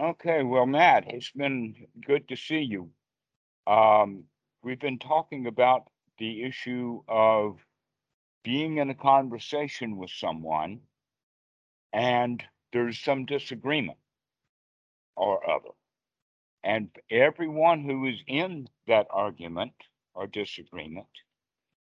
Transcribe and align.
Okay, 0.00 0.42
well, 0.42 0.66
Matt, 0.66 1.04
it's 1.12 1.30
been 1.30 1.86
good 2.06 2.28
to 2.28 2.36
see 2.36 2.60
you. 2.60 2.90
Um, 3.66 4.24
we've 4.62 4.80
been 4.80 4.98
talking 4.98 5.46
about 5.46 5.84
the 6.18 6.44
issue 6.44 7.02
of 7.08 7.58
being 8.44 8.78
in 8.78 8.90
a 8.90 8.94
conversation 8.94 9.96
with 9.96 10.10
someone 10.10 10.80
and 11.92 12.42
there's 12.72 12.98
some 12.98 13.26
disagreement 13.26 13.98
or 15.16 15.48
other. 15.50 15.70
And 16.64 16.90
everyone 17.10 17.84
who 17.84 18.06
is 18.06 18.20
in 18.26 18.68
that 18.86 19.06
argument 19.10 19.74
or 20.14 20.26
disagreement 20.26 21.08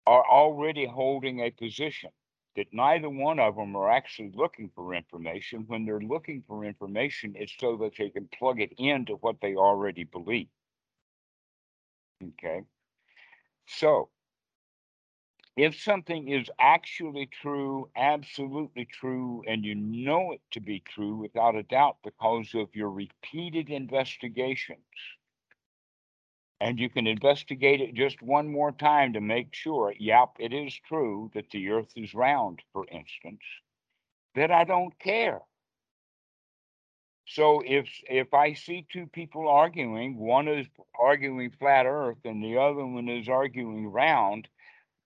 are 0.07 0.25
already 0.27 0.87
holding 0.87 1.41
a 1.41 1.51
position 1.51 2.11
that 2.57 2.73
neither 2.73 3.09
one 3.09 3.39
of 3.39 3.57
them 3.57 3.77
are 3.77 3.91
actually 3.91 4.33
looking 4.35 4.71
for 4.75 4.95
information. 4.95 5.65
When 5.67 5.85
they're 5.85 6.01
looking 6.01 6.43
for 6.47 6.65
information, 6.65 7.35
it's 7.37 7.55
so 7.59 7.77
that 7.79 7.93
they 7.97 8.11
can 8.11 8.29
plug 8.29 8.61
it 8.61 8.73
into 8.79 9.15
what 9.15 9.41
they 9.41 9.55
already 9.55 10.05
believe. 10.05 10.49
Okay. 12.23 12.63
So 13.67 14.11
if 15.57 15.81
something 15.81 16.29
is 16.29 16.51
actually 16.59 17.27
true, 17.27 17.91
absolutely 17.97 18.85
true, 18.87 19.43
and 19.47 19.65
you 19.65 19.75
know 19.75 20.33
it 20.33 20.41
to 20.53 20.61
be 20.61 20.81
true 20.81 21.17
without 21.17 21.57
a 21.57 21.63
doubt 21.63 21.99
because 22.03 22.55
of 22.55 22.75
your 22.75 22.91
repeated 22.91 23.69
investigations, 23.71 24.81
and 26.61 26.79
you 26.79 26.91
can 26.91 27.07
investigate 27.07 27.81
it 27.81 27.95
just 27.95 28.21
one 28.21 28.53
more 28.53 28.73
time 28.73 29.15
to 29.15 29.21
make 29.21 29.55
sure, 29.55 29.95
yep, 29.99 30.31
it 30.39 30.53
is 30.53 30.75
true 30.87 31.31
that 31.35 31.51
the 31.51 31.71
earth 31.71 31.93
is 31.97 32.15
round, 32.15 32.61
for 32.73 32.87
instance, 32.91 33.41
that 34.35 34.51
I 34.51 34.65
don't 34.65 34.97
care. 34.99 35.41
So 37.27 37.63
if 37.65 37.89
if 38.09 38.35
I 38.35 38.55
see 38.55 38.87
two 38.93 39.07
people 39.07 39.49
arguing, 39.49 40.19
one 40.19 40.49
is 40.49 40.67
arguing 40.99 41.51
flat 41.53 41.87
earth 41.87 42.19
and 42.25 42.43
the 42.43 42.59
other 42.59 42.85
one 42.85 43.09
is 43.09 43.29
arguing 43.29 43.87
round, 43.87 44.49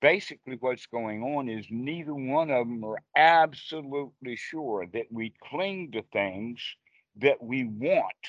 basically 0.00 0.56
what's 0.60 0.86
going 0.86 1.22
on 1.22 1.48
is 1.48 1.66
neither 1.70 2.14
one 2.14 2.50
of 2.50 2.66
them 2.66 2.82
are 2.82 2.98
absolutely 3.14 4.36
sure 4.36 4.86
that 4.92 5.06
we 5.10 5.34
cling 5.50 5.92
to 5.92 6.02
things 6.12 6.60
that 7.16 7.42
we 7.42 7.64
want 7.64 8.24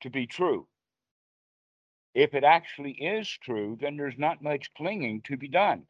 to 0.00 0.10
be 0.10 0.26
true. 0.26 0.66
If 2.16 2.32
it 2.32 2.44
actually 2.44 2.92
is 2.92 3.28
true, 3.28 3.76
then 3.78 3.98
there's 3.98 4.16
not 4.16 4.40
much 4.42 4.72
clinging 4.74 5.20
to 5.26 5.36
be 5.36 5.48
done. 5.48 5.82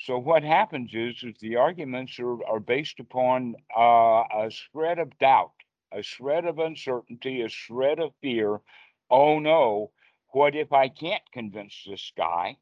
So 0.00 0.18
what 0.18 0.42
happens 0.42 0.90
is, 0.92 1.22
is 1.22 1.36
the 1.38 1.54
arguments 1.54 2.18
are, 2.18 2.44
are 2.46 2.58
based 2.58 2.98
upon 2.98 3.54
uh, 3.76 4.24
a 4.42 4.50
shred 4.50 4.98
of 4.98 5.16
doubt, 5.18 5.52
a 5.92 6.02
shred 6.02 6.46
of 6.46 6.58
uncertainty, 6.58 7.42
a 7.42 7.48
shred 7.48 8.00
of 8.00 8.12
fear. 8.20 8.60
Oh 9.08 9.38
no, 9.38 9.92
what 10.30 10.56
if 10.56 10.72
I 10.72 10.88
can't 10.88 11.22
convince 11.32 11.84
this 11.86 12.10
guy? 12.16 12.56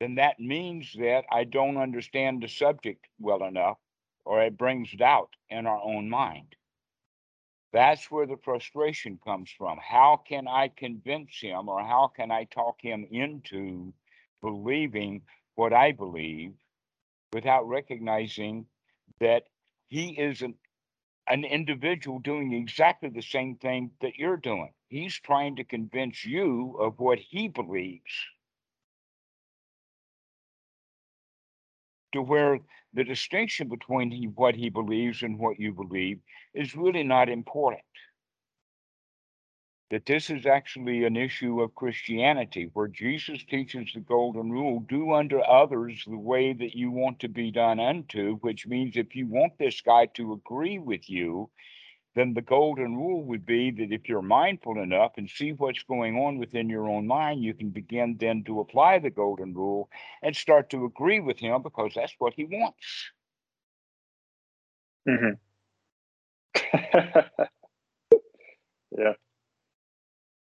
Then 0.00 0.14
that 0.14 0.40
means 0.40 0.94
that 0.98 1.24
I 1.30 1.44
don't 1.44 1.76
understand 1.76 2.42
the 2.42 2.48
subject 2.48 3.06
well 3.20 3.44
enough, 3.44 3.76
or 4.24 4.42
it 4.42 4.56
brings 4.56 4.90
doubt 4.92 5.34
in 5.50 5.66
our 5.66 5.82
own 5.84 6.08
mind. 6.08 6.56
That's 7.72 8.10
where 8.10 8.26
the 8.26 8.36
frustration 8.36 9.18
comes 9.24 9.50
from. 9.56 9.78
How 9.78 10.20
can 10.28 10.46
I 10.46 10.68
convince 10.68 11.40
him 11.40 11.68
or 11.68 11.80
how 11.82 12.08
can 12.14 12.30
I 12.30 12.44
talk 12.44 12.80
him 12.80 13.06
into 13.10 13.92
believing 14.42 15.22
what 15.54 15.72
I 15.72 15.92
believe 15.92 16.52
without 17.32 17.66
recognizing 17.66 18.66
that 19.20 19.44
he 19.88 20.10
is 20.10 20.42
an, 20.42 20.54
an 21.26 21.44
individual 21.44 22.18
doing 22.18 22.52
exactly 22.52 23.08
the 23.08 23.22
same 23.22 23.56
thing 23.56 23.90
that 24.02 24.16
you're 24.16 24.36
doing? 24.36 24.72
He's 24.88 25.18
trying 25.18 25.56
to 25.56 25.64
convince 25.64 26.26
you 26.26 26.76
of 26.78 27.00
what 27.00 27.18
he 27.18 27.48
believes. 27.48 28.12
To 32.12 32.22
where 32.22 32.60
the 32.92 33.04
distinction 33.04 33.68
between 33.68 34.10
he, 34.10 34.26
what 34.26 34.54
he 34.54 34.68
believes 34.68 35.22
and 35.22 35.38
what 35.38 35.58
you 35.58 35.72
believe 35.72 36.20
is 36.54 36.76
really 36.76 37.02
not 37.02 37.28
important. 37.28 37.82
That 39.90 40.06
this 40.06 40.30
is 40.30 40.46
actually 40.46 41.04
an 41.04 41.16
issue 41.16 41.60
of 41.60 41.74
Christianity, 41.74 42.70
where 42.72 42.88
Jesus 42.88 43.44
teaches 43.44 43.92
the 43.92 44.00
golden 44.00 44.50
rule 44.50 44.80
do 44.80 45.12
unto 45.12 45.38
others 45.38 46.04
the 46.06 46.18
way 46.18 46.52
that 46.52 46.74
you 46.74 46.90
want 46.90 47.20
to 47.20 47.28
be 47.28 47.50
done 47.50 47.78
unto, 47.78 48.36
which 48.36 48.66
means 48.66 48.96
if 48.96 49.14
you 49.14 49.26
want 49.26 49.58
this 49.58 49.80
guy 49.80 50.06
to 50.14 50.32
agree 50.32 50.78
with 50.78 51.10
you, 51.10 51.50
then 52.14 52.34
the 52.34 52.42
golden 52.42 52.96
rule 52.96 53.22
would 53.24 53.46
be 53.46 53.70
that 53.70 53.92
if 53.92 54.08
you're 54.08 54.22
mindful 54.22 54.78
enough 54.78 55.12
and 55.16 55.30
see 55.30 55.52
what's 55.52 55.82
going 55.84 56.18
on 56.18 56.38
within 56.38 56.68
your 56.68 56.88
own 56.88 57.06
mind, 57.06 57.42
you 57.42 57.54
can 57.54 57.70
begin 57.70 58.16
then 58.20 58.44
to 58.44 58.60
apply 58.60 58.98
the 58.98 59.10
golden 59.10 59.54
rule 59.54 59.88
and 60.22 60.36
start 60.36 60.68
to 60.70 60.84
agree 60.84 61.20
with 61.20 61.38
him 61.38 61.62
because 61.62 61.92
that's 61.94 62.14
what 62.18 62.34
he 62.34 62.44
wants. 62.44 63.12
Mm-hmm. 65.08 65.32
yeah. 68.98 69.12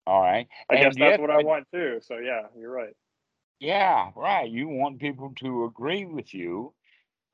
All 0.07 0.23
right. 0.23 0.49
I 0.71 0.75
and 0.75 0.85
guess 0.85 0.95
that's 0.97 1.11
yet, 1.11 1.21
what 1.21 1.31
I 1.31 1.43
want 1.43 1.67
too. 1.73 2.01
So 2.03 2.17
yeah, 2.17 2.47
you're 2.59 2.73
right. 2.73 2.95
Yeah, 3.61 4.11
right. 4.17 4.49
You 4.49 4.69
want 4.69 5.01
people 5.01 5.35
to 5.37 5.65
agree 5.65 6.07
with 6.07 6.33
you 6.33 6.73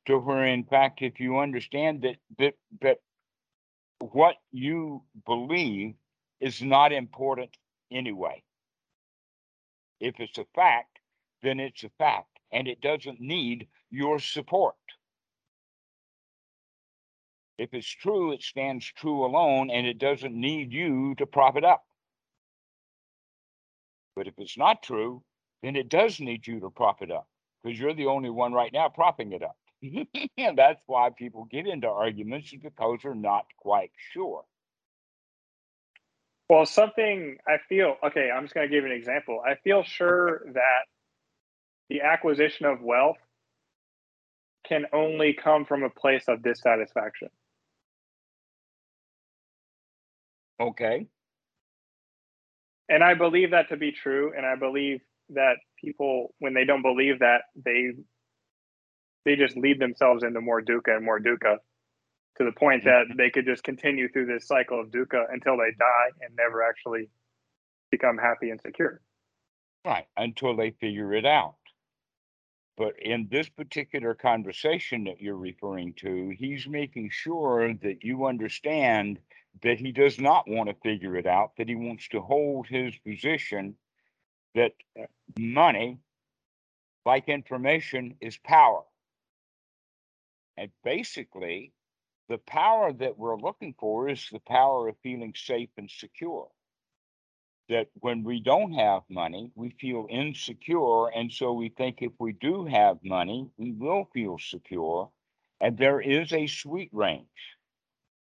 to 0.07 0.19
where 0.19 0.45
in 0.45 0.65
fact 0.65 1.03
if 1.03 1.21
you 1.21 1.39
understand 1.39 2.03
that 2.03 2.17
that 2.39 2.55
that 2.81 2.99
what 4.13 4.37
you 4.53 5.03
believe 5.25 5.95
is 6.41 6.61
not 6.63 6.93
important 6.93 7.51
anyway. 7.91 8.43
If 10.01 10.21
it's 10.21 10.39
a 10.39 10.45
fact, 10.55 10.99
then 11.43 11.61
it's 11.61 11.85
a 11.85 11.91
fact 11.99 12.39
and 12.53 12.69
it 12.69 12.81
doesn't 12.81 13.21
need 13.21 13.69
your 13.91 14.19
support. 14.19 14.75
If 17.57 17.73
it's 17.73 17.89
true, 17.89 18.33
it 18.33 18.43
stands 18.43 18.85
true 18.85 19.25
alone 19.25 19.71
and 19.71 19.87
it 19.87 19.99
doesn't 19.99 20.35
need 20.35 20.73
you 20.73 21.15
to 21.17 21.27
prop 21.27 21.57
it 21.57 21.65
up. 21.65 21.85
But 24.17 24.27
if 24.27 24.35
it's 24.39 24.59
not 24.59 24.83
true, 24.83 25.23
then 25.63 25.77
it 25.77 25.89
does 25.89 26.21
need 26.21 26.47
you 26.47 26.61
to 26.61 26.71
prop 26.71 27.01
it 27.01 27.11
up 27.11 27.27
because 27.63 27.79
you're 27.79 27.95
the 27.95 28.07
only 28.07 28.31
one 28.31 28.53
right 28.53 28.73
now 28.73 28.89
propping 28.89 29.33
it 29.33 29.43
up. 29.43 29.57
And 30.39 30.59
that's 30.59 30.81
why 30.87 31.11
people 31.17 31.47
get 31.51 31.67
into 31.67 31.89
arguments 31.89 32.53
because 32.63 33.01
they're 33.03 33.15
not 33.15 33.47
quite 33.59 33.91
sure. 34.13 34.45
Well, 36.49 36.67
something 36.67 37.39
I 37.47 37.57
feel 37.69 37.97
okay, 38.05 38.31
I'm 38.31 38.45
just 38.45 38.55
going 38.55 38.69
to 38.69 38.75
give 38.75 38.85
an 38.85 38.93
example. 38.93 39.41
I 39.45 39.55
feel 39.57 39.83
sure 39.83 40.43
that 40.53 40.85
the 41.89 42.03
acquisition 42.03 42.67
of 42.67 42.83
wealth 42.83 43.17
can 44.67 44.87
only 44.93 45.35
come 45.35 45.65
from 45.65 45.83
a 45.83 45.91
place 45.91 46.25
of 46.29 46.43
dissatisfaction. 46.43 47.29
Okay. 50.61 51.07
And 52.89 53.03
I 53.03 53.15
believe 53.15 53.51
that 53.53 53.71
to 53.71 53.77
be 53.77 53.93
true. 53.93 54.33
And 54.37 54.47
I 54.47 54.57
believe 54.57 55.01
that 55.31 55.57
people, 55.83 56.35
when 56.39 56.55
they 56.55 56.65
don't 56.65 56.83
believe 56.83 57.21
that, 57.21 57.43
they 57.57 57.93
they 59.25 59.37
just 59.37 59.57
lead 59.57 59.79
themselves 59.79 60.23
into 60.23 60.41
more 60.41 60.63
dukkha 60.63 60.97
and 60.97 61.05
more 61.05 61.21
dukkha 61.21 61.57
to 62.39 62.45
the 62.45 62.53
point 62.53 62.85
that 62.85 63.05
they 63.17 63.31
could 63.31 63.45
just 63.45 63.63
continue 63.63 64.09
through 64.09 64.27
this 64.27 64.47
cycle 64.47 64.81
of 64.81 64.89
dukkha 64.89 65.25
until 65.33 65.57
they 65.57 65.71
die 65.79 66.11
and 66.21 66.35
never 66.37 66.63
actually 66.63 67.09
become 67.91 68.19
happy 68.19 68.51
and 68.51 68.61
secure. 68.61 69.01
Right, 69.85 70.07
until 70.17 70.57
they 70.57 70.71
figure 70.71 71.13
it 71.15 71.27
out. 71.27 71.57
But 72.77 72.95
in 73.01 73.29
this 73.31 73.49
particular 73.49 74.15
conversation 74.15 75.05
that 75.05 75.21
you're 75.21 75.37
referring 75.37 75.95
to, 75.99 76.35
he's 76.37 76.67
making 76.67 77.11
sure 77.13 77.73
that 77.75 78.03
you 78.03 78.27
understand 78.27 79.21
that 79.63 79.79
he 79.79 79.93
does 79.93 80.19
not 80.19 80.49
want 80.49 80.69
to 80.69 80.75
figure 80.83 81.17
it 81.17 81.27
out, 81.27 81.53
that 81.57 81.69
he 81.69 81.77
wants 81.77 82.09
to 82.09 82.21
hold 82.21 82.67
his 82.67 82.97
position 82.99 83.77
that 84.57 84.73
money, 85.39 85.99
like 87.07 87.29
information, 87.29 88.17
is 88.21 88.37
power. 88.39 88.83
And 90.57 90.71
basically, 90.83 91.73
the 92.29 92.39
power 92.39 92.93
that 92.93 93.19
we're 93.19 93.37
looking 93.37 93.75
for 93.79 94.09
is 94.09 94.29
the 94.31 94.41
power 94.41 94.89
of 94.89 94.97
feeling 95.03 95.35
safe 95.37 95.71
and 95.77 95.91
secure. 95.91 96.49
That 97.69 97.89
when 98.01 98.25
we 98.25 98.41
don't 98.41 98.73
have 98.73 99.03
money, 99.09 99.51
we 99.55 99.71
feel 99.81 100.07
insecure. 100.11 101.09
And 101.09 101.33
so 101.33 101.53
we 101.53 101.71
think 101.71 101.99
if 102.01 102.13
we 102.19 102.33
do 102.33 102.67
have 102.67 102.99
money, 103.03 103.49
we 103.57 103.73
will 103.73 104.09
feel 104.13 104.39
secure. 104.39 105.11
And 105.61 105.79
there 105.79 106.01
is 106.01 106.33
a 106.33 106.47
sweet 106.47 106.91
range. 106.93 107.27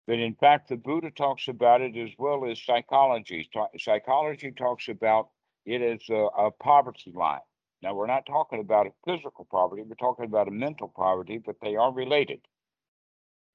But 0.07 0.19
in 0.19 0.35
fact, 0.35 0.69
the 0.69 0.77
Buddha 0.77 1.11
talks 1.11 1.49
about 1.49 1.81
it 1.81 1.97
as 1.97 2.11
well 2.17 2.45
as 2.49 2.61
psychology. 2.61 3.49
Psychology 3.77 4.51
talks 4.51 4.87
about 4.87 5.29
it 5.65 5.81
as 5.81 6.09
a, 6.09 6.27
a 6.37 6.51
poverty 6.51 7.11
line. 7.13 7.41
Now, 7.81 7.93
we're 7.93 8.07
not 8.07 8.25
talking 8.25 8.59
about 8.59 8.87
a 8.87 8.91
physical 9.05 9.47
poverty, 9.49 9.83
we're 9.83 9.95
talking 9.95 10.25
about 10.25 10.47
a 10.47 10.51
mental 10.51 10.91
poverty, 10.95 11.37
but 11.37 11.57
they 11.61 11.75
are 11.75 11.91
related. 11.91 12.41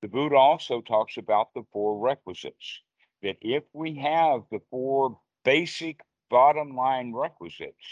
The 0.01 0.09
Buddha 0.09 0.37
also 0.37 0.81
talks 0.81 1.17
about 1.17 1.55
the 1.55 1.63
four 1.73 1.99
requisites. 1.99 2.81
That 3.23 3.37
if 3.41 3.63
we 3.73 3.97
have 3.99 4.43
the 4.51 4.61
four 4.71 5.19
basic 5.45 6.01
bottom 6.29 6.75
line 6.75 7.13
requisites, 7.13 7.87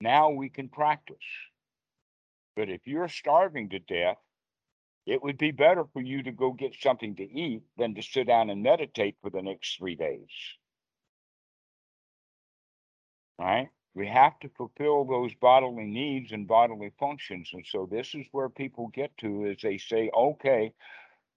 now 0.00 0.30
we 0.30 0.48
can 0.48 0.68
practice. 0.68 1.16
But 2.56 2.70
if 2.70 2.86
you're 2.86 3.08
starving 3.08 3.68
to 3.70 3.78
death, 3.78 4.16
it 5.06 5.22
would 5.22 5.38
be 5.38 5.50
better 5.50 5.84
for 5.92 6.00
you 6.00 6.22
to 6.22 6.32
go 6.32 6.52
get 6.52 6.74
something 6.74 7.16
to 7.16 7.22
eat 7.22 7.62
than 7.76 7.94
to 7.94 8.02
sit 8.02 8.26
down 8.26 8.48
and 8.48 8.62
meditate 8.62 9.16
for 9.20 9.30
the 9.30 9.42
next 9.42 9.76
three 9.76 9.94
days. 9.94 10.28
Right? 13.38 13.68
We 13.94 14.06
have 14.06 14.38
to 14.40 14.48
fulfill 14.56 15.04
those 15.04 15.34
bodily 15.34 15.84
needs 15.84 16.32
and 16.32 16.46
bodily 16.46 16.92
functions. 16.98 17.50
And 17.52 17.64
so 17.66 17.88
this 17.90 18.14
is 18.14 18.26
where 18.32 18.48
people 18.48 18.88
get 18.88 19.16
to 19.18 19.46
is 19.46 19.58
they 19.62 19.78
say, 19.78 20.10
okay, 20.16 20.72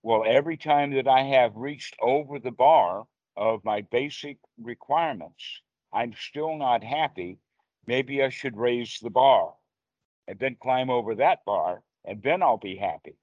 well, 0.04 0.24
every 0.28 0.58
time 0.58 0.94
that 0.96 1.08
I 1.08 1.24
have 1.24 1.56
reached 1.56 1.96
over 2.02 2.38
the 2.38 2.52
bar 2.52 3.06
of 3.36 3.66
my 3.66 3.82
basic 3.82 4.38
requirements, 4.62 5.44
I'm 5.92 6.14
still 6.14 6.56
not 6.58 6.84
happy. 6.84 7.40
Maybe 7.88 8.24
I 8.24 8.30
should 8.30 8.58
raise 8.58 9.00
the 9.02 9.10
bar 9.10 9.54
and 10.28 10.40
then 10.40 10.56
climb 10.62 10.90
over 10.90 11.16
that 11.16 11.44
bar, 11.46 11.82
and 12.06 12.22
then 12.22 12.42
I'll 12.42 12.58
be 12.58 12.76
happy. 12.78 13.16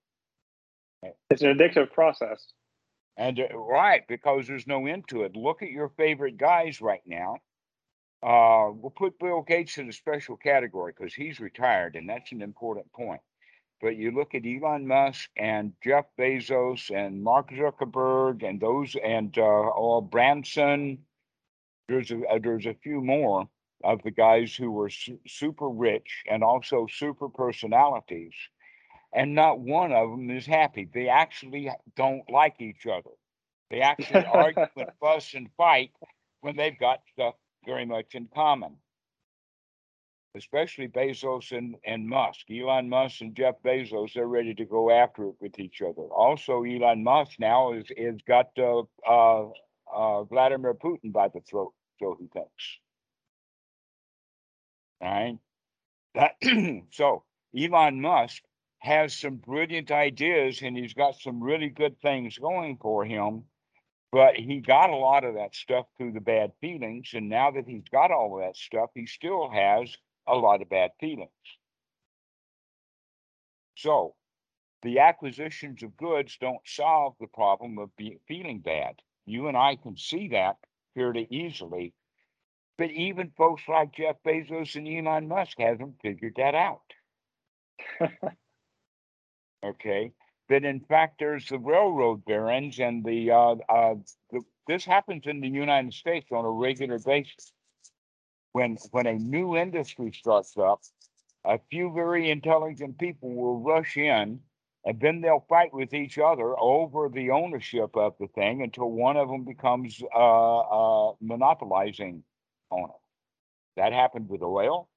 It's 1.31 1.43
an 1.43 1.57
addictive 1.57 1.93
process. 1.93 2.53
And 3.17 3.41
uh, 3.41 3.57
right, 3.57 4.03
because 4.09 4.47
there's 4.47 4.67
no 4.67 4.87
end 4.87 5.09
to 5.09 5.23
it. 5.23 5.37
Look 5.37 5.63
at 5.63 5.71
your 5.71 5.91
favorite 5.91 6.37
guys 6.37 6.81
right 6.81 7.03
now. 7.07 7.37
Uh, 8.23 8.69
we'll 8.75 8.91
put 8.91 9.19
Bill 9.19 9.43
Gates 9.43 9.79
in 9.79 9.89
a 9.89 9.93
special 9.93 10.37
category 10.37 10.93
because 10.97 11.15
he's 11.15 11.41
retired, 11.41 11.97
and 11.97 12.09
that's 12.09 12.33
an 12.33 12.43
important 12.43 12.93
point. 12.93 13.21
But 13.81 13.97
you 13.97 14.11
look 14.11 14.35
at 14.35 14.45
Elon 14.45 14.87
Musk 14.87 15.31
and 15.39 15.73
Jeff 15.83 16.05
Bezos 16.19 16.95
and 16.95 17.23
Mark 17.23 17.51
Zuckerberg 17.51 18.47
and 18.47 18.61
those 18.61 18.95
and 19.03 19.37
uh, 19.39 19.41
or 19.41 20.03
Branson. 20.03 20.99
There's 21.89 22.11
a 22.11 22.21
uh, 22.29 22.39
there's 22.43 22.67
a 22.67 22.77
few 22.83 23.01
more 23.01 23.49
of 23.83 24.03
the 24.03 24.11
guys 24.11 24.55
who 24.55 24.71
were 24.71 24.91
su- 24.91 25.19
super 25.27 25.69
rich 25.69 26.25
and 26.31 26.45
also 26.45 26.87
super 26.91 27.31
personalities, 27.31 28.35
and 29.15 29.35
not 29.35 29.61
one 29.61 29.93
of 29.93 30.11
them 30.11 30.31
is 30.31 30.45
happy. 30.45 30.87
They 30.93 31.09
actually 31.09 31.71
don't 31.97 32.29
like 32.31 32.61
each 32.61 32.87
other. 32.87 33.11
They 33.71 33.81
actually 33.81 34.27
argue 34.33 34.67
and 34.77 34.91
fuss 35.01 35.33
and 35.33 35.49
fight 35.57 35.93
when 36.43 36.57
they've 36.57 36.79
got 36.79 37.01
stuff 37.15 37.35
very 37.65 37.87
much 37.87 38.15
in 38.15 38.29
common 38.35 38.77
especially 40.37 40.89
Bezos 40.89 41.57
and, 41.57 41.77
and 41.85 42.07
Musk. 42.07 42.47
Elon 42.51 42.89
Musk 42.89 43.21
and 43.21 43.35
Jeff 43.35 43.57
Bezos, 43.65 44.15
they're 44.15 44.27
ready 44.27 44.55
to 44.55 44.65
go 44.65 44.91
after 44.91 45.29
it 45.29 45.35
with 45.41 45.59
each 45.59 45.83
other. 45.83 46.03
Also, 46.03 46.63
Elon 46.63 47.03
Musk 47.03 47.33
now 47.39 47.73
is 47.73 47.87
is 47.97 48.21
got 48.27 48.47
uh, 48.59 48.83
uh, 49.09 49.49
uh, 49.93 50.25
Vladimir 50.25 50.75
Putin 50.75 51.13
by 51.13 51.29
the 51.29 51.41
throat, 51.41 51.73
so 51.99 52.17
he 52.19 52.29
thinks. 52.29 52.79
All 55.01 55.11
right. 55.11 55.39
That, 56.15 56.83
so 56.93 57.25
Elon 57.59 58.01
Musk 58.01 58.43
has 58.79 59.17
some 59.17 59.37
brilliant 59.37 59.91
ideas 59.91 60.63
and 60.63 60.77
he's 60.77 60.95
got 60.95 61.15
some 61.15 61.43
really 61.43 61.69
good 61.69 62.01
things 62.01 62.39
going 62.39 62.79
for 62.81 63.05
him. 63.05 63.45
But 64.13 64.37
he 64.37 64.61
got 64.61 64.91
a 64.91 64.97
lot 64.97 65.25
of 65.25 65.35
that 65.35 65.55
stuff 65.55 65.87
through 65.97 66.13
the 66.13 66.21
bad 66.21 66.53
feelings. 66.61 67.11
And 67.15 67.29
now 67.29 67.53
that 67.53 67.67
he's 67.67 67.89
got 67.93 68.11
all 68.11 68.37
of 68.37 68.45
that 68.45 68.57
stuff, 68.57 68.91
he 68.95 69.07
still 69.07 69.51
has 69.51 69.97
a 70.27 70.35
lot 70.35 70.63
of 70.63 70.69
bad 70.69 70.91
feelings. 70.99 71.31
So 73.77 74.15
the 74.83 74.99
acquisitions 74.99 75.83
of 75.83 75.97
goods 75.97 76.37
don't 76.41 76.67
solve 76.67 77.15
the 77.21 77.29
problem 77.29 77.79
of 77.79 77.95
being 77.97 78.19
feeling 78.27 78.61
bad. 78.61 78.97
You 79.27 79.49
and 79.49 79.57
I 79.57 79.77
can 79.77 79.97
see 79.97 80.29
that 80.29 80.57
fairly 80.95 81.29
easily. 81.31 81.95
But 82.79 82.91
even 82.91 83.31
folks 83.37 83.63
like 83.69 83.93
Jeff 83.93 84.17
Bezos 84.27 84.75
and 84.75 84.89
Elon 84.89 85.29
Musk 85.29 85.59
haven't 85.59 86.01
figured 86.03 86.35
that 86.37 86.55
out. 86.55 86.81
okay. 89.65 90.13
But 90.51 90.65
in 90.65 90.81
fact, 90.81 91.21
there's 91.21 91.47
the 91.47 91.61
railroad 91.61 92.25
barons 92.27 92.81
and 92.81 93.05
the, 93.05 93.31
uh, 93.31 93.55
uh, 93.69 93.95
the, 94.33 94.43
this 94.67 94.85
happens 94.85 95.23
in 95.27 95.41
the 95.41 95.49
United 95.49 95.95
States 95.95 96.27
on 96.33 96.45
a 96.45 96.51
regular 96.51 96.99
basis 96.99 97.53
when 98.53 98.77
when 98.91 99.07
a 99.07 99.15
new 99.15 99.57
industry 99.57 100.13
starts 100.13 100.59
up, 100.59 100.81
a 101.45 101.61
few 101.71 101.93
very 101.95 102.31
intelligent 102.31 102.99
people 102.99 103.33
will 103.33 103.61
rush 103.61 103.97
in 103.97 104.41
and 104.85 105.01
then 105.01 105.21
they'll 105.21 105.47
fight 105.49 105.73
with 105.73 105.95
each 105.95 106.19
other 106.19 106.59
over 106.59 107.09
the 107.09 107.31
ownership 107.31 107.97
of 107.97 108.15
the 108.19 108.27
thing 108.29 108.63
until 108.63 108.91
one 108.91 109.17
of 109.17 109.29
them 109.29 109.45
becomes 109.45 110.03
uh, 110.15 110.59
uh, 110.59 111.13
monopolizing 111.21 112.25
on 112.71 112.91
it. 112.91 113.01
That 113.77 113.93
happened 113.93 114.29
with 114.29 114.43
oil, 114.43 114.89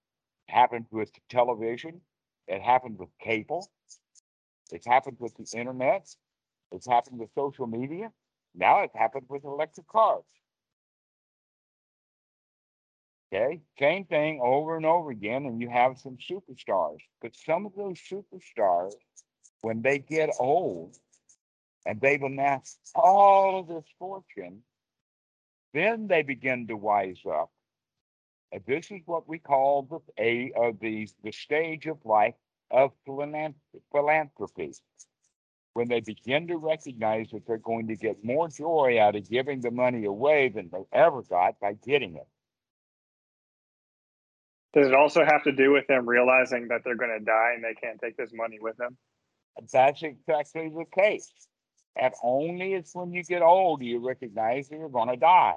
happened 0.48 0.88
with 0.90 1.12
television, 1.30 2.02
it 2.48 2.62
happened 2.62 2.98
with 2.98 3.10
cable, 3.22 3.70
it's 4.74 4.88
happened 4.88 5.18
with 5.20 5.36
the 5.36 5.48
internet, 5.58 6.10
it's 6.72 6.88
happened 6.88 7.20
with 7.20 7.30
social 7.36 7.68
media, 7.68 8.12
now 8.56 8.82
it's 8.82 8.96
happened 8.96 9.26
with 9.30 9.44
electric 9.44 9.88
cars. 9.88 10.24
Okay, 13.32 13.62
same 13.80 14.06
thing 14.06 14.40
over 14.44 14.76
and 14.76 14.86
over 14.86 15.12
again, 15.12 15.46
and 15.46 15.62
you 15.62 15.70
have 15.70 15.98
some 15.98 16.18
superstars. 16.18 17.00
But 17.22 17.36
some 17.36 17.66
of 17.66 17.74
those 17.76 18.00
superstars, 18.00 18.94
when 19.62 19.82
they 19.82 20.00
get 20.00 20.30
old 20.40 20.96
and 21.86 22.02
they've 22.02 22.22
amassed 22.22 22.80
all 22.96 23.60
of 23.60 23.68
this 23.68 23.86
fortune, 23.98 24.62
then 25.74 26.08
they 26.08 26.22
begin 26.22 26.68
to 26.68 26.76
wise 26.76 27.22
up. 27.28 27.52
And 28.52 28.62
this 28.68 28.92
is 28.92 29.02
what 29.06 29.28
we 29.28 29.40
call 29.40 29.84
the 29.84 30.00
a 30.24 30.52
of 30.56 30.80
the 30.80 31.10
the 31.24 31.32
stage 31.32 31.88
of 31.88 31.98
life 32.06 32.36
of 32.74 32.92
philanthropy. 33.06 34.74
When 35.74 35.88
they 35.88 36.02
begin 36.02 36.48
to 36.48 36.58
recognize 36.58 37.30
that 37.32 37.48
they're 37.48 37.58
going 37.58 37.88
to 37.88 37.96
get 37.96 38.24
more 38.24 38.48
joy 38.48 39.00
out 39.02 39.16
of 39.16 39.28
giving 39.30 39.62
the 39.62 39.72
money 39.72 40.06
away 40.06 40.50
than 40.50 40.70
they 40.72 40.84
ever 40.92 41.24
got 41.24 41.60
by 41.60 41.74
getting 41.74 42.16
it. 42.16 42.28
Does 44.74 44.88
it 44.88 44.94
also 44.94 45.24
have 45.24 45.44
to 45.44 45.52
do 45.52 45.72
with 45.72 45.88
them 45.88 46.08
realizing 46.08 46.68
that 46.68 46.82
they're 46.84 46.96
going 46.96 47.18
to 47.18 47.24
die 47.24 47.54
and 47.56 47.64
they 47.64 47.76
can't 47.76 48.00
take 48.00 48.18
this 48.18 48.32
money 48.34 48.58
with 48.60 48.76
them? 48.78 48.98
That's 49.72 50.02
exactly 50.02 50.70
the 50.70 50.86
case. 50.94 51.32
And 51.96 52.14
only 52.24 52.74
it's 52.74 52.96
when 52.96 53.14
you 53.14 53.24
get 53.24 53.44
old 53.44 53.82
do 53.82 53.86
you 53.86 54.06
recognize 54.06 54.70
that 54.70 54.78
you're 54.78 54.90
going 54.90 55.10
to 55.10 55.18
die. 55.18 55.56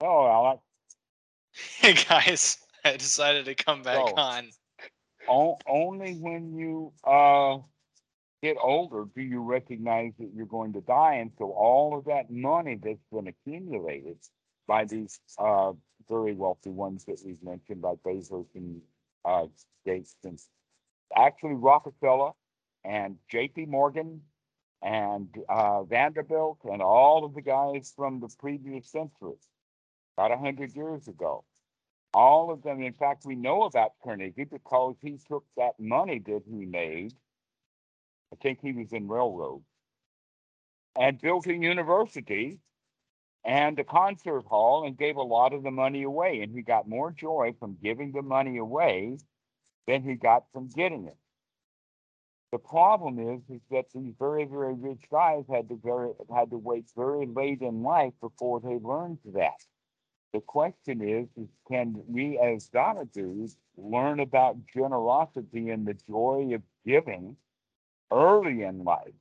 Oh, 0.00 0.26
Alec. 0.26 0.58
Hey 1.54 1.92
guys, 1.92 2.56
I 2.84 2.96
decided 2.96 3.46
to 3.46 3.54
come 3.54 3.82
back 3.82 4.08
So- 4.08 4.14
on. 4.16 4.48
O- 5.28 5.58
only 5.68 6.14
when 6.14 6.52
you 6.56 6.92
uh, 7.04 7.58
get 8.42 8.56
older 8.60 9.04
do 9.14 9.22
you 9.22 9.40
recognize 9.40 10.12
that 10.18 10.30
you're 10.34 10.46
going 10.46 10.72
to 10.72 10.80
die. 10.80 11.14
And 11.16 11.30
so 11.38 11.52
all 11.52 11.96
of 11.96 12.06
that 12.06 12.30
money 12.30 12.76
that's 12.82 13.04
been 13.12 13.28
accumulated 13.28 14.18
by 14.66 14.84
these 14.84 15.20
uh, 15.38 15.72
very 16.08 16.34
wealthy 16.34 16.70
ones 16.70 17.04
that 17.04 17.20
we've 17.24 17.42
mentioned, 17.42 17.82
like 17.82 17.98
Bezos 18.02 18.46
and 18.56 18.80
uh, 19.24 19.46
Gates, 19.86 20.16
and 20.24 20.40
actually 21.16 21.54
Rockefeller 21.54 22.32
and 22.84 23.16
J.P. 23.30 23.66
Morgan 23.66 24.22
and 24.82 25.28
uh, 25.48 25.84
Vanderbilt 25.84 26.58
and 26.64 26.82
all 26.82 27.24
of 27.24 27.34
the 27.34 27.42
guys 27.42 27.92
from 27.96 28.18
the 28.18 28.28
previous 28.40 28.90
century, 28.90 29.36
about 30.16 30.32
a 30.32 30.36
hundred 30.38 30.74
years 30.74 31.06
ago. 31.06 31.44
All 32.14 32.50
of 32.50 32.62
them, 32.62 32.82
in 32.82 32.92
fact, 32.92 33.24
we 33.24 33.36
know 33.36 33.62
about 33.64 33.92
Carnegie 34.04 34.44
because 34.44 34.96
he 35.00 35.18
took 35.28 35.44
that 35.56 35.78
money 35.78 36.18
that 36.26 36.42
he 36.46 36.66
made. 36.66 37.14
I 38.32 38.36
think 38.36 38.60
he 38.60 38.72
was 38.72 38.92
in 38.92 39.08
railroad 39.08 39.62
and 40.98 41.20
built 41.20 41.46
a 41.46 41.54
university 41.54 42.58
and 43.44 43.78
a 43.78 43.84
concert 43.84 44.44
hall 44.46 44.86
and 44.86 44.96
gave 44.96 45.16
a 45.16 45.22
lot 45.22 45.52
of 45.52 45.62
the 45.62 45.70
money 45.70 46.02
away. 46.02 46.42
And 46.42 46.54
he 46.54 46.62
got 46.62 46.88
more 46.88 47.12
joy 47.12 47.54
from 47.58 47.78
giving 47.82 48.12
the 48.12 48.22
money 48.22 48.58
away 48.58 49.18
than 49.86 50.02
he 50.02 50.14
got 50.14 50.44
from 50.52 50.68
getting 50.68 51.06
it. 51.06 51.16
The 52.52 52.58
problem 52.58 53.18
is, 53.18 53.40
is 53.48 53.62
that 53.70 53.86
these 53.94 54.14
very, 54.18 54.44
very 54.44 54.74
rich 54.74 55.04
guys 55.10 55.44
had 55.50 55.70
to 55.70 55.80
very 55.82 56.10
had 56.34 56.50
to 56.50 56.58
wait 56.58 56.84
very 56.94 57.26
late 57.26 57.62
in 57.62 57.82
life 57.82 58.12
before 58.20 58.60
they 58.60 58.78
learned 58.78 59.18
that. 59.34 59.56
The 60.32 60.40
question 60.40 61.02
is, 61.02 61.28
is 61.36 61.48
can 61.68 62.02
we 62.06 62.38
as 62.38 62.68
Dhamma 62.70 63.10
dudes 63.12 63.58
learn 63.76 64.20
about 64.20 64.56
generosity 64.66 65.70
and 65.70 65.86
the 65.86 65.94
joy 65.94 66.52
of 66.54 66.62
giving 66.86 67.36
early 68.10 68.62
in 68.62 68.84
life? 68.84 69.12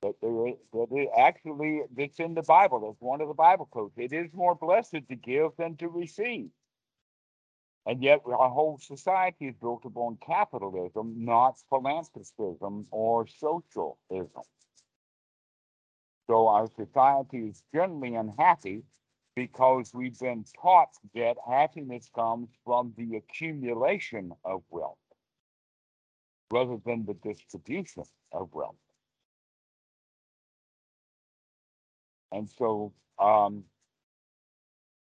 But 0.00 0.14
there, 0.22 0.54
but 0.72 0.88
it 0.92 1.10
actually, 1.18 1.82
it's 1.98 2.18
in 2.18 2.32
the 2.34 2.42
Bible. 2.42 2.90
It's 2.90 3.02
one 3.02 3.20
of 3.20 3.28
the 3.28 3.34
Bible 3.34 3.66
quotes. 3.66 3.98
It 3.98 4.14
is 4.14 4.32
more 4.32 4.54
blessed 4.54 5.06
to 5.10 5.16
give 5.16 5.50
than 5.58 5.76
to 5.76 5.88
receive. 5.88 6.48
And 7.84 8.02
yet 8.02 8.22
our 8.24 8.48
whole 8.48 8.78
society 8.78 9.48
is 9.48 9.54
built 9.60 9.84
upon 9.84 10.18
capitalism, 10.26 11.24
not 11.24 11.58
philanthropism 11.68 12.86
or 12.90 13.26
socialism. 13.26 14.44
So 16.30 16.46
our 16.46 16.68
society 16.76 17.48
is 17.48 17.64
generally 17.74 18.14
unhappy 18.14 18.84
because 19.34 19.92
we've 19.92 20.16
been 20.16 20.44
taught 20.62 20.90
that 21.12 21.36
happiness 21.44 22.08
comes 22.14 22.50
from 22.64 22.94
the 22.96 23.16
accumulation 23.16 24.30
of 24.44 24.62
wealth 24.70 24.98
rather 26.52 26.76
than 26.86 27.04
the 27.04 27.14
distribution 27.14 28.04
of 28.30 28.48
wealth. 28.54 28.76
And 32.30 32.48
so, 32.48 32.92
um, 33.18 33.64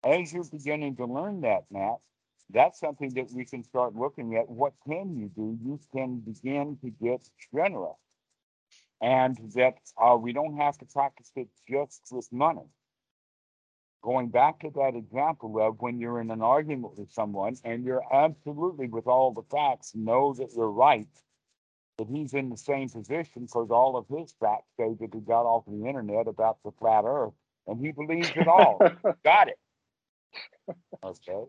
as 0.05 0.31
you're 0.31 0.45
beginning 0.45 0.95
to 0.95 1.05
learn 1.05 1.41
that, 1.41 1.65
Matt, 1.69 1.97
that's 2.51 2.79
something 2.79 3.13
that 3.15 3.31
we 3.33 3.43
can 3.43 3.65
start 3.65 3.97
looking 3.97 4.37
at. 4.37 4.47
What 4.47 4.75
can 4.87 5.17
you 5.17 5.29
do? 5.35 5.59
You 5.61 5.77
can 5.93 6.19
begin 6.19 6.77
to 6.85 6.89
get 6.89 7.29
generous. 7.53 7.97
And 9.01 9.37
that 9.55 9.75
uh, 10.01 10.17
we 10.19 10.33
don't 10.33 10.57
have 10.57 10.77
to 10.79 10.85
practice 10.85 11.31
it 11.35 11.49
just 11.69 12.01
with 12.11 12.27
money. 12.31 12.67
Going 14.03 14.29
back 14.29 14.59
to 14.61 14.71
that 14.75 14.95
example 14.95 15.59
of 15.61 15.79
when 15.79 15.99
you're 15.99 16.21
in 16.21 16.31
an 16.31 16.41
argument 16.41 16.97
with 16.97 17.11
someone 17.11 17.55
and 17.63 17.83
you're 17.83 18.03
absolutely, 18.11 18.87
with 18.87 19.07
all 19.07 19.33
the 19.33 19.43
facts, 19.51 19.93
know 19.93 20.33
that 20.33 20.49
you're 20.55 20.71
right, 20.71 21.07
that 21.97 22.07
he's 22.07 22.33
in 22.33 22.49
the 22.49 22.57
same 22.57 22.89
position 22.89 23.43
because 23.43 23.69
all 23.69 23.97
of 23.97 24.05
his 24.07 24.33
facts 24.39 24.69
say 24.79 24.95
that 24.99 25.13
he 25.13 25.19
got 25.19 25.43
off 25.43 25.65
the 25.67 25.85
internet 25.87 26.27
about 26.27 26.57
the 26.63 26.71
flat 26.79 27.03
earth 27.05 27.33
and 27.67 27.79
he 27.79 27.91
believes 27.91 28.31
it 28.35 28.47
all. 28.47 28.79
got 29.23 29.49
it. 29.49 29.59
Okay. 31.03 31.43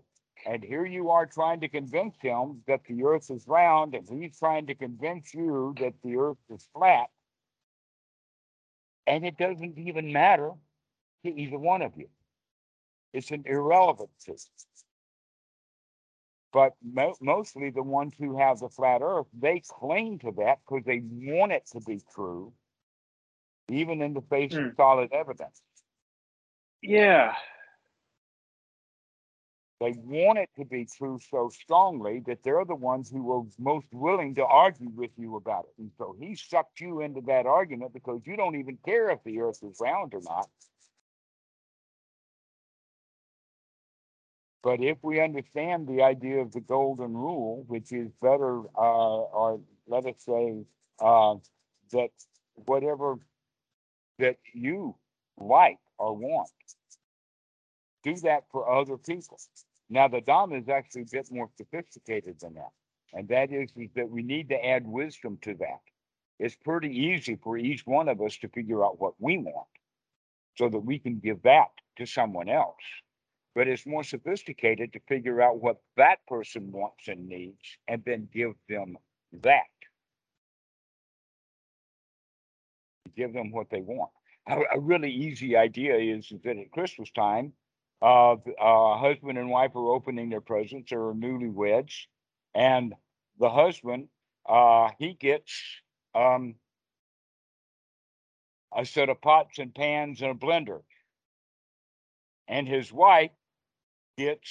And 0.46 0.62
here 0.62 0.86
you 0.86 1.10
are 1.10 1.26
trying 1.26 1.60
to 1.60 1.68
convince 1.68 2.16
him 2.20 2.62
that 2.66 2.80
the 2.88 3.04
earth 3.04 3.30
is 3.30 3.46
round, 3.46 3.94
and 3.94 4.08
he's 4.08 4.38
trying 4.38 4.66
to 4.66 4.74
convince 4.74 5.34
you 5.34 5.74
that 5.80 5.94
the 6.02 6.16
earth 6.16 6.38
is 6.48 6.68
flat. 6.72 7.08
And 9.08 9.26
it 9.26 9.38
doesn't 9.38 9.78
even 9.78 10.12
matter 10.12 10.52
to 11.24 11.30
either 11.30 11.58
one 11.58 11.82
of 11.82 11.96
you. 11.98 12.08
It's 13.14 13.30
an 13.32 13.44
irrelevancy. 13.46 14.36
But 16.52 16.74
mo- 16.82 17.16
mostly 17.20 17.70
the 17.70 17.82
ones 17.82 18.14
who 18.18 18.38
have 18.38 18.60
the 18.60 18.68
flat 18.70 19.02
earth, 19.02 19.26
they 19.38 19.62
cling 19.68 20.20
to 20.20 20.32
that 20.38 20.60
because 20.66 20.84
they 20.86 21.02
want 21.04 21.52
it 21.52 21.66
to 21.72 21.80
be 21.80 22.02
true, 22.14 22.54
even 23.70 24.02
in 24.02 24.14
the 24.14 24.22
face 24.22 24.56
Hmm. 24.56 24.68
of 24.68 24.74
solid 24.76 25.12
evidence. 25.12 25.62
yeah. 26.82 27.34
They 29.80 29.94
want 30.04 30.38
it 30.38 30.50
to 30.58 30.64
be 30.64 30.86
true 30.86 31.20
so 31.30 31.50
strongly 31.50 32.20
that 32.26 32.42
they're 32.42 32.64
the 32.64 32.74
ones 32.74 33.10
who 33.10 33.32
are 33.32 33.44
most 33.58 33.86
willing 33.92 34.34
to 34.36 34.44
argue 34.44 34.90
with 34.90 35.12
you 35.16 35.36
about 35.36 35.66
it. 35.66 35.74
And 35.80 35.92
so 35.98 36.16
he 36.18 36.34
sucked 36.34 36.80
you 36.80 37.00
into 37.00 37.20
that 37.22 37.46
argument 37.46 37.92
because 37.92 38.20
you 38.24 38.36
don't 38.36 38.56
even 38.56 38.78
care 38.84 39.10
if 39.10 39.22
the 39.24 39.40
earth 39.40 39.62
is 39.62 39.78
round 39.80 40.14
or 40.14 40.22
not. 40.22 40.48
But 44.62 44.80
if 44.80 44.98
we 45.02 45.20
understand 45.20 45.86
the 45.86 46.02
idea 46.02 46.40
of 46.40 46.52
the 46.52 46.60
golden 46.60 47.14
rule, 47.14 47.64
which 47.68 47.92
is 47.92 48.10
better, 48.20 48.62
uh, 48.76 49.18
or 49.22 49.60
let 49.86 50.06
us 50.06 50.16
say, 50.18 50.64
uh, 51.00 51.36
that 51.92 52.10
whatever 52.54 53.16
that 54.18 54.38
you 54.52 54.96
like 55.38 55.78
or 55.98 56.16
want, 56.16 56.50
do 58.02 58.16
that 58.16 58.44
for 58.50 58.70
other 58.70 58.96
people. 58.98 59.38
Now, 59.90 60.08
the 60.08 60.20
Dhamma 60.20 60.60
is 60.60 60.68
actually 60.68 61.02
a 61.02 61.06
bit 61.10 61.28
more 61.30 61.48
sophisticated 61.56 62.40
than 62.40 62.54
that. 62.54 62.72
And 63.12 63.28
that 63.28 63.52
is, 63.52 63.70
is 63.76 63.90
that 63.94 64.08
we 64.08 64.22
need 64.22 64.50
to 64.50 64.64
add 64.64 64.86
wisdom 64.86 65.38
to 65.42 65.54
that. 65.54 65.80
It's 66.38 66.56
pretty 66.56 66.94
easy 66.94 67.36
for 67.42 67.56
each 67.56 67.86
one 67.86 68.08
of 68.08 68.20
us 68.20 68.36
to 68.38 68.48
figure 68.48 68.84
out 68.84 69.00
what 69.00 69.14
we 69.18 69.38
want 69.38 69.66
so 70.56 70.68
that 70.68 70.78
we 70.78 70.98
can 70.98 71.18
give 71.18 71.42
that 71.42 71.68
to 71.96 72.06
someone 72.06 72.48
else. 72.48 72.76
But 73.54 73.66
it's 73.66 73.86
more 73.86 74.04
sophisticated 74.04 74.92
to 74.92 75.00
figure 75.08 75.40
out 75.40 75.60
what 75.60 75.78
that 75.96 76.18
person 76.28 76.70
wants 76.70 77.08
and 77.08 77.28
needs 77.28 77.78
and 77.88 78.02
then 78.04 78.28
give 78.32 78.52
them 78.68 78.98
that. 79.42 79.62
Give 83.16 83.32
them 83.32 83.50
what 83.50 83.70
they 83.70 83.80
want. 83.80 84.10
A, 84.48 84.60
a 84.76 84.80
really 84.80 85.10
easy 85.10 85.56
idea 85.56 85.96
is 85.96 86.32
that 86.44 86.56
at 86.56 86.70
Christmas 86.70 87.10
time, 87.10 87.52
uh, 88.00 88.36
th- 88.44 88.56
uh, 88.60 88.96
husband 88.96 89.38
and 89.38 89.50
wife 89.50 89.74
are 89.74 89.92
opening 89.92 90.30
their 90.30 90.40
presents 90.40 90.92
or 90.92 91.10
are 91.10 91.14
newlyweds, 91.14 92.06
and 92.54 92.94
the 93.38 93.50
husband, 93.50 94.08
uh, 94.48 94.90
he 94.98 95.14
gets 95.14 95.52
um, 96.14 96.54
a 98.76 98.84
set 98.84 99.08
of 99.08 99.20
pots 99.20 99.58
and 99.58 99.74
pans 99.74 100.22
and 100.22 100.30
a 100.30 100.34
blender, 100.34 100.80
and 102.46 102.68
his 102.68 102.92
wife 102.92 103.30
gets 104.16 104.50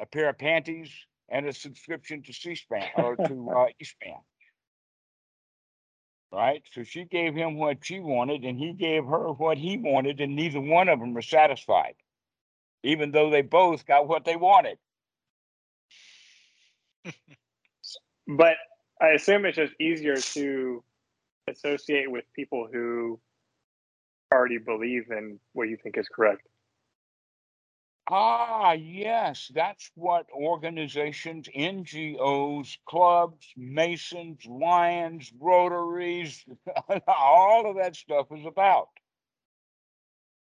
a 0.00 0.06
pair 0.06 0.28
of 0.28 0.38
panties 0.38 0.90
and 1.28 1.46
a 1.46 1.52
subscription 1.52 2.22
to 2.22 2.32
C-SPAN 2.32 2.88
or 2.96 3.16
to 3.16 3.50
uh, 3.56 3.66
E-SPAN. 3.80 4.20
Right, 6.30 6.62
so 6.72 6.82
she 6.82 7.04
gave 7.04 7.34
him 7.34 7.56
what 7.56 7.84
she 7.84 8.00
wanted, 8.00 8.44
and 8.44 8.58
he 8.58 8.72
gave 8.72 9.04
her 9.04 9.32
what 9.32 9.58
he 9.58 9.76
wanted, 9.76 10.20
and 10.20 10.34
neither 10.34 10.62
one 10.62 10.88
of 10.88 10.98
them 10.98 11.14
are 11.14 11.22
satisfied 11.22 11.94
even 12.82 13.10
though 13.10 13.30
they 13.30 13.42
both 13.42 13.86
got 13.86 14.08
what 14.08 14.24
they 14.24 14.36
wanted. 14.36 14.78
But 18.28 18.54
I 19.00 19.08
assume 19.08 19.44
it's 19.46 19.56
just 19.56 19.72
easier 19.80 20.14
to 20.14 20.84
associate 21.48 22.08
with 22.08 22.24
people 22.34 22.68
who 22.72 23.18
already 24.32 24.58
believe 24.58 25.10
in 25.10 25.40
what 25.52 25.68
you 25.68 25.76
think 25.76 25.98
is 25.98 26.08
correct. 26.08 26.46
Ah, 28.08 28.72
yes, 28.72 29.50
that's 29.54 29.90
what 29.94 30.26
organizations, 30.34 31.48
NGOs, 31.56 32.76
clubs, 32.84 33.46
Masons, 33.56 34.44
Lions, 34.44 35.32
Rotaries, 35.38 36.44
all 37.06 37.70
of 37.70 37.76
that 37.76 37.94
stuff 37.94 38.26
is 38.32 38.44
about. 38.44 38.88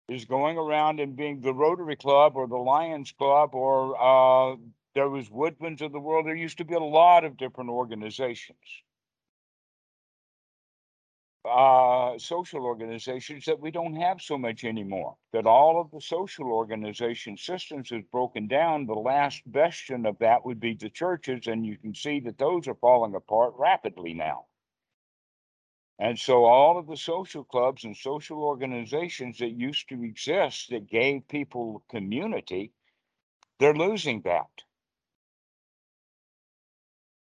Is 0.09 0.25
going 0.25 0.57
around 0.57 0.99
and 0.99 1.15
being 1.15 1.41
the 1.41 1.53
Rotary 1.53 1.95
Club 1.95 2.35
or 2.35 2.47
the 2.47 2.57
Lions 2.57 3.11
Club 3.11 3.55
or 3.55 3.95
uh, 3.99 4.55
there 4.93 5.09
was 5.09 5.31
Woodman's 5.31 5.81
of 5.81 5.91
the 5.91 5.99
world. 5.99 6.27
There 6.27 6.35
used 6.35 6.59
to 6.59 6.65
be 6.65 6.75
a 6.75 6.79
lot 6.79 7.25
of 7.25 7.37
different 7.37 7.71
organizations. 7.71 8.83
uh, 11.45 12.17
social 12.17 12.65
organizations 12.65 13.45
that 13.45 13.59
we 13.59 13.71
don't 13.71 13.95
have 13.95 14.21
so 14.21 14.37
much 14.37 14.63
anymore. 14.63 15.15
That 15.33 15.45
all 15.45 15.79
of 15.79 15.91
the 15.91 16.01
social 16.01 16.47
organization 16.47 17.37
systems 17.37 17.91
is 17.91 18.03
broken 18.11 18.47
down. 18.47 18.85
The 18.85 18.93
last 18.93 19.41
bastion 19.45 20.05
of 20.05 20.17
that 20.19 20.45
would 20.45 20.59
be 20.59 20.75
the 20.75 20.89
churches, 20.89 21.47
and 21.47 21.65
you 21.65 21.77
can 21.77 21.93
see 21.93 22.19
that 22.21 22.37
those 22.37 22.67
are 22.67 22.75
falling 22.75 23.15
apart 23.15 23.53
rapidly 23.57 24.13
now. 24.13 24.45
And 25.97 26.19
so 26.19 26.43
all 26.43 26.77
of 26.77 26.87
the 26.87 26.97
social 26.97 27.43
clubs 27.43 27.85
and 27.85 27.95
social 27.95 28.43
organizations 28.43 29.37
that 29.37 29.51
used 29.51 29.87
to 29.89 30.03
exist 30.03 30.69
that 30.69 30.89
gave 30.89 31.27
people 31.27 31.83
community, 31.89 32.71
they're 33.59 33.73
losing 33.73 34.21
that. 34.23 34.49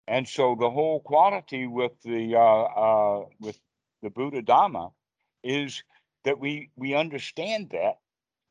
And 0.06 0.28
so 0.28 0.56
the 0.58 0.70
whole 0.70 1.00
quality 1.00 1.66
with 1.66 1.92
the 2.02 2.36
uh, 2.36 2.40
uh, 2.40 3.24
with 3.40 3.58
the 4.02 4.10
Buddha 4.10 4.42
Dhamma 4.42 4.92
is 5.42 5.82
that 6.24 6.38
we 6.38 6.70
we 6.76 6.94
understand 6.94 7.70
that 7.70 7.98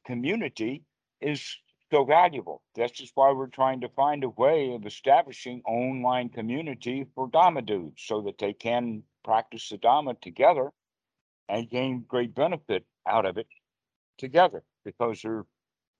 community 0.05 0.83
is 1.21 1.57
so 1.91 2.05
valuable. 2.05 2.63
That's 2.75 2.91
just 2.91 3.11
why 3.15 3.31
we're 3.33 3.47
trying 3.47 3.81
to 3.81 3.89
find 3.89 4.23
a 4.23 4.29
way 4.29 4.73
of 4.73 4.85
establishing 4.85 5.61
online 5.65 6.29
community 6.29 7.05
for 7.13 7.29
Dhamma 7.29 7.65
dudes 7.65 8.01
so 8.03 8.21
that 8.21 8.39
they 8.39 8.53
can 8.53 9.03
practice 9.23 9.69
the 9.69 9.77
Dhamma 9.77 10.19
together 10.21 10.71
and 11.49 11.69
gain 11.69 12.05
great 12.07 12.35
benefit 12.35 12.85
out 13.07 13.25
of 13.25 13.37
it 13.37 13.47
together 14.17 14.63
because 14.85 15.21
they're 15.21 15.45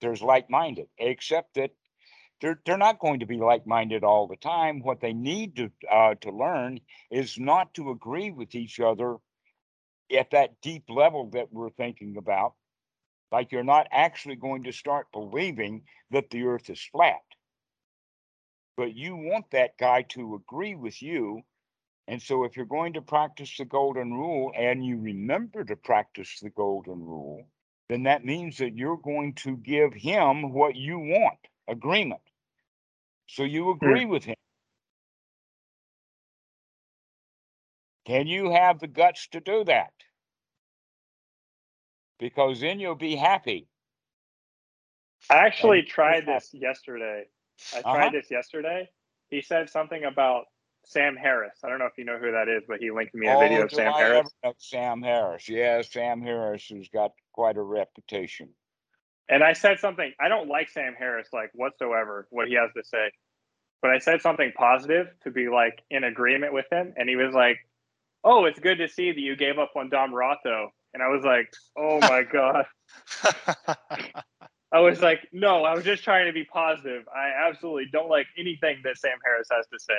there's 0.00 0.22
like-minded, 0.22 0.86
except 0.98 1.54
that 1.54 1.70
they're 2.40 2.60
they're 2.66 2.76
not 2.76 2.98
going 2.98 3.20
to 3.20 3.26
be 3.26 3.38
like-minded 3.38 4.04
all 4.04 4.26
the 4.26 4.36
time. 4.36 4.80
What 4.80 5.00
they 5.00 5.12
need 5.12 5.56
to 5.56 5.70
uh, 5.90 6.14
to 6.22 6.30
learn 6.30 6.80
is 7.10 7.38
not 7.38 7.72
to 7.74 7.90
agree 7.90 8.30
with 8.30 8.54
each 8.54 8.80
other 8.80 9.16
at 10.16 10.30
that 10.32 10.60
deep 10.60 10.84
level 10.88 11.30
that 11.30 11.52
we're 11.52 11.70
thinking 11.70 12.16
about. 12.18 12.54
Like 13.32 13.52
you're 13.52 13.64
not 13.64 13.88
actually 13.90 14.36
going 14.36 14.64
to 14.64 14.72
start 14.72 15.06
believing 15.12 15.82
that 16.10 16.30
the 16.30 16.44
earth 16.44 16.70
is 16.70 16.82
flat. 16.92 17.22
But 18.76 18.94
you 18.94 19.16
want 19.16 19.50
that 19.52 19.78
guy 19.78 20.02
to 20.10 20.34
agree 20.34 20.74
with 20.74 21.00
you. 21.02 21.42
And 22.06 22.20
so 22.20 22.44
if 22.44 22.56
you're 22.56 22.66
going 22.66 22.92
to 22.94 23.02
practice 23.02 23.56
the 23.56 23.64
golden 23.64 24.12
rule 24.12 24.52
and 24.56 24.84
you 24.84 24.98
remember 24.98 25.64
to 25.64 25.76
practice 25.76 26.38
the 26.40 26.50
golden 26.50 27.02
rule, 27.04 27.46
then 27.88 28.02
that 28.04 28.24
means 28.24 28.58
that 28.58 28.76
you're 28.76 28.98
going 28.98 29.34
to 29.36 29.56
give 29.56 29.94
him 29.94 30.52
what 30.52 30.76
you 30.76 30.98
want 30.98 31.38
agreement. 31.68 32.20
So 33.26 33.42
you 33.42 33.70
agree 33.70 34.04
with 34.04 34.24
him. 34.24 34.36
Can 38.06 38.26
you 38.26 38.50
have 38.50 38.80
the 38.80 38.86
guts 38.86 39.28
to 39.28 39.40
do 39.40 39.64
that? 39.64 39.92
Because 42.18 42.60
then 42.60 42.78
you'll 42.80 42.94
be 42.94 43.16
happy. 43.16 43.66
I 45.30 45.36
actually 45.46 45.80
And- 45.80 45.88
tried 45.88 46.26
this 46.26 46.52
yesterday. 46.52 47.24
I 47.74 47.78
Uh-huh. 47.78 47.94
tried 47.94 48.12
this 48.12 48.30
yesterday. 48.30 48.90
He 49.30 49.40
said 49.40 49.70
something 49.70 50.04
about 50.04 50.46
Sam 50.86 51.16
Harris. 51.16 51.58
I 51.64 51.68
don't 51.68 51.78
know 51.78 51.86
if 51.86 51.96
you 51.96 52.04
know 52.04 52.18
who 52.18 52.32
that 52.32 52.48
is, 52.48 52.62
but 52.66 52.78
he 52.78 52.90
linked 52.90 53.14
me 53.14 53.26
a 53.26 53.34
oh, 53.34 53.40
video 53.40 53.60
Oh, 53.60 53.64
of 53.64 53.72
Sam 53.72 53.94
I 53.94 53.98
Harris. 53.98 54.30
Sam 54.58 55.02
Harris. 55.02 55.48
Yeah, 55.48 55.82
Sam 55.82 56.22
Harris 56.22 56.66
who's 56.68 56.88
got 56.88 57.12
quite 57.32 57.56
a 57.56 57.62
reputation. 57.62 58.50
And 59.28 59.42
I 59.42 59.54
said 59.54 59.78
something. 59.80 60.12
I 60.20 60.28
don't 60.28 60.48
like 60.48 60.68
Sam 60.68 60.94
Harris 60.98 61.28
like 61.32 61.50
whatsoever. 61.54 62.26
What 62.30 62.48
he 62.48 62.54
has 62.54 62.70
to 62.76 62.84
say, 62.84 63.10
but 63.80 63.90
I 63.90 63.98
said 63.98 64.20
something 64.20 64.52
positive 64.56 65.08
to 65.24 65.30
be 65.30 65.48
like 65.48 65.82
in 65.90 66.04
agreement 66.04 66.52
with 66.52 66.66
him, 66.70 66.92
and 66.96 67.08
he 67.08 67.16
was 67.16 67.34
like, 67.34 67.58
"Oh, 68.22 68.44
it's 68.44 68.60
good 68.60 68.78
to 68.78 68.88
see 68.88 69.12
that 69.12 69.20
you 69.20 69.36
gave 69.36 69.58
up 69.58 69.72
on 69.76 69.88
Dhammarato." 69.90 70.68
And 70.92 71.02
I 71.02 71.08
was 71.08 71.24
like, 71.24 71.50
"Oh 71.76 72.00
my 72.00 72.22
god." 72.32 72.66
I 74.72 74.80
was 74.80 75.00
like, 75.00 75.26
"No, 75.32 75.64
I 75.64 75.74
was 75.74 75.84
just 75.84 76.04
trying 76.04 76.26
to 76.26 76.32
be 76.32 76.44
positive. 76.44 77.04
I 77.08 77.48
absolutely 77.48 77.86
don't 77.90 78.10
like 78.10 78.26
anything 78.38 78.80
that 78.84 78.98
Sam 78.98 79.18
Harris 79.24 79.48
has 79.50 79.66
to 79.68 79.78
say." 79.78 79.94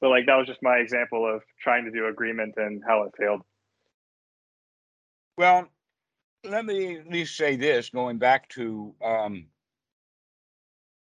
But 0.00 0.10
like 0.10 0.26
that 0.26 0.36
was 0.36 0.46
just 0.46 0.62
my 0.62 0.76
example 0.76 1.26
of 1.32 1.42
trying 1.60 1.84
to 1.84 1.90
do 1.90 2.06
agreement 2.06 2.54
and 2.56 2.82
how 2.86 3.02
it 3.02 3.12
failed. 3.18 3.42
Well, 5.36 5.68
let 6.44 6.64
me 6.64 6.98
at 6.98 7.08
least 7.08 7.36
say 7.36 7.56
this, 7.56 7.90
going 7.90 8.18
back 8.18 8.48
to 8.50 8.94
um, 9.04 9.46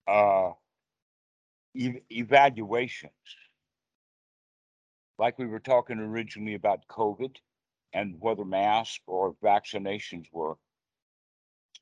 uh, 0.08 0.52
ev- 1.80 2.02
evaluations. 2.10 3.12
Like 5.20 5.38
we 5.40 5.48
were 5.48 5.60
talking 5.60 6.00
originally 6.00 6.54
about 6.54 6.88
COVID 6.88 7.36
and 7.94 8.16
whether 8.20 8.46
masks 8.46 9.00
or 9.08 9.36
vaccinations 9.44 10.26
work. 10.32 10.60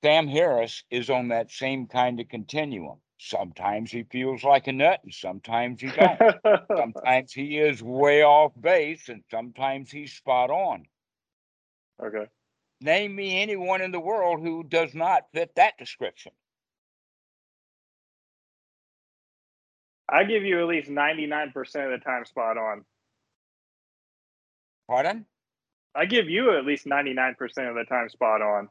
Sam 0.04 0.28
Harris 0.28 0.84
is 0.90 1.10
on 1.10 1.30
that 1.30 1.52
same 1.52 1.88
kind 1.88 2.20
of 2.20 2.30
continuum. 2.30 3.00
Sometimes 3.18 3.92
he 3.92 4.04
feels 4.04 4.44
like 4.44 4.68
a 4.68 4.74
nut 4.74 5.00
and 5.04 5.14
sometimes 5.14 5.82
he 5.82 5.88
don't. 5.88 6.20
sometimes 6.78 7.32
he 7.32 7.58
is 7.58 7.82
way 7.82 8.24
off 8.24 8.52
base 8.60 9.10
and 9.10 9.24
sometimes 9.32 9.90
he's 9.90 10.14
spot 10.14 10.50
on. 10.50 10.86
okay. 12.04 12.26
Name 12.82 13.16
me 13.16 13.42
anyone 13.42 13.82
in 13.82 13.92
the 13.92 14.00
world 14.00 14.42
who 14.42 14.64
does 14.64 14.94
not 14.94 15.24
fit 15.34 15.56
that 15.56 15.78
description. 15.78 16.34
I 20.10 20.24
give 20.26 20.44
you 20.44 20.60
at 20.62 20.68
least 20.68 20.90
99% 20.90 21.48
of 21.58 21.64
the 21.64 22.02
time 22.04 22.26
spot 22.26 22.58
on. 22.58 22.84
Pardon? 24.88 25.26
I 25.96 26.06
give 26.06 26.30
you 26.30 26.58
at 26.58 26.66
least 26.66 26.86
99% 26.86 27.36
of 27.70 27.76
the 27.76 27.86
time 27.88 28.10
spot 28.10 28.42
on. 28.42 28.70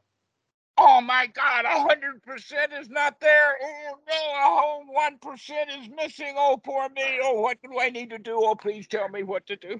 Oh 0.77 0.99
my 0.99 1.27
God, 1.27 1.65
a 1.65 1.79
hundred 1.79 2.21
percent 2.23 2.73
is 2.73 2.89
not 2.89 3.19
there. 3.21 3.57
Oh 3.63 3.97
no, 4.07 4.13
a 4.13 4.59
whole 4.59 4.83
one 4.93 5.17
percent 5.19 5.69
is 5.69 5.89
missing. 5.95 6.35
Oh 6.37 6.59
poor 6.63 6.89
me. 6.89 7.19
Oh, 7.23 7.39
what 7.39 7.57
do 7.63 7.79
I 7.79 7.89
need 7.89 8.09
to 8.09 8.19
do? 8.19 8.37
Oh, 8.37 8.55
please 8.55 8.87
tell 8.87 9.07
me 9.07 9.23
what 9.23 9.47
to 9.47 9.55
do. 9.55 9.79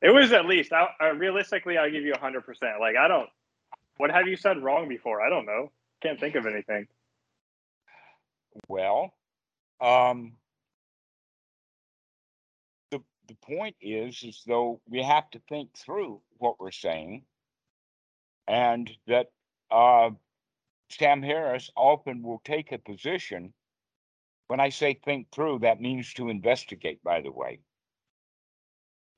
It 0.00 0.10
was 0.10 0.32
at 0.32 0.46
least, 0.46 0.72
I, 0.72 0.86
I, 1.00 1.08
realistically, 1.08 1.76
I'll 1.76 1.90
give 1.90 2.04
you 2.04 2.12
100%. 2.12 2.44
Like, 2.80 2.96
I 2.96 3.08
don't, 3.08 3.28
what 3.96 4.12
have 4.12 4.28
you 4.28 4.36
said 4.36 4.62
wrong 4.62 4.88
before? 4.88 5.20
I 5.20 5.28
don't 5.28 5.44
know. 5.46 5.72
Can't 6.00 6.20
think 6.20 6.36
of 6.36 6.46
anything. 6.46 6.86
Well, 8.68 9.12
um, 9.80 10.34
the 12.90 13.00
the 13.26 13.34
point 13.42 13.76
is, 13.80 14.22
is 14.22 14.42
though 14.46 14.80
we 14.88 15.02
have 15.02 15.28
to 15.30 15.40
think 15.48 15.76
through 15.76 16.20
what 16.38 16.60
we're 16.60 16.70
saying, 16.70 17.24
and 18.46 18.90
that 19.06 19.26
uh, 19.70 20.10
Sam 20.90 21.22
Harris 21.22 21.70
often 21.76 22.22
will 22.22 22.40
take 22.44 22.72
a 22.72 22.78
position. 22.78 23.52
When 24.48 24.60
I 24.60 24.70
say 24.70 24.94
think 24.94 25.28
through, 25.30 25.60
that 25.60 25.80
means 25.80 26.14
to 26.14 26.30
investigate. 26.30 27.02
By 27.02 27.20
the 27.20 27.32
way, 27.32 27.60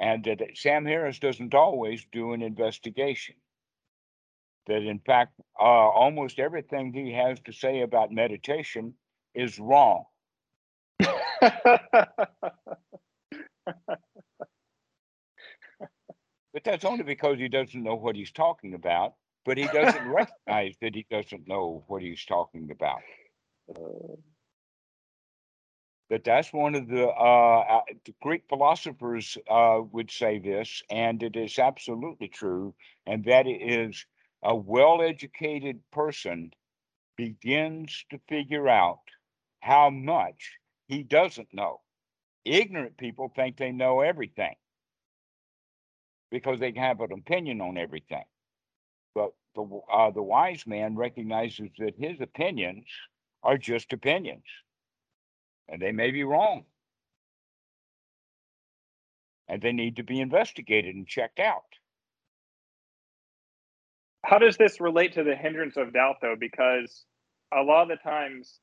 and 0.01 0.25
that 0.25 0.41
Sam 0.55 0.85
Harris 0.85 1.19
doesn't 1.19 1.55
always 1.55 2.05
do 2.11 2.33
an 2.33 2.43
investigation. 2.43 3.37
That 4.67 4.83
in 4.83 5.01
fact, 5.01 5.35
uh, 5.59 5.63
almost 5.63 6.39
everything 6.39 6.93
he 6.93 7.13
has 7.13 7.41
to 7.41 7.53
say 7.53 7.83
about 7.83 8.13
meditation 8.13 8.95
is 9.35 9.59
wrong. 9.59 10.05
But 16.53 16.65
that's 16.65 16.85
only 16.85 17.05
because 17.05 17.39
he 17.39 17.49
doesn't 17.49 17.83
know 17.83 17.95
what 17.95 18.17
he's 18.17 18.33
talking 18.33 18.75
about, 18.75 19.15
but 19.51 19.59
he 19.59 19.67
doesn't 19.67 20.09
recognize 20.09 20.77
that 20.81 20.95
he 20.95 21.05
doesn't 21.11 21.49
know 21.49 21.83
what 21.89 22.03
he's 22.03 22.25
talking 22.25 22.71
about. 22.71 23.01
But 26.09 26.23
that's 26.23 26.53
one 26.53 26.77
of 26.77 26.87
the, 26.87 27.09
uh, 27.09 27.59
uh, 27.69 27.81
the 28.05 28.15
Greek 28.23 28.45
philosophers 28.49 29.37
uh, 29.51 29.81
would 29.91 30.09
say 30.13 30.39
this, 30.39 30.85
and 30.89 31.21
it 31.21 31.35
is 31.35 31.59
absolutely 31.59 32.29
true, 32.29 32.77
and 33.09 33.25
that 33.25 33.49
is 33.49 34.07
a 34.45 34.55
well 34.55 35.03
educated 35.03 35.81
person 35.91 36.53
begins 37.17 38.05
to 38.11 38.21
figure 38.29 38.69
out 38.69 39.01
how 39.59 39.91
much 39.91 40.59
he 40.87 41.03
doesn't 41.03 41.53
know. 41.53 41.81
Ignorant 42.45 42.97
people 42.99 43.33
think 43.35 43.57
they 43.57 43.73
know 43.73 43.99
everything 43.99 44.55
because 46.31 46.61
they 46.61 46.73
have 46.77 47.01
an 47.01 47.11
opinion 47.11 47.61
on 47.61 47.77
everything. 47.77 48.23
The, 49.55 49.81
uh, 49.93 50.11
the 50.11 50.23
wise 50.23 50.67
man 50.67 50.97
recognizes 50.97 51.71
that 51.79 51.95
his 51.99 52.21
opinions 52.21 52.85
are 53.43 53.59
just 53.59 53.93
opinions 53.93 54.45
and 55.71 55.81
they 55.81 55.93
may 55.93 56.11
be 56.11 56.25
wrong. 56.25 56.65
And 59.49 59.63
they 59.63 59.73
need 59.73 59.97
to 59.97 60.03
be 60.03 60.21
investigated 60.21 60.95
and 60.95 61.07
checked 61.07 61.41
out. 61.41 61.65
How 64.25 64.39
does 64.39 64.57
this 64.57 64.81
relate 64.81 65.15
to 65.15 65.25
the 65.25 65.35
hindrance 65.35 65.77
of 65.77 65.93
doubt, 65.93 66.17
though? 66.21 66.37
Because 66.39 67.05
a 67.53 67.63
lot 67.63 67.83
of 67.83 67.89
the 67.89 67.97
times 67.97 68.61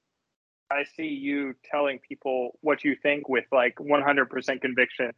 I 0.71 0.83
see 0.95 1.07
you 1.07 1.55
telling 1.69 1.99
people 2.07 2.57
what 2.61 2.83
you 2.83 2.95
think 3.01 3.27
with 3.27 3.45
like 3.51 3.75
100% 3.75 4.61
conviction, 4.61 5.11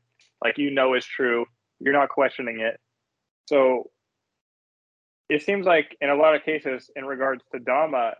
like 0.43 0.57
you 0.57 0.71
know 0.71 0.93
is 0.93 1.05
true. 1.05 1.45
You're 1.79 1.93
not 1.93 2.09
questioning 2.09 2.61
it. 2.61 2.79
So 3.47 3.89
it 5.29 5.43
seems 5.43 5.65
like 5.65 5.95
in 6.01 6.09
a 6.09 6.15
lot 6.15 6.35
of 6.35 6.43
cases, 6.43 6.89
in 6.95 7.05
regards 7.05 7.43
to 7.53 7.59
Dhamma, 7.59 8.13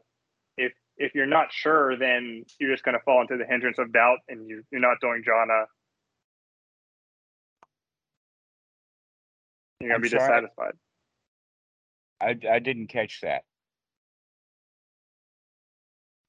if 0.57 0.71
if 0.97 1.15
you're 1.15 1.25
not 1.25 1.47
sure, 1.51 1.97
then 1.97 2.43
you're 2.59 2.71
just 2.71 2.83
going 2.83 2.97
to 2.97 3.03
fall 3.03 3.21
into 3.21 3.37
the 3.37 3.45
hindrance 3.45 3.79
of 3.79 3.91
doubt, 3.91 4.19
and 4.27 4.47
you, 4.47 4.63
you're 4.71 4.81
not 4.81 4.97
doing 5.01 5.23
jhana. 5.27 5.65
You're 9.79 9.89
going 9.91 10.01
to 10.01 10.03
be 10.03 10.09
sorry? 10.09 10.41
dissatisfied. 10.41 10.73
I, 12.21 12.37
I 12.51 12.59
didn't 12.59 12.87
catch 12.87 13.21
that. 13.21 13.43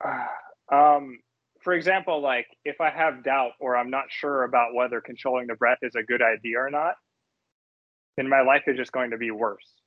um, 0.73 1.19
for 1.63 1.75
example, 1.75 2.23
like 2.23 2.47
if 2.65 2.81
I 2.81 2.91
have 2.91 3.25
doubt 3.25 3.53
or 3.59 3.77
I'm 3.77 3.91
not 3.91 4.05
sure 4.09 4.45
about 4.45 4.73
whether 4.73 5.01
controlling 5.01 5.49
the 5.49 5.57
breath 5.57 5.79
is 5.83 5.97
a 5.97 6.03
good 6.03 6.23
idea 6.23 6.59
or 6.59 6.71
not, 6.71 6.95
then 8.17 8.29
my 8.29 8.43
life 8.43 8.63
is 8.69 8.77
just 8.77 8.93
going 8.93 9.11
to 9.11 9.19
be 9.19 9.33
worse. 9.33 9.80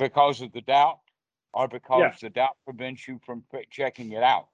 Because 0.00 0.40
of 0.40 0.50
the 0.52 0.62
doubt 0.62 1.00
or 1.52 1.68
because 1.68 2.00
Yeah. 2.00 2.16
the 2.22 2.30
doubt 2.30 2.56
prevents 2.64 3.06
you 3.06 3.20
from 3.26 3.44
checking 3.70 4.12
it 4.12 4.22
out? 4.22 4.48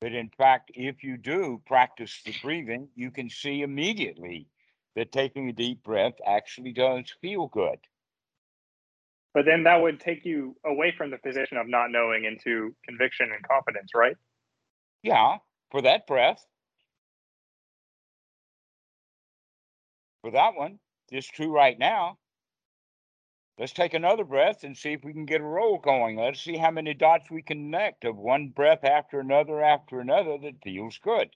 But 0.00 0.12
in 0.12 0.30
fact, 0.30 0.72
if 0.74 1.04
you 1.04 1.16
do 1.16 1.62
practice 1.64 2.22
the 2.24 2.34
breathing, 2.42 2.90
you 2.96 3.12
can 3.12 3.30
see 3.30 3.62
immediately 3.62 4.48
that 4.96 5.12
taking 5.12 5.48
a 5.48 5.52
deep 5.52 5.84
breath 5.84 6.14
actually 6.26 6.72
does 6.72 7.14
feel 7.20 7.46
good. 7.46 7.78
But 9.32 9.44
then 9.44 9.62
that 9.62 9.80
would 9.80 10.00
take 10.00 10.24
you 10.24 10.56
away 10.64 10.92
from 10.98 11.12
the 11.12 11.18
position 11.18 11.58
of 11.58 11.68
not 11.68 11.92
knowing 11.92 12.24
into 12.24 12.74
conviction 12.84 13.30
and 13.32 13.46
confidence, 13.46 13.92
right? 13.94 14.16
Yeah, 15.04 15.38
for 15.70 15.82
that 15.82 16.08
breath. 16.08 16.44
For 20.22 20.32
that 20.32 20.56
one, 20.56 20.80
it's 21.12 21.28
true 21.28 21.52
right 21.52 21.78
now. 21.78 22.18
Let's 23.58 23.72
take 23.72 23.94
another 23.94 24.24
breath 24.24 24.64
and 24.64 24.76
see 24.76 24.92
if 24.92 25.02
we 25.02 25.14
can 25.14 25.24
get 25.24 25.40
a 25.40 25.44
roll 25.44 25.78
going. 25.78 26.16
Let's 26.16 26.42
see 26.42 26.58
how 26.58 26.70
many 26.70 26.92
dots 26.92 27.30
we 27.30 27.40
connect 27.40 28.04
of 28.04 28.16
one 28.16 28.48
breath 28.48 28.84
after 28.84 29.18
another 29.20 29.62
after 29.62 29.98
another 29.98 30.36
that 30.38 30.62
feels 30.62 30.98
good. 30.98 31.34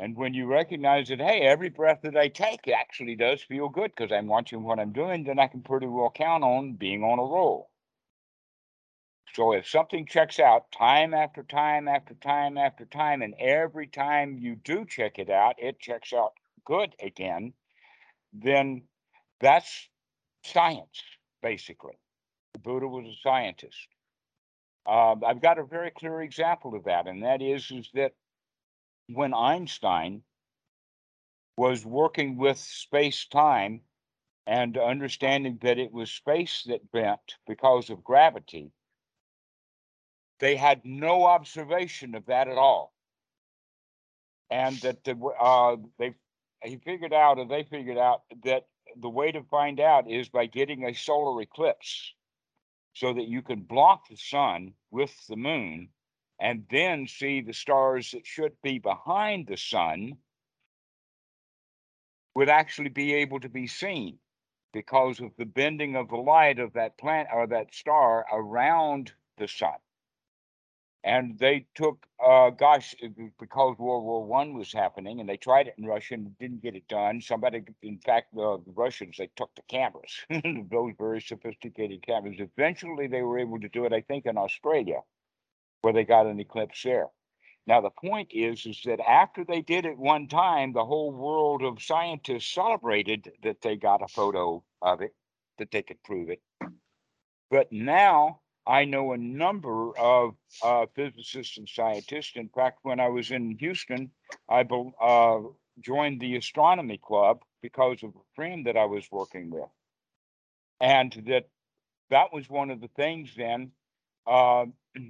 And 0.00 0.16
when 0.16 0.34
you 0.34 0.46
recognize 0.46 1.08
that, 1.08 1.20
hey, 1.20 1.42
every 1.42 1.68
breath 1.68 2.00
that 2.02 2.16
I 2.16 2.28
take 2.28 2.66
actually 2.66 3.14
does 3.14 3.42
feel 3.42 3.68
good 3.68 3.92
because 3.94 4.10
I'm 4.10 4.26
watching 4.26 4.64
what 4.64 4.80
I'm 4.80 4.92
doing, 4.92 5.22
then 5.22 5.38
I 5.38 5.46
can 5.46 5.62
pretty 5.62 5.86
well 5.86 6.10
count 6.10 6.42
on 6.42 6.72
being 6.72 7.04
on 7.04 7.18
a 7.20 7.22
roll. 7.22 7.70
So 9.34 9.52
if 9.52 9.68
something 9.68 10.06
checks 10.06 10.40
out 10.40 10.72
time 10.72 11.14
after 11.14 11.44
time 11.44 11.86
after 11.86 12.14
time 12.14 12.58
after 12.58 12.86
time, 12.86 13.22
and 13.22 13.34
every 13.38 13.86
time 13.86 14.38
you 14.38 14.56
do 14.56 14.84
check 14.84 15.20
it 15.20 15.30
out, 15.30 15.54
it 15.58 15.78
checks 15.78 16.12
out 16.12 16.32
good 16.64 16.96
again, 17.00 17.52
then 18.32 18.82
that's 19.40 19.88
science, 20.44 21.02
basically. 21.42 21.98
Buddha 22.62 22.86
was 22.86 23.06
a 23.06 23.16
scientist. 23.22 23.88
Um, 24.86 25.22
I've 25.26 25.42
got 25.42 25.58
a 25.58 25.64
very 25.64 25.90
clear 25.90 26.22
example 26.22 26.74
of 26.74 26.84
that, 26.84 27.06
and 27.06 27.22
that 27.22 27.42
is, 27.42 27.70
is 27.70 27.88
that 27.94 28.12
when 29.08 29.34
Einstein 29.34 30.22
was 31.56 31.84
working 31.84 32.36
with 32.36 32.58
space 32.58 33.26
time 33.26 33.82
and 34.46 34.78
understanding 34.78 35.58
that 35.62 35.78
it 35.78 35.92
was 35.92 36.10
space 36.10 36.64
that 36.66 36.90
bent 36.90 37.36
because 37.46 37.90
of 37.90 38.02
gravity, 38.02 38.72
they 40.40 40.56
had 40.56 40.80
no 40.84 41.24
observation 41.24 42.14
of 42.14 42.26
that 42.26 42.48
at 42.48 42.56
all. 42.56 42.92
And 44.50 44.76
that 44.78 45.04
the, 45.04 45.14
uh, 45.38 45.76
they 45.98 46.14
he 46.62 46.76
figured 46.76 47.12
out, 47.12 47.38
or 47.38 47.46
they 47.46 47.64
figured 47.64 47.98
out 47.98 48.22
that 48.44 48.66
the 48.96 49.08
way 49.08 49.32
to 49.32 49.42
find 49.44 49.80
out 49.80 50.10
is 50.10 50.28
by 50.28 50.46
getting 50.46 50.84
a 50.84 50.94
solar 50.94 51.40
eclipse 51.40 52.12
so 52.94 53.12
that 53.14 53.28
you 53.28 53.42
can 53.42 53.60
block 53.60 54.08
the 54.08 54.16
sun 54.16 54.74
with 54.90 55.12
the 55.28 55.36
moon 55.36 55.88
and 56.40 56.64
then 56.70 57.06
see 57.06 57.40
the 57.40 57.52
stars 57.52 58.10
that 58.12 58.26
should 58.26 58.52
be 58.62 58.78
behind 58.78 59.46
the 59.46 59.56
sun 59.56 60.16
would 62.34 62.48
actually 62.48 62.88
be 62.88 63.14
able 63.14 63.40
to 63.40 63.48
be 63.48 63.66
seen 63.66 64.18
because 64.72 65.20
of 65.20 65.30
the 65.38 65.44
bending 65.44 65.96
of 65.96 66.08
the 66.08 66.16
light 66.16 66.58
of 66.58 66.72
that 66.74 66.98
planet 66.98 67.28
or 67.32 67.46
that 67.46 67.74
star 67.74 68.24
around 68.32 69.12
the 69.38 69.48
sun 69.48 69.74
and 71.04 71.38
they 71.38 71.66
took 71.74 72.06
uh 72.24 72.50
gosh 72.50 72.94
because 73.38 73.76
world 73.78 74.04
war 74.04 74.24
one 74.24 74.54
was 74.54 74.72
happening 74.72 75.20
and 75.20 75.28
they 75.28 75.36
tried 75.36 75.66
it 75.66 75.74
in 75.78 75.86
russia 75.86 76.14
and 76.14 76.38
didn't 76.38 76.62
get 76.62 76.76
it 76.76 76.86
done 76.88 77.20
somebody 77.20 77.62
in 77.82 77.98
fact 77.98 78.34
the, 78.34 78.60
the 78.66 78.72
russians 78.72 79.16
they 79.18 79.30
took 79.36 79.50
the 79.56 79.62
cameras 79.68 80.12
those 80.70 80.92
very 80.98 81.20
sophisticated 81.20 82.04
cameras. 82.06 82.36
Eventually 82.38 83.06
they 83.06 83.22
were 83.22 83.38
able 83.38 83.58
to 83.60 83.68
do 83.68 83.84
it 83.84 83.92
i 83.92 84.00
think 84.00 84.26
in 84.26 84.36
australia 84.36 85.00
where 85.82 85.92
they 85.92 86.04
got 86.04 86.26
an 86.26 86.40
eclipse 86.40 86.82
there. 86.82 87.08
Now 87.66 87.80
the 87.80 87.90
point 87.90 88.30
is 88.32 88.66
is 88.66 88.80
that 88.84 89.00
after 89.00 89.44
they 89.44 89.60
did 89.60 89.84
it 89.84 89.98
one 89.98 90.28
time 90.28 90.72
the 90.72 90.84
whole 90.84 91.12
world 91.12 91.62
of 91.62 91.82
scientists 91.82 92.52
celebrated 92.52 93.30
that 93.42 93.60
they 93.62 93.76
got 93.76 94.02
a 94.02 94.08
photo 94.08 94.62
of 94.82 95.02
it 95.02 95.14
that 95.58 95.70
they 95.70 95.82
could 95.82 96.02
prove 96.02 96.30
it. 96.30 96.42
But 97.50 97.70
now 97.70 98.40
I 98.70 98.84
know 98.84 99.12
a 99.12 99.18
number 99.18 99.98
of 99.98 100.36
uh, 100.62 100.86
physicists 100.94 101.58
and 101.58 101.68
scientists. 101.68 102.34
In 102.36 102.48
fact, 102.50 102.78
when 102.82 103.00
I 103.00 103.08
was 103.08 103.32
in 103.32 103.58
Houston, 103.58 104.12
I 104.48 104.60
uh, 105.02 105.40
joined 105.80 106.20
the 106.20 106.36
astronomy 106.36 107.00
club 107.02 107.40
because 107.62 108.04
of 108.04 108.10
a 108.10 108.34
friend 108.36 108.66
that 108.66 108.76
I 108.76 108.84
was 108.86 109.04
working 109.10 109.50
with, 109.50 109.68
and 110.80 111.12
that 111.26 111.48
that 112.10 112.32
was 112.32 112.48
one 112.48 112.70
of 112.70 112.80
the 112.80 112.90
things 112.96 113.30
then 113.36 113.72
uh, 114.28 114.66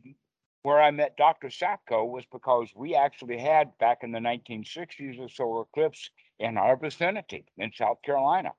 where 0.63 0.81
I 0.81 0.91
met 0.91 1.19
Dr. 1.19 1.49
Sapko 1.49 2.11
was 2.11 2.25
because 2.33 2.69
we 2.75 2.95
actually 2.95 3.39
had 3.39 3.77
back 3.79 3.99
in 4.03 4.13
the 4.13 4.21
1960s 4.21 5.23
a 5.23 5.29
solar 5.29 5.65
eclipse 5.65 6.11
in 6.39 6.57
our 6.57 6.77
vicinity 6.77 7.45
in 7.59 7.73
South 7.75 8.01
Carolina. 8.03 8.53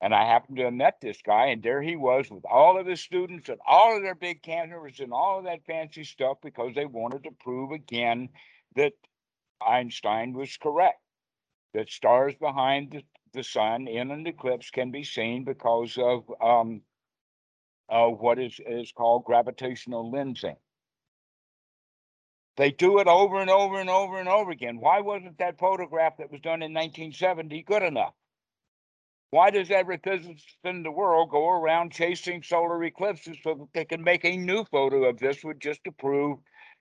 And 0.00 0.14
I 0.14 0.26
happened 0.26 0.58
to 0.58 0.64
have 0.64 0.74
met 0.74 1.00
this 1.00 1.20
guy, 1.22 1.46
and 1.46 1.62
there 1.62 1.80
he 1.80 1.96
was 1.96 2.30
with 2.30 2.44
all 2.44 2.78
of 2.78 2.86
his 2.86 3.00
students 3.00 3.48
and 3.48 3.58
all 3.66 3.96
of 3.96 4.02
their 4.02 4.14
big 4.14 4.42
cameras 4.42 5.00
and 5.00 5.12
all 5.12 5.38
of 5.38 5.44
that 5.44 5.64
fancy 5.64 6.04
stuff 6.04 6.36
because 6.42 6.74
they 6.74 6.84
wanted 6.84 7.24
to 7.24 7.30
prove 7.30 7.72
again 7.72 8.28
that 8.74 8.92
Einstein 9.66 10.34
was 10.34 10.56
correct. 10.58 11.00
That 11.72 11.90
stars 11.90 12.34
behind 12.36 13.02
the, 13.32 13.42
sun 13.42 13.86
in 13.86 14.10
an 14.10 14.26
eclipse 14.26 14.70
can 14.70 14.90
be 14.90 15.04
seen 15.04 15.44
because 15.44 15.98
of 15.98 16.24
um, 16.40 16.80
uh, 17.90 18.06
what 18.06 18.38
is, 18.38 18.58
is 18.66 18.92
called 18.92 19.24
gravitational 19.24 20.10
lensing. 20.10 20.56
They 22.56 22.70
do 22.70 23.00
it 23.00 23.06
over 23.06 23.38
and 23.38 23.50
over 23.50 23.78
and 23.78 23.90
over 23.90 24.18
and 24.18 24.28
over 24.28 24.50
again. 24.50 24.78
Why 24.80 25.00
wasn't 25.00 25.36
that 25.38 25.58
photograph 25.58 26.16
that 26.16 26.32
was 26.32 26.40
done 26.40 26.62
in 26.62 26.72
1970 26.72 27.62
good 27.64 27.82
enough? 27.82 28.14
Why 29.36 29.50
does 29.50 29.70
every 29.70 29.98
physicist 29.98 30.56
in 30.64 30.82
the 30.82 30.90
world 30.90 31.28
go 31.28 31.50
around 31.50 31.92
chasing 31.92 32.42
solar 32.42 32.82
eclipses 32.82 33.36
so 33.44 33.52
that 33.52 33.68
they 33.74 33.84
can 33.84 34.02
make 34.02 34.24
a 34.24 34.34
new 34.34 34.64
photo 34.64 35.04
of 35.04 35.18
this 35.18 35.44
with 35.44 35.58
just 35.58 35.84
to 35.84 35.92
prove 35.92 36.38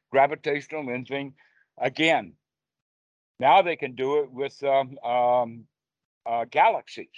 gravitational 0.09 0.85
lensing 0.85 1.33
again? 1.77 2.31
Now 3.41 3.61
they 3.61 3.75
can 3.75 3.93
do 3.93 4.19
it 4.19 4.31
with 4.31 4.57
um, 4.63 4.97
um, 4.99 5.65
uh, 6.25 6.45
galaxies. 6.49 7.09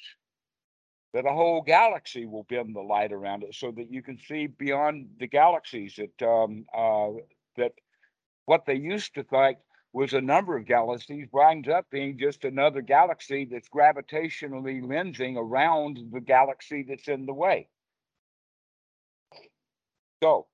That 1.14 1.28
a 1.28 1.34
whole 1.34 1.62
galaxy 1.62 2.26
will 2.26 2.48
bend 2.50 2.76
the 2.76 2.82
light 2.82 3.14
around 3.14 3.44
it 3.44 3.54
so 3.54 3.72
that 3.74 3.92
you 3.92 4.02
can 4.02 4.18
see 4.18 4.48
beyond 4.48 5.10
the 5.20 5.28
galaxies. 5.28 6.00
That 6.00 6.28
um, 6.28 6.66
uh, 6.76 7.10
that 7.58 7.74
what 8.48 8.66
they 8.66 8.74
used 8.74 9.14
to 9.14 9.24
think 9.24 9.60
was 9.98 10.14
a 10.14 10.22
number 10.22 10.56
of 10.56 10.68
galaxies 10.68 11.28
winds 11.32 11.68
up 11.68 11.88
being 11.90 12.20
just 12.20 12.46
another 12.46 12.82
galaxy 12.82 13.48
that's 13.50 13.68
gravitationally 13.68 14.80
lensing 14.80 15.38
around 15.38 15.98
the 16.12 16.22
galaxy 16.22 16.86
that's 16.88 17.08
in 17.08 17.26
the 17.26 17.34
way. 17.34 17.68
So 20.22 20.46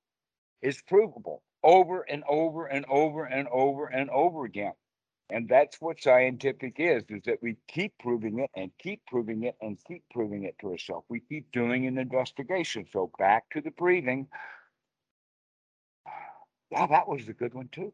it's 0.62 0.82
provable 0.82 1.44
over 1.62 2.04
and 2.04 2.24
over 2.30 2.68
and 2.68 2.86
over 2.90 3.26
and 3.26 3.50
over 3.50 3.88
and 3.88 4.10
over 4.10 4.46
again. 4.46 4.72
And 5.30 5.50
that's 5.50 5.76
what 5.82 6.02
scientific 6.02 6.76
is, 6.78 7.04
is 7.10 7.24
that 7.26 7.40
we 7.42 7.58
keep 7.68 7.94
proving 8.00 8.40
it 8.40 8.50
and 8.56 8.72
keep 8.80 9.02
proving 9.08 9.44
it 9.44 9.56
and 9.60 9.78
keep 9.86 10.04
proving 10.10 10.44
it 10.46 10.56
to 10.62 10.72
ourselves. 10.72 11.06
We 11.10 11.20
keep 11.20 11.52
doing 11.52 11.86
an 11.86 11.98
investigation. 11.98 12.86
So 12.94 13.12
back 13.20 13.50
to 13.52 13.62
the 13.62 13.72
breathing. 13.72 14.28
Wow, 16.72 16.88
that 16.88 17.10
was 17.10 17.28
a 17.28 17.34
good 17.34 17.54
one 17.54 17.68
too. 17.74 17.94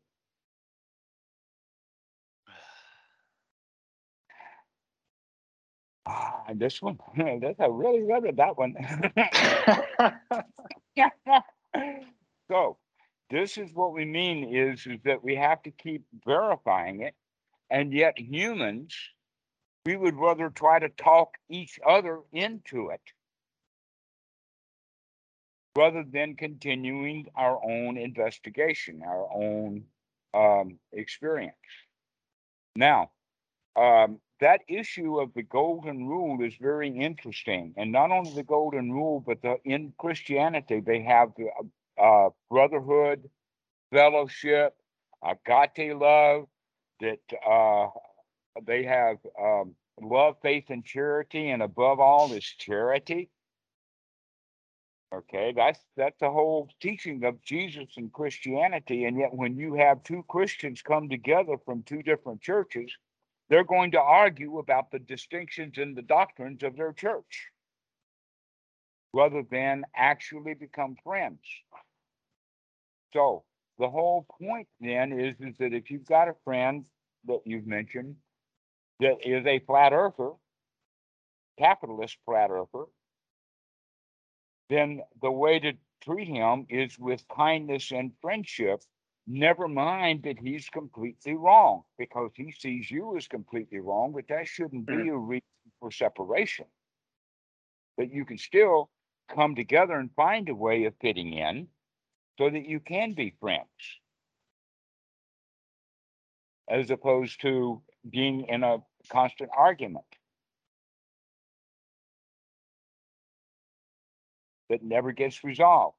Ah, 6.09 6.43
this 6.55 6.81
one, 6.81 6.97
that's 7.41 7.59
I 7.59 7.67
really 7.67 8.01
remember 8.01 8.31
that 8.33 8.57
one. 8.57 8.75
so 12.51 12.77
this 13.29 13.57
is 13.57 13.73
what 13.73 13.93
we 13.93 14.05
mean 14.05 14.55
is, 14.55 14.85
is 14.87 14.99
that 15.05 15.23
we 15.23 15.35
have 15.35 15.61
to 15.63 15.71
keep 15.71 16.03
verifying 16.25 17.01
it. 17.01 17.15
And 17.69 17.93
yet 17.93 18.17
humans, 18.17 18.95
we 19.85 19.95
would 19.97 20.15
rather 20.15 20.49
try 20.49 20.79
to 20.79 20.89
talk 20.89 21.35
each 21.49 21.79
other 21.87 22.21
into 22.31 22.89
it 22.89 23.01
rather 25.75 26.03
than 26.03 26.35
continuing 26.35 27.27
our 27.35 27.59
own 27.63 27.97
investigation, 27.97 29.01
our 29.05 29.27
own 29.33 29.85
um, 30.33 30.79
experience. 30.91 31.55
Now, 32.75 33.11
um, 33.75 34.19
that 34.39 34.61
issue 34.67 35.19
of 35.19 35.33
the 35.33 35.43
golden 35.43 36.07
rule 36.07 36.43
is 36.43 36.53
very 36.59 36.89
interesting. 36.89 37.73
And 37.77 37.91
not 37.91 38.11
only 38.11 38.33
the 38.33 38.43
golden 38.43 38.91
rule, 38.91 39.23
but 39.25 39.41
the, 39.41 39.57
in 39.65 39.93
Christianity, 39.97 40.79
they 40.79 41.01
have 41.01 41.29
the 41.37 41.49
uh, 42.01 42.29
brotherhood, 42.49 43.29
fellowship, 43.91 44.75
agape 45.23 45.99
love, 45.99 46.47
that 47.01 47.19
uh, 47.47 47.87
they 48.65 48.83
have 48.83 49.17
um, 49.41 49.75
love, 50.01 50.35
faith, 50.41 50.65
and 50.69 50.85
charity, 50.85 51.49
and 51.49 51.61
above 51.61 51.99
all 51.99 52.31
is 52.33 52.45
charity. 52.45 53.29
Okay, 55.13 55.53
that's 55.55 55.79
that's 55.97 56.19
the 56.19 56.29
whole 56.29 56.69
teaching 56.79 57.23
of 57.23 57.41
Jesus 57.41 57.87
and 57.97 58.13
Christianity. 58.13 59.05
And 59.05 59.17
yet, 59.17 59.33
when 59.33 59.57
you 59.57 59.73
have 59.73 60.03
two 60.03 60.23
Christians 60.29 60.83
come 60.83 61.09
together 61.09 61.57
from 61.65 61.81
two 61.81 62.03
different 62.03 62.41
churches, 62.41 62.95
they're 63.49 63.63
going 63.63 63.91
to 63.91 63.99
argue 63.99 64.59
about 64.59 64.91
the 64.91 64.99
distinctions 64.99 65.77
in 65.77 65.95
the 65.95 66.01
doctrines 66.01 66.63
of 66.63 66.75
their 66.75 66.93
church 66.93 67.47
rather 69.13 69.43
than 69.49 69.83
actually 69.95 70.53
become 70.53 70.95
friends. 71.03 71.39
So 73.13 73.43
the 73.79 73.89
whole 73.89 74.27
point 74.39 74.67
then 74.79 75.19
is, 75.19 75.35
is 75.39 75.57
that 75.57 75.73
if 75.73 75.89
you've 75.89 76.05
got 76.05 76.27
a 76.27 76.35
friend 76.43 76.85
that 77.25 77.39
you've 77.45 77.65
mentioned 77.65 78.15
that 78.99 79.17
is 79.23 79.45
a 79.45 79.59
flat 79.59 79.93
earther, 79.93 80.31
capitalist 81.57 82.17
flat 82.25 82.51
earther, 82.51 82.85
then 84.69 85.01
the 85.21 85.31
way 85.31 85.59
to 85.59 85.73
treat 86.03 86.27
him 86.27 86.67
is 86.69 86.99
with 86.99 87.27
kindness 87.35 87.91
and 87.91 88.11
friendship 88.21 88.81
Never 89.31 89.67
mind 89.67 90.23
that 90.23 90.39
he's 90.39 90.67
completely 90.69 91.35
wrong 91.35 91.83
because 91.99 92.31
he 92.33 92.51
sees 92.51 92.89
you 92.89 93.15
as 93.15 93.27
completely 93.27 93.79
wrong, 93.79 94.11
but 94.11 94.27
that 94.27 94.47
shouldn't 94.47 94.87
be 94.87 94.93
mm. 94.93 95.13
a 95.13 95.17
reason 95.17 95.43
for 95.79 95.91
separation. 95.91 96.65
But 97.95 98.11
you 98.11 98.25
can 98.25 98.39
still 98.39 98.89
come 99.31 99.53
together 99.53 99.93
and 99.93 100.09
find 100.15 100.49
a 100.49 100.55
way 100.55 100.85
of 100.85 100.95
fitting 100.99 101.33
in 101.33 101.67
so 102.39 102.49
that 102.49 102.65
you 102.65 102.79
can 102.79 103.13
be 103.13 103.35
friends. 103.39 103.67
As 106.67 106.89
opposed 106.89 107.39
to 107.41 107.83
being 108.09 108.47
in 108.47 108.63
a 108.63 108.77
constant 109.11 109.51
argument. 109.55 110.05
That 114.71 114.81
never 114.81 115.11
gets 115.11 115.43
resolved. 115.43 115.97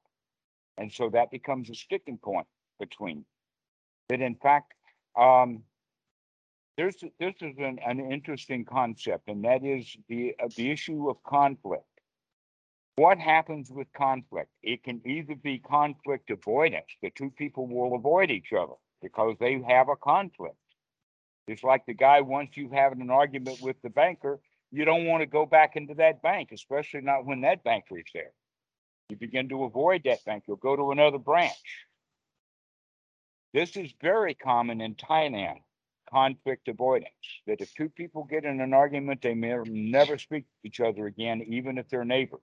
And 0.77 0.91
so 0.91 1.09
that 1.11 1.31
becomes 1.31 1.69
a 1.69 1.75
sticking 1.75 2.17
point 2.17 2.47
between. 2.81 3.23
That 4.09 4.21
in 4.21 4.35
fact, 4.35 4.73
um, 5.17 5.63
there's, 6.77 6.97
this 7.19 7.35
is 7.41 7.55
an, 7.59 7.79
an 7.85 7.99
interesting 8.11 8.65
concept, 8.65 9.27
and 9.27 9.43
that 9.45 9.63
is 9.63 9.95
the, 10.09 10.35
uh, 10.43 10.49
the 10.57 10.71
issue 10.71 11.09
of 11.09 11.23
conflict. 11.23 11.85
What 12.95 13.17
happens 13.17 13.71
with 13.71 13.87
conflict? 13.93 14.49
It 14.63 14.83
can 14.83 15.01
either 15.05 15.35
be 15.35 15.59
conflict 15.59 16.29
avoidance, 16.29 16.91
the 17.01 17.11
two 17.11 17.29
people 17.29 17.67
will 17.67 17.95
avoid 17.95 18.31
each 18.31 18.51
other 18.51 18.73
because 19.01 19.35
they 19.39 19.61
have 19.67 19.89
a 19.89 19.95
conflict. 19.95 20.55
It's 21.47 21.63
like 21.63 21.85
the 21.85 21.93
guy, 21.93 22.21
once 22.21 22.51
you 22.55 22.69
have 22.71 22.91
an 22.93 23.09
argument 23.09 23.59
with 23.61 23.77
the 23.81 23.89
banker, 23.89 24.39
you 24.71 24.85
don't 24.85 25.05
want 25.05 25.21
to 25.21 25.25
go 25.25 25.45
back 25.45 25.75
into 25.75 25.93
that 25.95 26.21
bank, 26.21 26.49
especially 26.53 27.01
not 27.01 27.25
when 27.25 27.41
that 27.41 27.63
banker 27.63 27.97
is 27.97 28.05
there. 28.13 28.31
You 29.09 29.17
begin 29.17 29.49
to 29.49 29.65
avoid 29.65 30.03
that 30.05 30.23
bank, 30.23 30.45
you'll 30.47 30.57
go 30.57 30.75
to 30.75 30.91
another 30.91 31.17
branch. 31.17 31.69
This 33.53 33.75
is 33.75 33.93
very 34.01 34.33
common 34.33 34.79
in 34.79 34.95
Thailand, 34.95 35.59
conflict 36.09 36.69
avoidance, 36.69 37.11
that 37.47 37.59
if 37.59 37.73
two 37.73 37.89
people 37.89 38.23
get 38.23 38.45
in 38.45 38.61
an 38.61 38.73
argument, 38.73 39.21
they 39.21 39.33
may 39.33 39.57
never 39.65 40.17
speak 40.17 40.45
to 40.45 40.67
each 40.67 40.79
other 40.79 41.05
again, 41.05 41.41
even 41.41 41.77
if 41.77 41.89
they're 41.89 42.05
neighbors. 42.05 42.39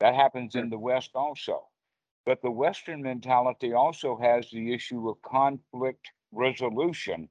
That 0.00 0.14
happens 0.14 0.56
in 0.56 0.70
the 0.70 0.78
West 0.78 1.10
also. 1.14 1.68
But 2.24 2.42
the 2.42 2.50
Western 2.50 3.02
mentality 3.02 3.72
also 3.72 4.18
has 4.20 4.50
the 4.50 4.74
issue 4.74 5.08
of 5.08 5.22
conflict 5.22 6.10
resolution, 6.32 7.28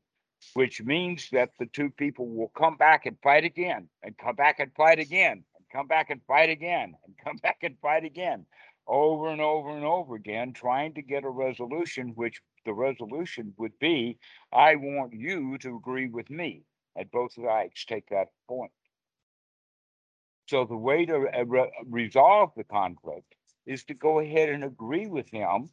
which 0.54 0.82
means 0.82 1.30
that 1.32 1.50
the 1.60 1.65
two 1.65 1.89
people 1.89 2.28
will 2.28 2.52
come 2.58 2.78
back 2.78 3.06
and 3.06 3.18
fight 3.22 3.44
again, 3.44 3.89
and 4.02 4.18
come 4.18 4.36
back 4.36 4.62
and 4.62 4.72
fight 4.76 5.00
again, 5.00 5.44
and 5.58 5.65
come 5.70 5.88
back 5.88 6.10
and 6.10 6.22
fight 6.26 6.50
again, 6.50 6.96
and 7.06 7.15
come 7.22 7.36
back 7.38 7.58
and 7.63 7.78
fight 7.82 8.06
again, 8.06 8.46
over 8.88 9.30
and 9.30 9.41
over 9.41 9.69
and 9.69 9.86
over 9.86 10.15
again, 10.15 10.54
trying 10.54 10.93
to 10.93 11.02
get 11.02 11.24
a 11.24 11.30
resolution, 11.30 12.13
which 12.15 12.41
the 12.65 12.74
resolution 12.74 13.54
would 13.58 13.78
be, 13.80 14.17
I 14.52 14.76
want 14.76 15.13
you 15.13 15.58
to 15.60 15.76
agree 15.76 16.08
with 16.08 16.30
me. 16.30 16.63
And 16.95 17.10
both 17.12 17.34
sides 17.34 17.86
take 17.86 18.10
that 18.10 18.30
point. 18.48 18.71
So 20.48 20.65
the 20.65 20.78
way 20.78 21.06
to 21.06 21.28
uh, 21.28 21.45
re- 21.45 21.71
resolve 21.89 22.52
the 22.56 22.63
conflict 22.63 23.36
is 23.65 23.84
to 23.86 23.93
go 23.93 24.19
ahead 24.19 24.50
and 24.50 24.63
agree 24.63 25.08
with 25.08 25.30
him. 25.30 25.69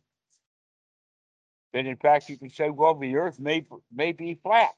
That 1.73 1.87
in 1.87 1.97
fact, 1.97 2.29
you 2.29 2.39
can 2.39 2.51
say, 2.51 2.71
well, 2.71 2.95
the 2.95 3.17
earth 3.17 3.39
may, 3.39 3.67
may 3.93 4.13
be 4.13 4.39
flat. 4.43 4.75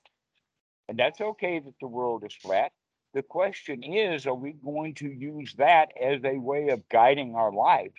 And 0.88 0.98
that's 0.98 1.20
okay 1.20 1.60
that 1.60 1.74
the 1.80 1.88
world 1.88 2.24
is 2.24 2.34
flat. 2.34 2.72
The 3.14 3.22
question 3.22 3.82
is, 3.82 4.26
are 4.26 4.34
we 4.34 4.52
going 4.52 4.94
to 4.94 5.08
use 5.08 5.54
that 5.54 5.92
as 6.00 6.20
a 6.24 6.36
way 6.36 6.68
of 6.68 6.88
guiding 6.88 7.36
our 7.36 7.52
lives? 7.52 7.94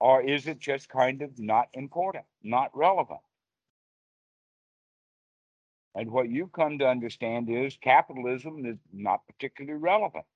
Or 0.00 0.22
is 0.22 0.48
it 0.48 0.58
just 0.58 0.88
kind 0.88 1.22
of 1.22 1.38
not 1.38 1.68
important, 1.74 2.26
not 2.42 2.76
relevant? 2.76 3.20
And 5.94 6.10
what 6.10 6.28
you 6.30 6.48
come 6.48 6.78
to 6.78 6.88
understand 6.88 7.48
is 7.50 7.76
capitalism 7.76 8.64
is 8.66 8.78
not 8.92 9.26
particularly 9.26 9.78
relevant. 9.78 10.26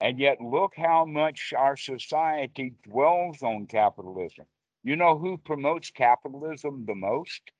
And 0.00 0.18
yet, 0.18 0.40
look 0.40 0.74
how 0.76 1.04
much 1.06 1.52
our 1.52 1.76
society 1.76 2.74
dwells 2.82 3.42
on 3.42 3.66
capitalism. 3.66 4.46
You 4.82 4.96
know 4.96 5.18
who 5.18 5.38
promotes 5.38 5.90
capitalism 5.90 6.84
the 6.86 6.94
most? 6.94 7.52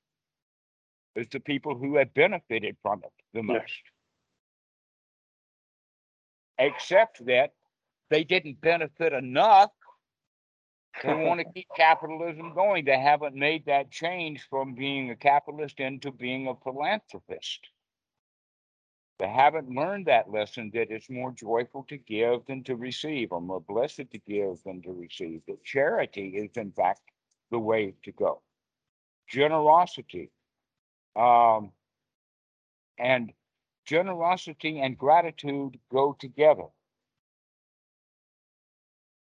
It's 1.15 1.31
the 1.31 1.39
people 1.39 1.77
who 1.77 1.95
have 1.97 2.13
benefited 2.13 2.77
from 2.81 3.03
it 3.03 3.13
the 3.33 3.43
Yes. 3.45 3.69
most. 3.69 3.91
Except 6.59 7.25
that 7.25 7.55
they 8.11 8.25
didn't 8.25 8.61
benefit 8.61 9.13
enough. 9.13 9.71
They 11.01 11.13
want 11.25 11.39
to 11.39 11.51
keep 11.53 11.67
capitalism 11.75 12.53
going. 12.53 12.85
They 12.85 12.99
haven't 12.99 13.35
made 13.35 13.65
that 13.65 13.89
change 13.89 14.45
from 14.49 14.75
being 14.75 15.09
a 15.09 15.15
capitalist 15.15 15.79
into 15.79 16.11
being 16.11 16.47
a 16.47 16.55
philanthropist. 16.55 17.61
They 19.17 19.29
haven't 19.29 19.69
learned 19.69 20.07
that 20.07 20.29
lesson 20.29 20.71
that 20.73 20.91
it's 20.91 21.09
more 21.09 21.31
joyful 21.31 21.85
to 21.87 21.97
give 21.97 22.45
than 22.47 22.63
to 22.65 22.75
receive, 22.75 23.31
or 23.31 23.39
more 23.39 23.61
blessed 23.61 24.11
to 24.11 24.19
give 24.27 24.61
than 24.65 24.81
to 24.81 24.91
receive. 24.91 25.41
That 25.47 25.63
charity 25.63 26.29
is, 26.35 26.57
in 26.57 26.71
fact, 26.71 27.01
the 27.49 27.59
way 27.59 27.93
to 28.03 28.11
go. 28.11 28.41
Generosity. 29.29 30.31
Um, 31.15 31.71
and 32.97 33.31
generosity 33.85 34.81
and 34.81 34.97
gratitude 34.97 35.79
go 35.91 36.15
together 36.19 36.65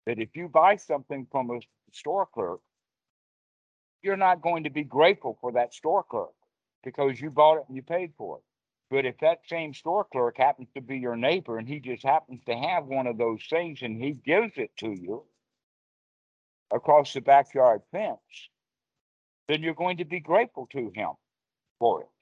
that 0.09 0.19
if 0.19 0.35
you 0.35 0.49
buy 0.49 0.75
something 0.75 1.27
from 1.31 1.51
a 1.51 1.61
store 1.93 2.27
clerk, 2.33 2.61
you're 4.03 4.17
not 4.17 4.41
going 4.41 4.65
to 4.65 4.71
be 4.71 4.83
grateful 4.83 5.37
for 5.39 5.53
that 5.53 5.75
store 5.75 6.03
clerk 6.03 6.33
because 6.83 7.21
you 7.21 7.29
bought 7.29 7.59
it 7.59 7.65
and 7.69 7.77
you 7.77 7.83
paid 7.83 8.11
for 8.17 8.39
it. 8.39 8.43
But 8.91 9.05
if 9.05 9.19
that 9.19 9.41
same 9.47 9.75
store 9.75 10.07
clerk 10.11 10.39
happens 10.39 10.69
to 10.75 10.81
be 10.81 10.97
your 10.97 11.15
neighbor 11.15 11.59
and 11.59 11.69
he 11.69 11.79
just 11.79 12.03
happens 12.03 12.41
to 12.47 12.57
have 12.57 12.87
one 12.87 13.07
of 13.07 13.19
those 13.19 13.45
things 13.51 13.81
and 13.83 14.03
he 14.03 14.13
gives 14.13 14.53
it 14.57 14.71
to 14.79 14.89
you 14.89 15.25
across 16.73 17.13
the 17.13 17.21
backyard 17.21 17.83
fence, 17.93 18.49
then 19.47 19.63
you're 19.63 19.75
going 19.75 19.99
to 19.99 20.07
be 20.07 20.21
grateful 20.21 20.67
to 20.73 20.91
him 20.95 21.11
for 21.79 22.01
it. 22.05 22.18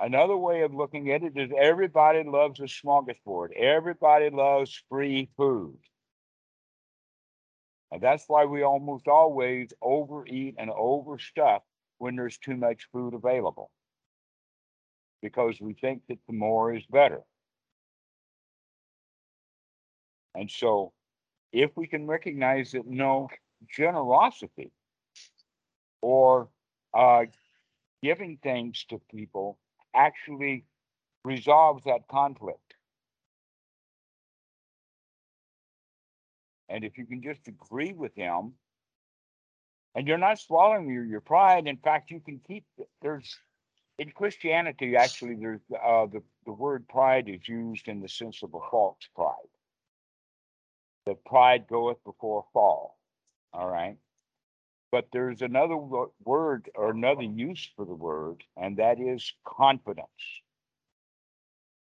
Another 0.00 0.36
way 0.36 0.62
of 0.62 0.74
looking 0.74 1.10
at 1.10 1.24
it 1.24 1.36
is 1.36 1.50
everybody 1.58 2.22
loves 2.22 2.60
a 2.60 2.64
smorgasbord. 2.64 3.52
Everybody 3.56 4.30
loves 4.30 4.82
free 4.88 5.28
food. 5.36 5.78
And 7.90 8.00
that's 8.00 8.24
why 8.28 8.44
we 8.44 8.62
almost 8.62 9.08
always 9.08 9.72
overeat 9.82 10.54
and 10.58 10.70
overstuff 10.70 11.60
when 11.98 12.14
there's 12.14 12.38
too 12.38 12.56
much 12.56 12.88
food 12.92 13.14
available. 13.14 13.70
Because 15.20 15.60
we 15.60 15.72
think 15.74 16.02
that 16.08 16.18
the 16.28 16.34
more 16.34 16.72
is 16.74 16.86
better. 16.86 17.22
And 20.36 20.48
so 20.48 20.92
if 21.52 21.70
we 21.76 21.88
can 21.88 22.06
recognize 22.06 22.72
that 22.72 22.86
no 22.86 23.28
generosity 23.68 24.70
or 26.00 26.48
uh, 26.94 27.24
giving 28.00 28.36
things 28.36 28.84
to 28.90 29.00
people 29.10 29.58
actually 29.94 30.64
resolves 31.24 31.84
that 31.84 32.08
conflict. 32.10 32.74
And 36.68 36.84
if 36.84 36.98
you 36.98 37.06
can 37.06 37.22
just 37.22 37.48
agree 37.48 37.92
with 37.92 38.14
him, 38.14 38.52
and 39.94 40.06
you're 40.06 40.18
not 40.18 40.38
swallowing 40.38 40.88
your, 40.88 41.04
your 41.04 41.20
pride, 41.20 41.66
in 41.66 41.78
fact, 41.78 42.10
you 42.10 42.20
can 42.20 42.40
keep, 42.46 42.64
there's, 43.02 43.36
in 43.98 44.10
Christianity, 44.10 44.96
actually, 44.96 45.34
there's, 45.34 45.60
uh, 45.72 46.06
the, 46.06 46.22
the 46.44 46.52
word 46.52 46.86
pride 46.88 47.28
is 47.28 47.48
used 47.48 47.88
in 47.88 48.00
the 48.00 48.08
sense 48.08 48.42
of 48.42 48.54
a 48.54 48.60
false 48.70 48.98
pride. 49.16 49.34
That 51.06 51.24
pride 51.24 51.66
goeth 51.68 52.04
before 52.04 52.40
a 52.40 52.52
fall, 52.52 52.98
all 53.52 53.66
right? 53.66 53.96
But 54.90 55.08
there's 55.12 55.42
another 55.42 55.76
word 55.76 56.70
or 56.74 56.90
another 56.90 57.22
use 57.22 57.70
for 57.76 57.84
the 57.84 57.94
word, 57.94 58.42
and 58.56 58.78
that 58.78 58.98
is 59.00 59.34
confidence. 59.44 60.08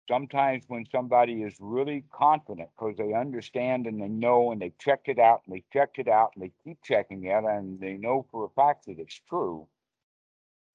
Sometimes 0.10 0.64
when 0.68 0.86
somebody 0.92 1.44
is 1.44 1.56
really 1.60 2.04
confident 2.12 2.70
because 2.76 2.98
they 2.98 3.14
understand 3.14 3.86
and 3.86 4.02
they 4.02 4.08
know 4.08 4.52
and 4.52 4.60
they 4.60 4.74
checked 4.80 5.08
it 5.08 5.20
out 5.20 5.44
and 5.46 5.56
they 5.56 5.64
checked 5.72 6.00
it 6.00 6.08
out 6.08 6.32
and 6.36 6.44
they 6.44 6.52
keep 6.64 6.82
checking 6.84 7.26
it 7.26 7.44
and 7.44 7.80
they 7.80 7.94
know 7.94 8.26
for 8.32 8.46
a 8.46 8.50
fact 8.50 8.88
that 8.88 8.98
it's 8.98 9.22
true, 9.30 9.68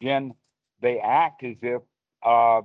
then 0.01 0.35
they 0.81 1.01
act 1.01 1.43
as 1.43 1.57
if 1.63 1.83
uh, 2.25 2.63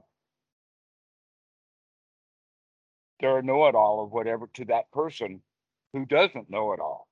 they're 3.20 3.40
a 3.40 3.44
know-it-all 3.44 4.04
of 4.04 4.12
whatever 4.12 4.48
to 4.56 4.66
that 4.66 4.92
person 4.92 5.42
who 5.94 6.06
doesn't 6.06 6.52
know 6.52 6.74
it 6.74 6.80
all 6.80 7.09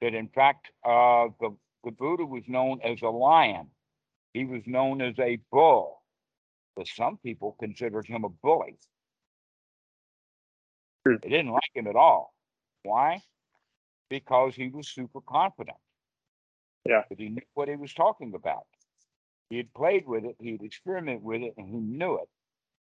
that 0.00 0.14
in 0.14 0.28
fact, 0.28 0.68
uh, 0.84 1.28
the, 1.40 1.56
the 1.84 1.90
Buddha 1.92 2.24
was 2.24 2.44
known 2.48 2.80
as 2.84 3.02
a 3.02 3.08
lion. 3.08 3.68
He 4.34 4.44
was 4.44 4.62
known 4.66 5.00
as 5.02 5.18
a 5.18 5.38
bull, 5.50 6.02
but 6.76 6.86
some 6.86 7.18
people 7.18 7.56
considered 7.58 8.06
him 8.06 8.24
a 8.24 8.28
bully. 8.28 8.78
Hmm. 11.06 11.14
They 11.22 11.30
didn't 11.30 11.52
like 11.52 11.70
him 11.74 11.86
at 11.86 11.96
all. 11.96 12.34
Why? 12.82 13.22
Because 14.10 14.54
he 14.54 14.68
was 14.68 14.88
super 14.88 15.20
confident. 15.20 15.78
Yeah. 16.86 17.02
That 17.10 17.18
he 17.18 17.28
knew 17.30 17.42
what 17.54 17.68
he 17.68 17.76
was 17.76 17.92
talking 17.94 18.34
about. 18.34 18.66
He 19.50 19.56
had 19.56 19.72
played 19.74 20.06
with 20.06 20.24
it, 20.24 20.36
he 20.40 20.52
had 20.52 20.62
experimented 20.62 21.22
with 21.22 21.42
it, 21.42 21.54
and 21.56 21.68
he 21.68 21.80
knew 21.80 22.16
it. 22.16 22.28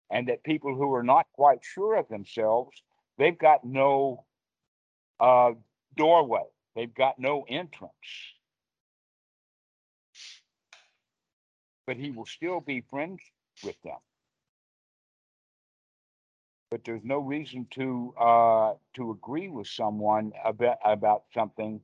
and 0.09 0.27
that 0.27 0.43
people 0.43 0.75
who 0.75 0.93
are 0.93 1.03
not 1.03 1.25
quite 1.33 1.59
sure 1.63 1.95
of 1.95 2.07
themselves, 2.09 2.81
they've 3.17 3.37
got 3.37 3.63
no 3.65 4.25
uh, 5.19 5.51
doorway, 5.97 6.43
they've 6.75 6.93
got 6.93 7.19
no 7.19 7.45
entrance. 7.47 7.93
But 11.87 11.97
he 11.97 12.11
will 12.11 12.25
still 12.25 12.61
be 12.61 12.83
friends 12.89 13.21
with 13.63 13.75
them. 13.83 13.97
But 16.71 16.83
there's 16.83 17.03
no 17.03 17.19
reason 17.19 17.67
to 17.71 18.13
uh, 18.19 18.73
to 18.95 19.11
agree 19.11 19.49
with 19.49 19.67
someone 19.67 20.33
about 20.43 20.77
about 20.83 21.23
something 21.33 21.79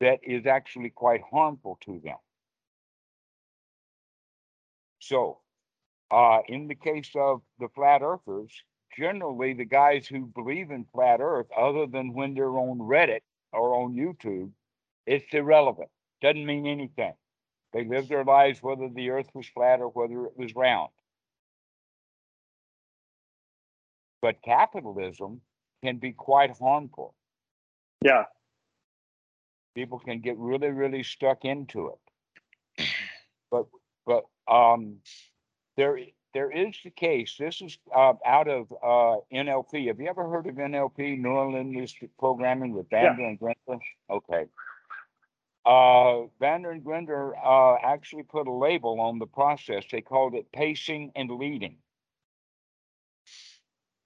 that 0.00 0.20
is 0.22 0.46
actually 0.46 0.90
quite 0.90 1.20
harmful 1.30 1.78
to 1.82 2.00
them. 2.02 2.16
So, 5.00 5.38
uh, 6.10 6.40
in 6.48 6.68
the 6.68 6.74
case 6.74 7.10
of 7.14 7.42
the 7.58 7.68
flat 7.74 8.02
earthers, 8.02 8.50
generally 8.96 9.54
the 9.54 9.64
guys 9.64 10.06
who 10.06 10.26
believe 10.26 10.70
in 10.70 10.86
flat 10.92 11.20
earth, 11.20 11.46
other 11.56 11.86
than 11.86 12.14
when 12.14 12.34
they're 12.34 12.58
on 12.58 12.78
Reddit 12.78 13.20
or 13.52 13.74
on 13.74 13.94
YouTube, 13.94 14.50
it's 15.06 15.32
irrelevant. 15.32 15.88
Doesn't 16.20 16.44
mean 16.44 16.66
anything. 16.66 17.14
They 17.72 17.84
live 17.84 18.08
their 18.08 18.24
lives 18.24 18.62
whether 18.62 18.88
the 18.88 19.10
earth 19.10 19.28
was 19.34 19.46
flat 19.46 19.80
or 19.80 19.88
whether 19.88 20.24
it 20.24 20.36
was 20.36 20.54
round. 20.54 20.90
But 24.20 24.42
capitalism 24.42 25.40
can 25.84 25.98
be 25.98 26.12
quite 26.12 26.56
harmful. 26.58 27.14
Yeah. 28.04 28.24
People 29.74 29.98
can 29.98 30.20
get 30.20 30.36
really, 30.38 30.68
really 30.68 31.02
stuck 31.02 31.44
into 31.44 31.92
it. 31.92 32.88
But 33.50 33.66
but 34.06 34.24
um 34.52 34.96
there 35.76 35.98
there 36.38 36.52
is 36.52 36.76
the 36.84 36.90
case. 36.90 37.34
This 37.36 37.60
is 37.60 37.78
uh, 37.92 38.12
out 38.24 38.46
of 38.46 38.70
uh, 38.70 39.16
NLP. 39.34 39.88
Have 39.88 39.98
you 39.98 40.08
ever 40.08 40.28
heard 40.28 40.46
of 40.46 40.54
NLP, 40.54 41.18
Neural 41.18 41.50
Linguistic 41.54 42.16
Programming 42.16 42.72
with 42.72 42.86
Yeah. 42.92 43.12
Bandler 43.12 43.28
and 43.30 43.38
Grinder? 43.40 43.84
Okay. 44.08 44.44
Uh, 45.66 46.28
Bandler 46.40 46.70
and 46.70 46.84
Grinder 46.84 47.34
uh, 47.36 47.74
actually 47.82 48.22
put 48.22 48.46
a 48.46 48.52
label 48.52 49.00
on 49.00 49.18
the 49.18 49.26
process. 49.26 49.84
They 49.90 50.00
called 50.00 50.36
it 50.36 50.52
pacing 50.52 51.10
and 51.16 51.28
leading. 51.28 51.78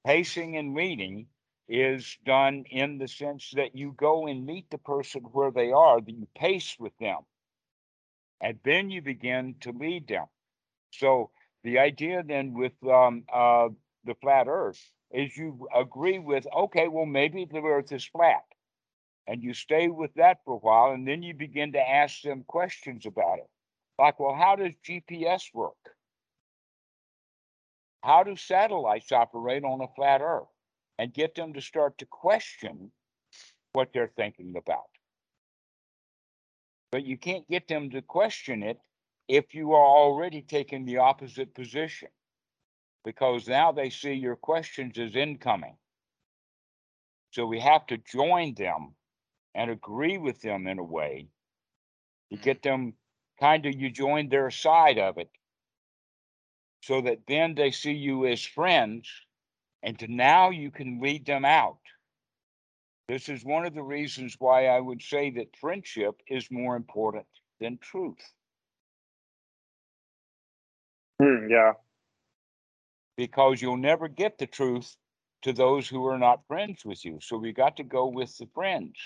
Pacing 0.06 0.56
and 0.56 0.74
leading 0.74 1.26
is 1.68 2.16
done 2.24 2.64
in 2.70 2.96
the 2.96 3.08
sense 3.08 3.50
that 3.56 3.76
you 3.76 3.92
go 3.92 4.26
and 4.26 4.46
meet 4.46 4.70
the 4.70 4.78
person 4.78 5.20
where 5.34 5.50
they 5.50 5.70
are, 5.70 6.00
that 6.00 6.10
you 6.10 6.26
pace 6.34 6.78
with 6.80 6.96
them, 6.98 7.18
and 8.40 8.58
then 8.64 8.88
you 8.88 9.02
begin 9.02 9.56
to 9.60 9.70
lead 9.72 10.08
them. 10.08 10.24
So 10.92 11.30
the 11.64 11.78
idea 11.78 12.22
then 12.22 12.54
with 12.54 12.72
um, 12.84 13.24
uh, 13.32 13.68
the 14.04 14.14
flat 14.20 14.46
Earth 14.48 14.80
is 15.12 15.36
you 15.36 15.68
agree 15.74 16.18
with, 16.18 16.46
okay, 16.54 16.88
well 16.88 17.06
maybe 17.06 17.44
the 17.44 17.60
Earth 17.60 17.92
is 17.92 18.04
flat, 18.04 18.44
and 19.26 19.42
you 19.42 19.54
stay 19.54 19.88
with 19.88 20.12
that 20.14 20.38
for 20.44 20.54
a 20.54 20.58
while, 20.58 20.92
and 20.92 21.06
then 21.06 21.22
you 21.22 21.34
begin 21.34 21.72
to 21.72 21.80
ask 21.80 22.22
them 22.22 22.44
questions 22.46 23.06
about 23.06 23.38
it, 23.38 23.48
like, 23.98 24.18
well, 24.18 24.34
how 24.34 24.56
does 24.56 24.74
GPS 24.86 25.44
work? 25.54 25.76
How 28.02 28.24
do 28.24 28.34
satellites 28.34 29.12
operate 29.12 29.64
on 29.64 29.80
a 29.80 29.88
flat 29.94 30.20
Earth? 30.20 30.48
And 30.98 31.12
get 31.12 31.34
them 31.34 31.54
to 31.54 31.60
start 31.60 31.98
to 31.98 32.06
question 32.06 32.92
what 33.72 33.92
they're 33.92 34.12
thinking 34.14 34.54
about. 34.56 34.90
But 36.92 37.04
you 37.04 37.16
can't 37.16 37.48
get 37.48 37.66
them 37.66 37.90
to 37.90 38.02
question 38.02 38.62
it 38.62 38.78
if 39.32 39.54
you 39.54 39.72
are 39.72 39.86
already 39.86 40.42
taking 40.42 40.84
the 40.84 40.98
opposite 40.98 41.54
position. 41.54 42.08
Because 43.02 43.48
now 43.48 43.72
they 43.72 43.88
see 43.88 44.12
your 44.12 44.36
questions 44.36 44.98
as 44.98 45.16
incoming. 45.16 45.78
So 47.30 47.46
we 47.46 47.58
have 47.60 47.86
to 47.86 47.96
join 47.96 48.52
them 48.52 48.94
and 49.54 49.70
agree 49.70 50.18
with 50.18 50.42
them 50.42 50.66
in 50.66 50.78
a 50.78 50.84
way 50.84 51.28
to 52.30 52.36
get 52.36 52.62
them 52.62 52.92
kind 53.40 53.64
of 53.64 53.74
you 53.74 53.88
join 53.88 54.28
their 54.28 54.50
side 54.50 54.98
of 54.98 55.16
it 55.16 55.30
so 56.82 57.00
that 57.00 57.20
then 57.26 57.54
they 57.54 57.70
see 57.70 57.92
you 57.92 58.26
as 58.26 58.44
friends 58.44 59.08
and 59.82 59.98
to 59.98 60.08
now 60.08 60.50
you 60.50 60.70
can 60.70 61.00
lead 61.00 61.24
them 61.24 61.46
out. 61.46 61.80
This 63.08 63.30
is 63.30 63.46
one 63.46 63.64
of 63.64 63.72
the 63.72 63.82
reasons 63.82 64.36
why 64.38 64.66
I 64.66 64.78
would 64.78 65.00
say 65.00 65.30
that 65.30 65.56
friendship 65.56 66.20
is 66.28 66.50
more 66.50 66.76
important 66.76 67.26
than 67.58 67.78
truth. 67.78 68.20
Hmm, 71.22 71.48
yeah. 71.50 71.72
because 73.16 73.62
you'll 73.62 73.78
never 73.78 74.08
get 74.08 74.38
the 74.38 74.48
truth 74.48 74.96
to 75.42 75.54
those 75.54 75.88
who 75.88 76.06
are 76.06 76.18
not 76.18 76.46
friends 76.48 76.84
with 76.86 77.04
you. 77.06 77.20
So 77.22 77.38
we 77.38 77.52
got 77.52 77.78
to 77.78 77.84
go 77.84 78.08
with 78.08 78.36
the 78.38 78.48
friends. 78.54 78.98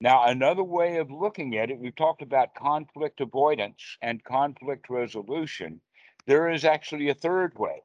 Now, 0.00 0.26
another 0.26 0.64
way 0.64 0.98
of 0.98 1.10
looking 1.10 1.58
at 1.58 1.70
it, 1.70 1.80
we've 1.80 1.96
talked 1.96 2.22
about 2.22 2.54
conflict 2.54 3.20
avoidance 3.20 3.98
and 4.02 4.24
conflict 4.24 4.90
resolution. 4.90 5.82
There 6.26 6.50
is 6.50 6.64
actually 6.64 7.10
a 7.10 7.14
third 7.14 7.58
way, 7.58 7.82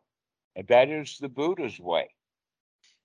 and 0.55 0.67
that 0.67 0.89
is 0.89 1.17
the 1.19 1.29
Buddha's 1.29 1.79
way. 1.79 2.09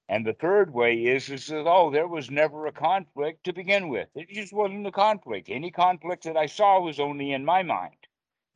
And 0.08 0.26
the 0.26 0.34
third 0.34 0.74
way 0.74 0.94
is, 0.96 1.30
is 1.30 1.48
that, 1.48 1.66
oh, 1.66 1.90
there 1.90 2.08
was 2.08 2.30
never 2.30 2.66
a 2.66 2.72
conflict 2.72 3.44
to 3.44 3.54
begin 3.54 3.88
with. 3.90 4.08
It 4.14 4.30
just 4.30 4.52
wasn't 4.52 4.86
a 4.86 4.92
conflict. 4.92 5.48
Any 5.50 5.70
conflict 5.72 6.24
that 6.24 6.36
I 6.36 6.46
saw 6.46 6.80
was 6.80 7.00
only 7.00 7.32
in 7.32 7.44
my 7.44 7.62
mind. 7.64 7.99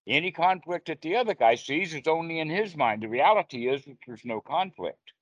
Any 0.07 0.33
conflict 0.33 0.89
that 0.89 1.03
the 1.03 1.17
other 1.17 1.35
guy 1.35 1.55
sees 1.55 1.95
is 1.95 2.07
only 2.07 2.41
in 2.41 2.51
his 2.51 2.77
mind. 2.77 3.03
The 3.03 3.09
reality 3.09 3.69
is 3.69 3.85
that 3.85 3.97
there's 4.07 4.25
no 4.25 4.41
conflict. 4.41 5.13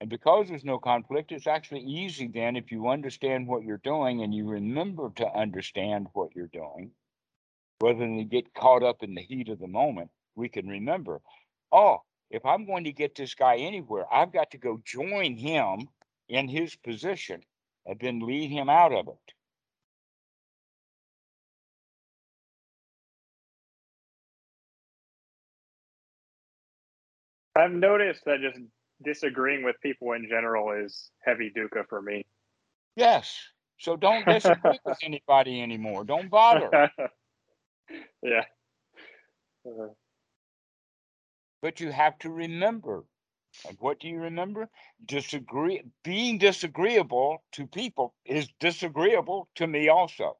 And 0.00 0.10
because 0.10 0.48
there's 0.48 0.64
no 0.64 0.78
conflict, 0.78 1.32
it's 1.32 1.46
actually 1.46 1.82
easy 1.82 2.28
then 2.28 2.56
if 2.56 2.72
you 2.72 2.88
understand 2.88 3.46
what 3.46 3.62
you're 3.64 3.78
doing 3.78 4.22
and 4.22 4.34
you 4.34 4.46
remember 4.46 5.10
to 5.16 5.26
understand 5.34 6.08
what 6.14 6.34
you're 6.34 6.48
doing, 6.48 6.90
rather 7.82 8.00
than 8.00 8.28
get 8.28 8.54
caught 8.54 8.82
up 8.82 9.02
in 9.02 9.14
the 9.14 9.22
heat 9.22 9.48
of 9.48 9.60
the 9.60 9.68
moment, 9.68 10.10
we 10.36 10.48
can 10.48 10.68
remember, 10.68 11.20
oh, 11.72 11.98
if 12.30 12.44
I'm 12.44 12.66
going 12.66 12.84
to 12.84 12.92
get 12.92 13.14
this 13.14 13.34
guy 13.34 13.56
anywhere, 13.56 14.04
I've 14.12 14.32
got 14.32 14.50
to 14.52 14.58
go 14.58 14.80
join 14.84 15.36
him 15.36 15.88
in 16.28 16.48
his 16.48 16.76
position 16.76 17.42
and 17.86 17.98
then 18.00 18.20
lead 18.20 18.50
him 18.50 18.68
out 18.68 18.92
of 18.92 19.08
it. 19.08 19.33
I've 27.56 27.72
noticed 27.72 28.24
that 28.26 28.40
just 28.40 28.58
disagreeing 29.04 29.64
with 29.64 29.76
people 29.80 30.12
in 30.12 30.28
general 30.28 30.72
is 30.72 31.10
heavy 31.24 31.52
dukkha 31.56 31.86
for 31.88 32.02
me. 32.02 32.26
Yes. 32.96 33.36
So 33.78 33.96
don't 33.96 34.24
disagree 34.24 34.78
with 34.84 34.98
anybody 35.02 35.60
anymore. 35.60 36.04
Don't 36.04 36.30
bother. 36.30 36.90
yeah. 38.22 38.44
Uh, 39.66 39.88
But 41.62 41.80
you 41.80 41.90
have 41.90 42.18
to 42.20 42.30
remember. 42.30 43.04
And 43.68 43.76
what 43.78 44.00
do 44.00 44.08
you 44.08 44.18
remember? 44.18 44.68
Disagree 45.06 45.82
being 46.02 46.38
disagreeable 46.38 47.44
to 47.52 47.66
people 47.66 48.14
is 48.24 48.48
disagreeable 48.58 49.48
to 49.56 49.66
me 49.66 49.88
also. 49.88 50.36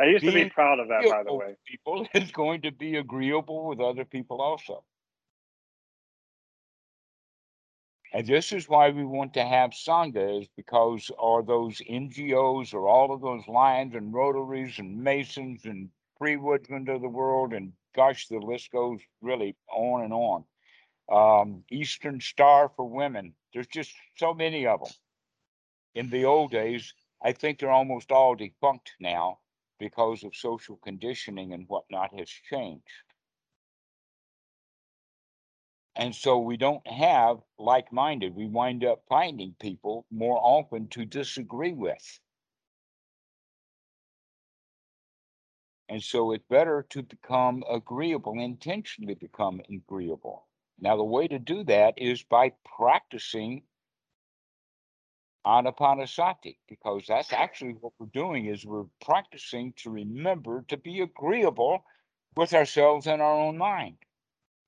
I 0.00 0.04
used 0.06 0.24
to 0.24 0.32
be 0.32 0.48
proud 0.48 0.80
of 0.80 0.88
that, 0.88 1.02
by 1.10 1.24
the 1.24 1.34
way. 1.34 1.56
People 1.66 2.06
is 2.14 2.30
going 2.30 2.62
to 2.62 2.72
be 2.72 2.96
agreeable 2.96 3.66
with 3.66 3.80
other 3.80 4.06
people 4.06 4.40
also. 4.40 4.82
And 8.12 8.26
this 8.26 8.52
is 8.52 8.68
why 8.68 8.90
we 8.90 9.04
want 9.04 9.34
to 9.34 9.44
have 9.44 9.70
Sangha 9.70 10.40
is 10.40 10.48
because 10.56 11.10
are 11.18 11.42
those 11.42 11.80
NGOs 11.88 12.72
or 12.72 12.88
all 12.88 13.12
of 13.12 13.20
those 13.20 13.46
Lions 13.46 13.94
and 13.94 14.12
Rotaries 14.12 14.78
and 14.78 14.98
Masons 14.98 15.64
and 15.64 15.90
Free 16.18 16.36
Woodmen 16.36 16.88
of 16.88 17.02
the 17.02 17.08
world 17.08 17.52
and 17.52 17.72
gosh, 17.94 18.26
the 18.28 18.38
list 18.38 18.72
goes 18.72 19.00
really 19.20 19.54
on 19.70 20.02
and 20.04 20.12
on. 20.12 20.44
Um, 21.12 21.64
Eastern 21.70 22.20
Star 22.20 22.70
for 22.74 22.88
Women. 22.88 23.34
There's 23.52 23.66
just 23.66 23.92
so 24.16 24.32
many 24.32 24.66
of 24.66 24.80
them. 24.80 24.92
In 25.94 26.08
the 26.08 26.24
old 26.24 26.52
days, 26.52 26.94
I 27.22 27.32
think 27.32 27.58
they're 27.58 27.70
almost 27.70 28.10
all 28.10 28.34
defunct 28.34 28.92
now 28.98 29.38
because 29.80 30.22
of 30.22 30.36
social 30.36 30.76
conditioning 30.76 31.52
and 31.52 31.66
whatnot 31.66 32.14
has 32.16 32.28
changed. 32.28 32.84
And 35.96 36.14
so 36.14 36.38
we 36.38 36.56
don't 36.56 36.86
have 36.86 37.38
like 37.58 37.92
minded. 37.92 38.36
We 38.36 38.46
wind 38.46 38.84
up 38.84 39.02
finding 39.08 39.54
people 39.60 40.06
more 40.12 40.38
often 40.40 40.86
to 40.88 41.04
disagree 41.04 41.72
with. 41.72 42.20
And 45.88 46.00
so 46.00 46.30
it's 46.30 46.44
better 46.48 46.86
to 46.90 47.02
become 47.02 47.64
agreeable, 47.68 48.38
intentionally 48.38 49.14
become 49.14 49.60
agreeable. 49.68 50.46
Now, 50.78 50.96
the 50.96 51.04
way 51.04 51.26
to 51.26 51.38
do 51.38 51.64
that 51.64 51.94
is 51.98 52.22
by 52.22 52.52
practicing 52.76 53.64
anapanasati, 55.46 56.56
because 56.68 57.04
that's 57.08 57.32
actually 57.32 57.72
what 57.80 57.92
we're 57.98 58.06
doing 58.12 58.46
is 58.46 58.64
we're 58.64 58.84
practicing 59.04 59.72
to 59.78 59.90
remember 59.90 60.64
to 60.68 60.76
be 60.76 61.00
agreeable 61.00 61.84
with 62.36 62.52
ourselves 62.54 63.06
and 63.06 63.22
our 63.22 63.34
own 63.34 63.56
mind. 63.56 63.96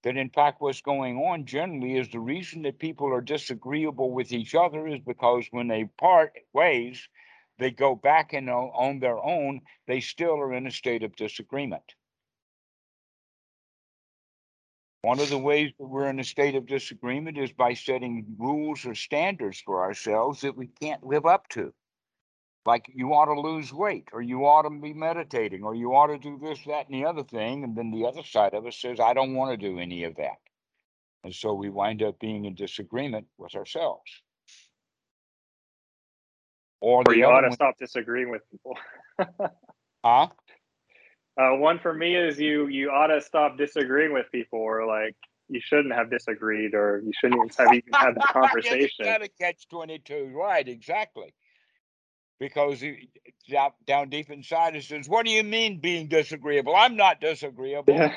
That 0.03 0.17
in 0.17 0.31
fact, 0.31 0.61
what's 0.61 0.81
going 0.81 1.17
on 1.19 1.47
generally 1.47 1.97
is 1.97 2.09
the 2.09 2.19
reason 2.19 2.63
that 2.63 2.79
people 2.79 3.13
are 3.13 3.21
disagreeable 3.21 4.11
with 4.11 4.33
each 4.33 4.55
other 4.55 4.89
is 4.89 4.99
because 5.01 5.47
when 5.51 5.69
they 5.69 5.85
part 5.99 6.33
ways, 6.53 7.09
they 7.59 7.71
go 7.71 7.95
back 7.95 8.33
and 8.33 8.51
on 8.51 8.99
their 8.99 9.19
own, 9.19 9.61
they 9.87 10.01
still 10.01 10.35
are 10.41 10.55
in 10.55 10.67
a 10.67 10.73
state 10.73 11.05
of 11.05 11.15
disagreement. 11.15 11.95
One 15.03 15.19
of 15.19 15.31
the 15.31 15.39
ways 15.39 15.73
that 15.79 15.87
we're 15.87 16.09
in 16.09 16.21
a 16.21 16.25
state 16.25 16.55
of 16.55 16.67
disagreement 16.67 17.37
is 17.37 17.53
by 17.53 17.75
setting 17.75 18.25
rules 18.39 18.87
or 18.87 18.95
standards 18.95 19.61
for 19.61 19.83
ourselves 19.83 20.43
that 20.43 20.57
we 20.57 20.69
can't 20.69 21.05
live 21.05 21.27
up 21.27 21.49
to. 21.51 21.75
Like 22.65 22.87
you 22.95 23.13
ought 23.13 23.25
to 23.25 23.41
lose 23.41 23.73
weight, 23.73 24.09
or 24.13 24.23
you 24.23 24.47
ought 24.47 24.63
to 24.63 24.71
be 24.71 24.93
meditating, 24.93 25.65
or 25.65 25.75
you 25.75 25.97
ought 25.97 26.07
to 26.07 26.19
do 26.19 26.39
this, 26.41 26.61
that, 26.69 26.89
and 26.89 26.95
the 26.95 27.09
other 27.09 27.25
thing. 27.25 27.65
And 27.65 27.77
then 27.77 27.91
the 27.91 28.07
other 28.07 28.23
side 28.23 28.55
of 28.55 28.65
us 28.65 28.77
says, 28.81 29.01
I 29.01 29.15
don't 29.15 29.35
want 29.35 29.51
to 29.51 29.57
do 29.57 29.81
any 29.81 30.05
of 30.05 30.15
that. 30.17 30.39
And 31.25 31.35
so 31.35 31.53
we 31.53 31.69
wind 31.69 32.05
up 32.05 32.21
being 32.21 32.45
in 32.45 32.55
disagreement 32.55 33.27
with 33.39 33.57
ourselves. 33.57 34.09
Or 36.81 37.03
Or 37.05 37.15
you 37.15 37.25
ought 37.27 37.41
to 37.41 37.49
one, 37.49 37.57
stop 37.57 37.79
disagreeing 37.79 38.31
with 38.31 38.43
people. 38.53 38.79
huh? 40.05 40.29
Uh, 41.41 41.57
one 41.57 41.79
for 41.79 41.95
me 41.95 42.15
is 42.15 42.39
you 42.39 42.67
you 42.67 42.91
ought 42.91 43.07
to 43.07 43.21
stop 43.21 43.57
disagreeing 43.57 44.13
with 44.13 44.27
people, 44.31 44.59
or 44.59 44.87
like 44.87 45.17
you 45.49 45.61
shouldn't 45.63 45.95
have 45.95 46.11
disagreed, 46.11 46.75
or 46.75 47.01
you 47.05 47.13
shouldn't 47.19 47.55
have 47.57 47.73
even 47.73 47.93
had 47.95 48.15
the 48.15 48.21
conversation. 48.33 49.07
Got 49.07 49.23
to 49.23 49.29
catch 49.29 49.67
twenty-two, 49.69 50.33
right? 50.35 50.69
Exactly. 50.69 51.35
Because 52.39 52.81
he- 52.81 53.09
down, 53.49 53.71
down 53.87 54.11
deep 54.11 54.29
inside, 54.31 54.77
it 54.77 54.85
says, 54.85 55.09
"What 55.09 55.25
do 55.25 55.33
you 55.33 55.43
mean 55.43 55.81
being 55.81 56.09
disagreeable? 56.09 56.77
I'm 56.77 56.97
not 56.97 57.21
disagreeable." 57.21 57.95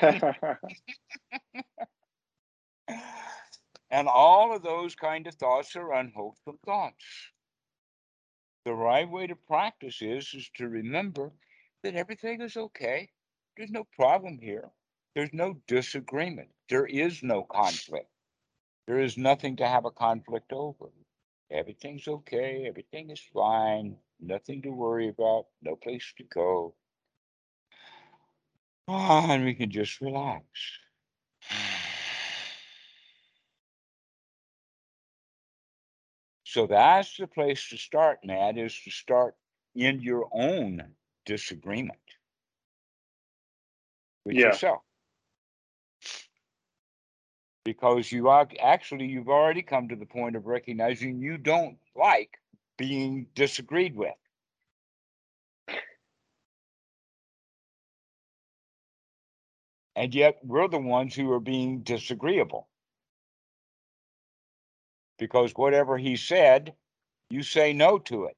and 3.90 4.08
all 4.08 4.54
of 4.54 4.62
those 4.62 4.94
kind 4.94 5.26
of 5.26 5.34
thoughts 5.36 5.74
are 5.74 5.92
unwholesome 5.94 6.58
thoughts. 6.66 7.04
The 8.66 8.74
right 8.74 9.08
way 9.08 9.26
to 9.28 9.36
practice 9.36 10.02
is 10.02 10.34
is 10.34 10.50
to 10.56 10.68
remember 10.68 11.32
that 11.86 11.94
everything 11.94 12.40
is 12.40 12.56
okay. 12.56 13.08
There's 13.56 13.70
no 13.70 13.84
problem 13.94 14.38
here. 14.42 14.70
There's 15.14 15.32
no 15.32 15.54
disagreement. 15.68 16.48
There 16.68 16.84
is 16.84 17.22
no 17.22 17.44
conflict. 17.44 18.10
There 18.88 18.98
is 18.98 19.16
nothing 19.16 19.56
to 19.56 19.68
have 19.68 19.84
a 19.84 19.92
conflict 19.92 20.52
over. 20.52 20.86
Everything's 21.50 22.08
okay. 22.08 22.64
Everything 22.66 23.10
is 23.10 23.22
fine. 23.32 23.96
Nothing 24.20 24.62
to 24.62 24.70
worry 24.70 25.08
about. 25.08 25.46
No 25.62 25.76
place 25.76 26.12
to 26.18 26.24
go. 26.24 26.74
Ah, 28.88 29.30
and 29.30 29.44
we 29.44 29.54
can 29.54 29.70
just 29.70 30.00
relax. 30.00 30.44
So 36.48 36.66
that's 36.66 37.18
the 37.18 37.26
place 37.26 37.68
to 37.68 37.76
start, 37.76 38.20
Matt, 38.24 38.56
is 38.56 38.80
to 38.84 38.90
start 38.90 39.34
in 39.74 40.00
your 40.00 40.26
own 40.32 40.94
disagreement 41.26 41.98
with 44.24 44.36
Yeah. 44.36 44.46
yourself. 44.46 44.82
Because 47.64 48.10
you 48.10 48.28
are 48.28 48.48
actually 48.60 49.06
you've 49.06 49.28
already 49.28 49.62
come 49.62 49.88
to 49.88 49.96
the 49.96 50.06
point 50.06 50.36
of 50.36 50.46
recognizing 50.46 51.20
you 51.20 51.36
don't 51.36 51.78
like 51.94 52.38
being 52.78 53.26
disagreed 53.34 53.96
with. 53.96 54.14
And 59.96 60.14
yet 60.14 60.38
we're 60.44 60.68
the 60.68 60.78
ones 60.78 61.14
who 61.14 61.32
are 61.32 61.40
being 61.40 61.80
disagreeable. 61.80 62.68
Because 65.18 65.52
whatever 65.52 65.98
he 65.98 66.16
said, 66.16 66.74
you 67.30 67.42
say 67.42 67.72
no 67.72 67.98
to 68.00 68.26
it. 68.26 68.36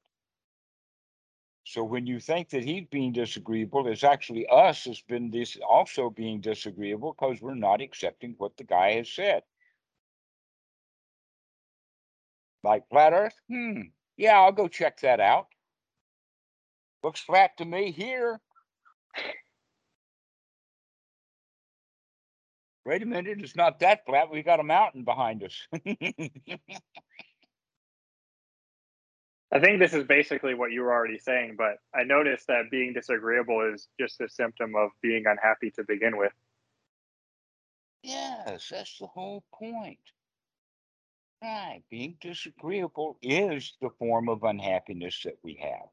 So 1.69 1.83
when 1.83 2.07
you 2.07 2.19
think 2.19 2.49
that 2.49 2.63
he's 2.63 2.87
being 2.89 3.13
disagreeable, 3.13 3.85
it's 3.87 4.03
actually 4.03 4.47
us 4.47 4.85
that's 4.85 5.01
been 5.03 5.29
this 5.29 5.55
also 5.57 6.09
being 6.09 6.41
disagreeable 6.41 7.13
because 7.13 7.43
we're 7.43 7.53
not 7.53 7.79
accepting 7.79 8.33
what 8.39 8.57
the 8.57 8.63
guy 8.63 8.93
has 8.93 9.07
said. 9.07 9.43
Like 12.63 12.89
flat 12.89 13.13
Earth? 13.13 13.35
Hmm. 13.49 13.81
Yeah, 14.17 14.39
I'll 14.39 14.51
go 14.51 14.67
check 14.67 14.99
that 15.01 15.19
out. 15.19 15.45
Looks 17.03 17.21
flat 17.21 17.55
to 17.57 17.65
me 17.65 17.91
here. 17.91 18.41
Wait 22.83 23.03
a 23.03 23.05
minute, 23.05 23.39
it's 23.41 23.55
not 23.55 23.79
that 23.81 24.07
flat. 24.07 24.31
We 24.31 24.41
got 24.41 24.59
a 24.59 24.63
mountain 24.63 25.03
behind 25.03 25.43
us. 25.43 25.67
I 29.51 29.59
think 29.59 29.79
this 29.79 29.93
is 29.93 30.03
basically 30.03 30.53
what 30.53 30.71
you 30.71 30.81
were 30.81 30.93
already 30.93 31.17
saying, 31.17 31.55
but 31.57 31.79
I 31.93 32.03
noticed 32.03 32.47
that 32.47 32.69
being 32.69 32.93
disagreeable 32.93 33.61
is 33.73 33.87
just 33.99 34.21
a 34.21 34.29
symptom 34.29 34.75
of 34.75 34.91
being 35.01 35.23
unhappy 35.25 35.71
to 35.71 35.83
begin 35.83 36.17
with. 36.17 36.33
yes, 38.03 38.69
that's 38.69 38.99
the 38.99 39.07
whole 39.07 39.43
point. 39.51 39.99
Right. 41.41 41.81
Being 41.89 42.17
disagreeable 42.21 43.17
is 43.21 43.75
the 43.81 43.89
form 43.97 44.29
of 44.29 44.43
unhappiness 44.43 45.23
that 45.23 45.37
we 45.41 45.55
have. 45.61 45.87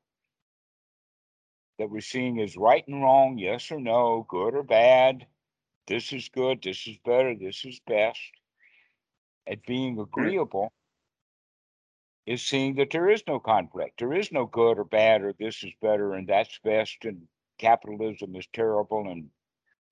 That 1.79 1.91
we're 1.91 2.01
seeing 2.01 2.41
as 2.41 2.57
right 2.57 2.87
and 2.87 3.03
wrong, 3.03 3.39
yes 3.39 3.71
or 3.71 3.81
no, 3.81 4.27
good 4.29 4.55
or 4.55 4.65
bad. 4.65 5.27
This 5.87 6.13
is 6.13 6.29
good, 6.29 6.63
this 6.63 6.87
is 6.87 6.99
better, 7.05 7.35
this 7.35 7.65
is 7.65 7.81
best. 7.87 8.21
At 9.47 9.65
being 9.65 9.95
hmm. 9.95 10.01
agreeable 10.01 10.73
is 12.27 12.43
seeing 12.43 12.75
that 12.75 12.91
there 12.91 13.09
is 13.09 13.23
no 13.27 13.39
conflict. 13.39 13.99
There 13.99 14.13
is 14.13 14.33
no 14.33 14.47
good 14.47 14.79
or 14.79 14.85
bad, 14.85 15.23
or 15.23 15.33
this 15.33 15.63
is 15.63 15.73
better 15.81 16.15
and 16.15 16.29
that's 16.29 16.59
best, 16.65 17.05
and 17.05 17.23
capitalism 17.59 18.35
is 18.35 18.47
terrible 18.53 19.09
and 19.09 19.31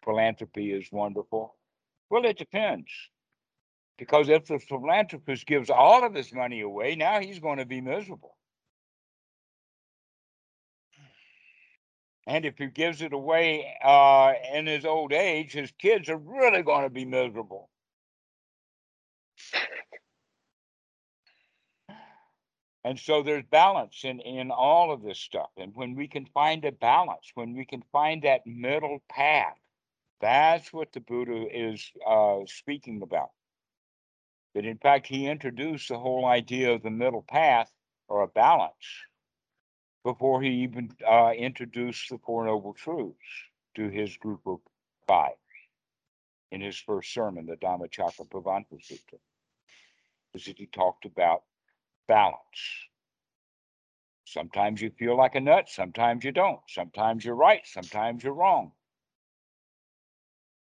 philanthropy 0.05 0.73
is 0.73 0.91
wonderful. 0.91 1.57
Well, 2.11 2.25
it 2.25 2.37
depends. 2.37 2.91
Because 3.97 4.29
if 4.29 4.47
the 4.47 4.59
philanthropist 4.59 5.47
gives 5.47 5.71
all 5.71 6.05
of 6.05 6.15
his 6.15 6.33
money 6.33 6.61
away, 6.61 6.97
now 6.97 7.21
he's 7.21 7.39
going 7.39 7.59
to 7.59 7.65
be 7.65 7.81
miserable. 7.81 8.37
And 12.27 12.45
if 12.45 12.59
he 12.59 12.67
gives 12.67 13.03
it 13.03 13.13
away 13.13 13.77
uh, 13.85 14.33
in 14.53 14.67
his 14.67 14.85
old 14.85 15.13
age, 15.13 15.53
his 15.53 15.71
kids 15.79 16.09
are 16.09 16.17
really 16.17 16.63
going 16.63 16.85
to 16.85 16.91
be 16.91 17.05
miserable. 17.05 17.71
And 22.85 22.99
so 22.99 23.23
there's 23.23 23.45
balance 23.51 24.05
in, 24.05 24.21
in 24.21 24.51
all 24.51 24.93
of 24.93 25.03
this 25.03 25.19
stuff. 25.19 25.49
And 25.57 25.75
when 25.75 25.95
we 25.95 26.07
can 26.07 26.27
find 26.27 26.65
a 26.67 26.73
balance, 26.73 27.31
when 27.35 27.55
we 27.55 27.65
can 27.65 27.83
find 27.93 28.23
that 28.23 28.47
middle 28.47 29.03
path, 29.09 29.57
that's 30.21 30.73
what 30.73 30.93
the 30.93 31.01
Buddha 31.01 31.47
is 31.51 31.91
uh, 32.07 32.41
speaking 32.47 33.03
about. 33.03 33.31
That 34.55 34.67
in 34.67 34.77
fact, 34.79 35.07
he 35.07 35.27
introduced 35.27 35.89
the 35.89 35.99
whole 35.99 36.27
idea 36.27 36.73
of 36.73 36.83
the 36.83 36.91
middle 36.91 37.25
path 37.27 37.73
or 38.07 38.23
a 38.23 38.29
balance 38.29 38.75
before 40.05 40.43
he 40.43 40.51
even 40.63 40.91
uh, 41.07 41.31
introduced 41.31 42.11
the 42.11 42.19
Four 42.19 42.45
Noble 42.45 42.75
Truths 42.75 43.17
to 43.77 43.89
his 43.89 44.17
group 44.19 44.41
of 44.47 44.61
five 45.09 45.33
in 46.53 46.61
his 46.61 46.79
first 46.79 47.13
sermon, 47.13 47.47
the 47.47 47.57
Dhammacakkappavattana 47.57 48.79
Sutta. 48.81 49.19
That 50.35 50.43
he 50.43 50.67
talked 50.67 51.07
about 51.07 51.43
balance. 52.07 52.89
Sometimes 54.25 54.81
you 54.83 54.91
feel 54.91 55.17
like 55.17 55.35
a 55.35 55.41
nut, 55.41 55.69
sometimes 55.69 56.25
you 56.25 56.33
don't. 56.33 56.61
Sometimes 56.69 57.25
you're 57.25 57.37
right, 57.37 57.61
sometimes 57.65 58.25
you're 58.25 58.35
wrong. 58.35 58.73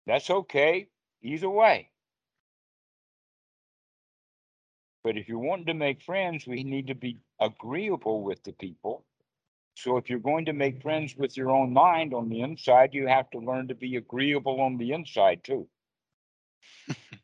That's 0.06 0.30
okay, 0.30 0.88
either 1.22 1.50
way. 1.50 1.90
But 5.04 5.16
if 5.16 5.28
you're 5.28 5.38
wanting 5.38 5.66
to 5.66 5.74
make 5.74 6.02
friends, 6.02 6.46
we 6.46 6.64
need 6.64 6.88
to 6.88 6.94
be 6.94 7.18
agreeable 7.40 8.22
with 8.22 8.42
the 8.44 8.52
people. 8.52 9.04
So 9.74 9.96
if 9.96 10.10
you're 10.10 10.18
going 10.18 10.46
to 10.46 10.52
make 10.52 10.82
friends 10.82 11.16
with 11.16 11.36
your 11.36 11.50
own 11.50 11.72
mind 11.72 12.12
on 12.12 12.28
the 12.28 12.40
inside, 12.40 12.94
you 12.94 13.06
have 13.06 13.30
to 13.30 13.38
learn 13.38 13.68
to 13.68 13.74
be 13.74 13.96
agreeable 13.96 14.60
on 14.60 14.76
the 14.76 14.92
inside 14.92 15.44
too. 15.44 15.68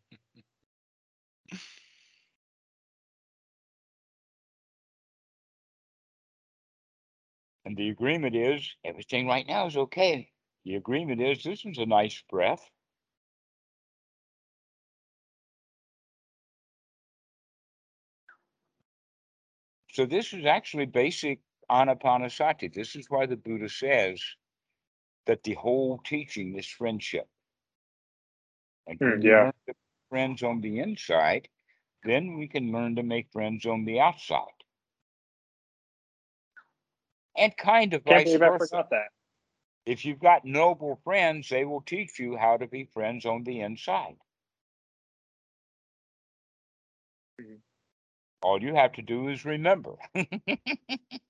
And 7.65 7.77
the 7.77 7.89
agreement 7.89 8.37
is 8.37 8.77
everything 8.85 9.27
right 9.27 9.47
now 9.47 9.67
is 9.67 9.77
okay. 9.77 10.31
The 10.65 10.75
agreement 10.77 11.21
is 11.21 11.43
this 11.43 11.65
is 11.65 11.79
a 11.79 11.87
nice 11.87 12.23
breath. 12.31 12.71
So 19.93 20.05
this 20.07 20.33
is 20.33 20.45
actually 20.45 20.87
basic 20.87 21.41
anapanasati. 21.71 22.75
This 22.75 22.97
is 22.97 23.07
why 23.09 23.27
the 23.27 23.37
Buddha 23.37 23.69
says 23.69 24.21
that 25.27 25.43
the 25.45 25.55
whole 25.55 25.99
teaching 26.05 26.59
is 26.59 26.67
friendship. 26.67 27.29
And 28.87 28.99
hmm, 28.99 29.21
we 29.23 29.29
yeah. 29.29 29.53
friends 30.11 30.43
on 30.43 30.61
the 30.61 30.81
inside, 30.81 31.49
then 32.05 32.37
we 32.37 32.49
can 32.49 32.73
learn 32.73 32.97
to 32.97 33.03
make 33.03 33.33
friends 33.33 33.65
on 33.67 33.85
the 33.85 34.01
outside. 34.01 34.64
And 37.37 37.57
kind 37.57 37.95
of 37.95 38.05
Can't 38.05 38.27
vice 38.27 38.37
versa. 38.39 38.69
forgot 38.69 38.91
that. 38.91 39.09
If 39.87 40.05
you've 40.05 40.21
got 40.21 40.45
noble 40.45 40.97
friends, 41.05 41.49
they 41.49 41.65
will 41.65 41.83
teach 41.83 42.19
you 42.19 42.37
how 42.37 42.57
to 42.57 42.67
be 42.67 42.85
friends 42.85 43.27
on 43.27 43.45
the 43.45 43.61
inside. 43.61 44.17
Mhm. 47.41 47.61
All 48.43 48.63
you 48.63 48.75
have 48.75 48.93
to 48.93 49.03
do 49.03 49.29
is 49.29 49.45
remember. 49.45 49.97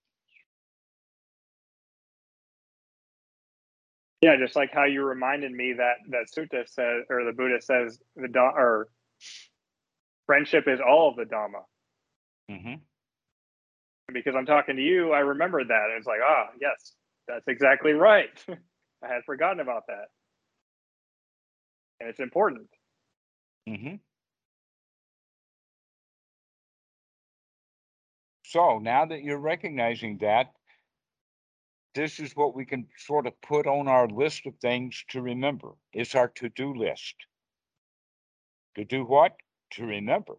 Yeah, 4.23 4.37
just 4.39 4.57
like 4.57 4.73
how 4.73 4.85
you 4.85 5.05
reminded 5.05 5.53
me 5.53 5.75
that 5.75 5.97
that 6.09 6.29
sutta 6.35 6.67
says, 6.67 7.05
or 7.11 7.25
the 7.25 7.33
Buddha 7.33 7.61
says, 7.61 8.01
the 8.17 8.27
da- 8.27 8.55
or 8.57 8.89
friendship 10.25 10.67
is 10.67 10.81
all 10.81 11.11
of 11.11 11.17
the 11.17 11.25
Dhamma. 11.25 11.65
Mhm. 12.51 12.81
Because 14.13 14.35
I'm 14.37 14.47
talking 14.47 14.77
to 14.77 14.83
you, 14.83 15.13
I 15.13 15.21
remembered 15.21 15.69
that. 15.69 15.87
And 15.89 15.99
it's 15.99 16.07
like, 16.07 16.21
ah, 16.25 16.49
yes, 16.61 16.95
that's 17.27 17.47
exactly 17.49 17.93
right. 17.93 18.29
I 18.49 19.09
had 19.09 19.25
forgotten 19.25 19.61
about 19.61 19.87
that, 19.89 20.07
and 22.01 22.09
it's 22.09 22.21
important. 22.21 22.69
Mm-hmm. 23.69 23.97
So 28.45 28.79
now 28.79 29.05
that 29.05 29.23
you're 29.23 29.39
recognizing 29.39 30.19
that, 30.19 30.53
this 31.95 32.19
is 32.19 32.35
what 32.35 32.55
we 32.55 32.65
can 32.65 32.87
sort 32.99 33.27
of 33.27 33.41
put 33.41 33.67
on 33.67 33.89
our 33.89 34.07
list 34.09 34.47
of 34.47 34.55
things 34.61 35.05
to 35.11 35.21
remember. 35.21 35.73
It's 35.93 36.15
our 36.15 36.29
to-do 36.29 36.75
list. 36.75 37.15
To 38.77 38.85
do 38.85 39.05
what? 39.05 39.33
To 39.73 39.85
remember. 39.85 40.35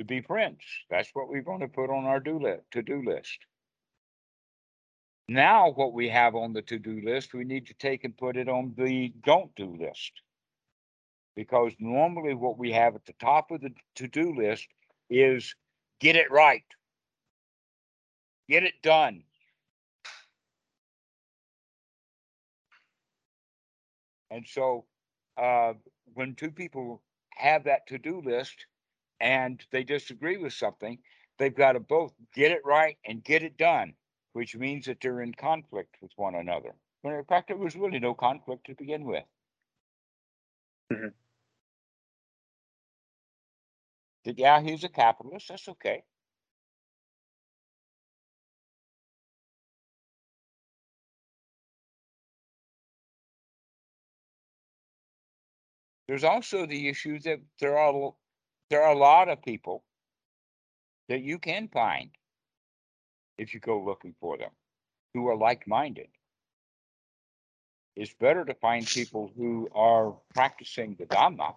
To 0.00 0.04
be 0.04 0.22
friends. 0.22 0.62
That's 0.88 1.10
what 1.12 1.28
we're 1.28 1.42
going 1.42 1.60
to 1.60 1.68
put 1.68 1.90
on 1.90 2.06
our 2.06 2.20
do 2.20 2.38
list. 2.40 3.38
Now, 5.28 5.72
what 5.72 5.92
we 5.92 6.08
have 6.08 6.34
on 6.34 6.54
the 6.54 6.62
to-do 6.62 7.02
list, 7.04 7.34
we 7.34 7.44
need 7.44 7.66
to 7.66 7.74
take 7.74 8.04
and 8.04 8.16
put 8.16 8.38
it 8.38 8.48
on 8.48 8.72
the 8.78 9.12
don't 9.26 9.54
do 9.56 9.76
list. 9.78 10.12
Because 11.36 11.74
normally 11.78 12.32
what 12.32 12.56
we 12.56 12.72
have 12.72 12.94
at 12.94 13.04
the 13.04 13.12
top 13.20 13.50
of 13.50 13.60
the 13.60 13.74
to-do 13.96 14.34
list 14.34 14.68
is 15.10 15.54
get 16.00 16.16
it 16.16 16.30
right. 16.30 16.64
Get 18.48 18.62
it 18.62 18.80
done. 18.82 19.22
And 24.30 24.46
so 24.48 24.86
uh, 25.36 25.74
when 26.14 26.36
two 26.36 26.52
people 26.52 27.02
have 27.36 27.64
that 27.64 27.86
to-do 27.86 28.22
list 28.24 28.64
and 29.20 29.64
they 29.72 29.84
disagree 29.84 30.36
with 30.38 30.52
something, 30.54 30.98
they've 31.38 31.54
got 31.54 31.72
to 31.72 31.80
both 31.80 32.12
get 32.34 32.52
it 32.52 32.62
right 32.64 32.98
and 33.04 33.24
get 33.24 33.42
it 33.42 33.56
done, 33.56 33.94
which 34.34 34.56
means 34.56 34.86
that 34.86 35.00
they're 35.00 35.22
in 35.22 35.34
conflict 35.34 35.96
with 36.02 36.12
one 36.16 36.34
another. 36.36 36.74
When 37.02 37.14
in 37.14 37.24
fact, 37.24 37.48
there 37.48 37.56
was 37.56 37.76
really 37.76 38.00
no 38.00 38.14
conflict 38.14 38.66
to 38.66 38.74
begin 38.74 39.04
with. 39.04 39.24
Mhm. 40.92 41.14
That 44.24 44.38
yeah, 44.38 44.60
he's 44.62 44.84
a 44.84 44.88
capitalist. 44.88 45.48
That's 45.48 45.68
okay. 45.68 46.04
There's 56.08 56.24
also 56.24 56.66
the 56.66 56.88
issue 56.90 57.20
that 57.20 57.40
there 57.60 57.78
are 57.78 57.94
l- 57.94 58.19
there 58.70 58.82
are 58.84 58.92
a 58.92 58.98
lot 58.98 59.28
of 59.28 59.42
people 59.42 59.82
that 61.08 61.22
you 61.22 61.38
can 61.38 61.68
find 61.68 62.10
if 63.36 63.52
you 63.52 63.60
go 63.60 63.82
looking 63.82 64.14
for 64.20 64.38
them 64.38 64.50
who 65.12 65.26
are 65.28 65.36
like-minded. 65.36 66.08
It's 67.96 68.14
better 68.14 68.44
to 68.44 68.54
find 68.54 68.86
people 68.86 69.32
who 69.36 69.68
are 69.74 70.14
practicing 70.34 70.96
the 70.98 71.06
Dhamma 71.06 71.54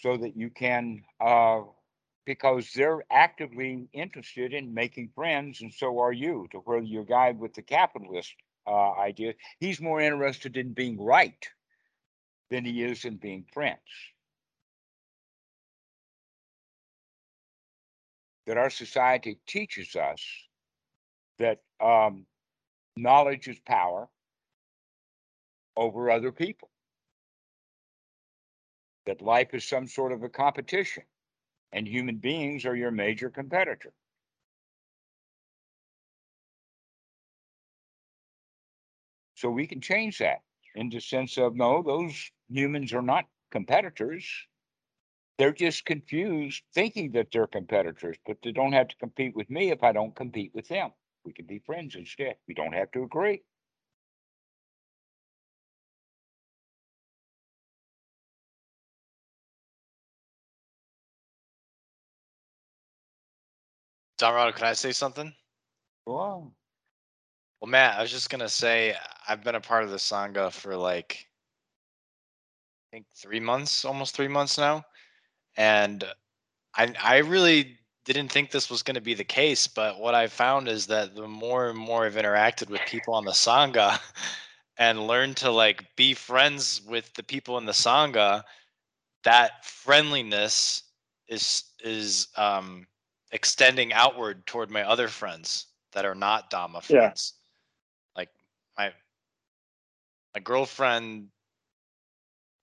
so 0.00 0.16
that 0.16 0.36
you 0.36 0.50
can 0.50 1.02
uh 1.20 1.60
because 2.24 2.72
they're 2.74 3.02
actively 3.10 3.88
interested 3.92 4.52
in 4.52 4.74
making 4.74 5.10
friends 5.14 5.60
and 5.60 5.72
so 5.72 5.98
are 5.98 6.12
you 6.12 6.46
to 6.52 6.58
where 6.58 6.80
your 6.80 7.04
guy 7.04 7.32
with 7.32 7.54
the 7.54 7.62
capitalist 7.62 8.32
uh 8.66 8.92
idea 8.92 9.34
he's 9.60 9.80
more 9.80 10.00
interested 10.00 10.56
in 10.56 10.72
being 10.72 11.00
right 11.00 11.48
than 12.50 12.64
he 12.64 12.82
is 12.82 13.04
in 13.04 13.16
being 13.16 13.44
friends 13.52 13.80
that 18.48 18.58
our 18.58 18.70
society 18.70 19.38
teaches 19.46 19.94
us 19.94 20.20
that 21.38 21.60
um 21.80 22.26
knowledge 22.96 23.46
is 23.46 23.58
power 23.60 24.08
over 25.76 26.10
other 26.10 26.32
people 26.32 26.70
that 29.06 29.22
life 29.22 29.54
is 29.54 29.64
some 29.64 29.86
sort 29.86 30.12
of 30.12 30.24
a 30.24 30.28
competition 30.28 31.04
and 31.72 31.86
human 31.86 32.16
beings 32.16 32.66
are 32.66 32.74
your 32.74 32.90
major 32.90 33.30
competitor 33.30 33.92
So 39.38 39.48
we 39.50 39.68
can 39.68 39.80
change 39.80 40.18
that 40.18 40.38
in 40.74 40.88
the 40.88 41.00
sense 41.00 41.38
of 41.38 41.54
no, 41.54 41.80
those 41.80 42.32
humans 42.48 42.92
are 42.92 43.02
not 43.02 43.24
competitors. 43.52 44.28
They're 45.38 45.52
just 45.52 45.84
confused 45.84 46.64
thinking 46.74 47.12
that 47.12 47.28
they're 47.32 47.46
competitors, 47.46 48.16
but 48.26 48.38
they 48.42 48.52
don't 48.52 48.72
have 48.72 48.88
to 48.88 48.96
compete 48.96 49.36
with 49.36 49.48
me 49.50 49.70
if 49.70 49.82
I 49.84 49.92
don't 49.92 50.14
compete 50.16 50.52
with 50.54 50.68
them. 50.68 50.92
We 51.24 51.32
can 51.32 51.46
be 51.46 51.60
friends 51.60 51.94
instead. 51.94 52.36
We 52.48 52.54
don't 52.54 52.72
have 52.74 52.90
to 52.92 53.04
agree. 53.04 53.42
Dhammarato, 64.18 64.54
can 64.56 64.66
I 64.66 64.72
say 64.72 64.92
something? 64.92 65.32
Well, 66.06 66.52
Well, 67.60 67.70
Matt, 67.70 67.98
I 67.98 68.02
was 68.02 68.10
just 68.10 68.30
gonna 68.30 68.48
say 68.48 68.96
I've 69.28 69.42
been 69.42 69.56
a 69.56 69.60
part 69.60 69.84
of 69.84 69.90
the 69.90 69.96
sangha 69.96 70.52
for 70.52 70.76
like 70.76 71.28
I 72.92 72.96
think 72.96 73.06
three 73.16 73.40
months, 73.40 73.84
almost 73.84 74.14
three 74.16 74.28
months 74.28 74.58
now, 74.58 74.84
and 75.58 76.04
I 76.74 76.94
I 77.02 77.16
really 77.18 77.76
didn't 78.04 78.30
think 78.30 78.50
this 78.50 78.70
was 78.70 78.82
going 78.82 78.94
to 78.94 79.02
be 79.02 79.12
the 79.12 79.24
case, 79.24 79.66
but 79.66 80.00
what 80.00 80.14
I've 80.14 80.32
found 80.32 80.68
is 80.68 80.86
that 80.86 81.14
the 81.14 81.28
more 81.28 81.68
and 81.68 81.78
more 81.78 82.06
I've 82.06 82.14
interacted 82.14 82.70
with 82.70 82.80
people 82.86 83.12
on 83.12 83.26
the 83.26 83.32
sangha 83.32 84.00
and 84.78 85.06
learned 85.06 85.36
to 85.38 85.50
like 85.50 85.84
be 85.96 86.14
friends 86.14 86.80
with 86.88 87.12
the 87.14 87.22
people 87.22 87.58
in 87.58 87.66
the 87.66 87.72
sangha, 87.72 88.44
that 89.24 89.66
friendliness 89.66 90.84
is 91.28 91.64
is 91.82 92.28
um 92.36 92.86
extending 93.32 93.92
outward 93.92 94.46
toward 94.46 94.70
my 94.70 94.82
other 94.82 95.08
friends 95.08 95.66
that 95.92 96.06
are 96.06 96.14
not 96.14 96.50
Dhamma 96.50 96.82
Yeah. 96.88 97.10
friends. 97.10 97.34
Like 98.16 98.30
my 98.78 98.92
my 100.34 100.40
girlfriend 100.40 101.28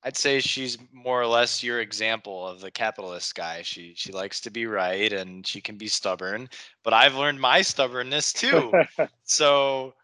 I'd 0.05 0.15
say 0.15 0.39
she's 0.39 0.77
more 0.93 1.19
or 1.19 1.25
less 1.25 1.63
your 1.63 1.81
example 1.81 2.47
of 2.47 2.61
the 2.61 2.69
capitalist 2.69 3.33
guy. 3.33 3.63
She 3.63 3.95
she 3.95 4.11
likes 4.11 4.39
to 4.41 4.51
be 4.51 4.67
right 4.67 5.11
and 5.11 5.45
she 5.45 5.61
can 5.61 5.77
be 5.77 5.87
stubborn, 5.87 6.47
but 6.83 6.93
I've 6.93 7.15
learned 7.15 7.41
my 7.41 7.63
stubbornness 7.63 8.31
too. 8.31 8.71
so, 9.23 9.95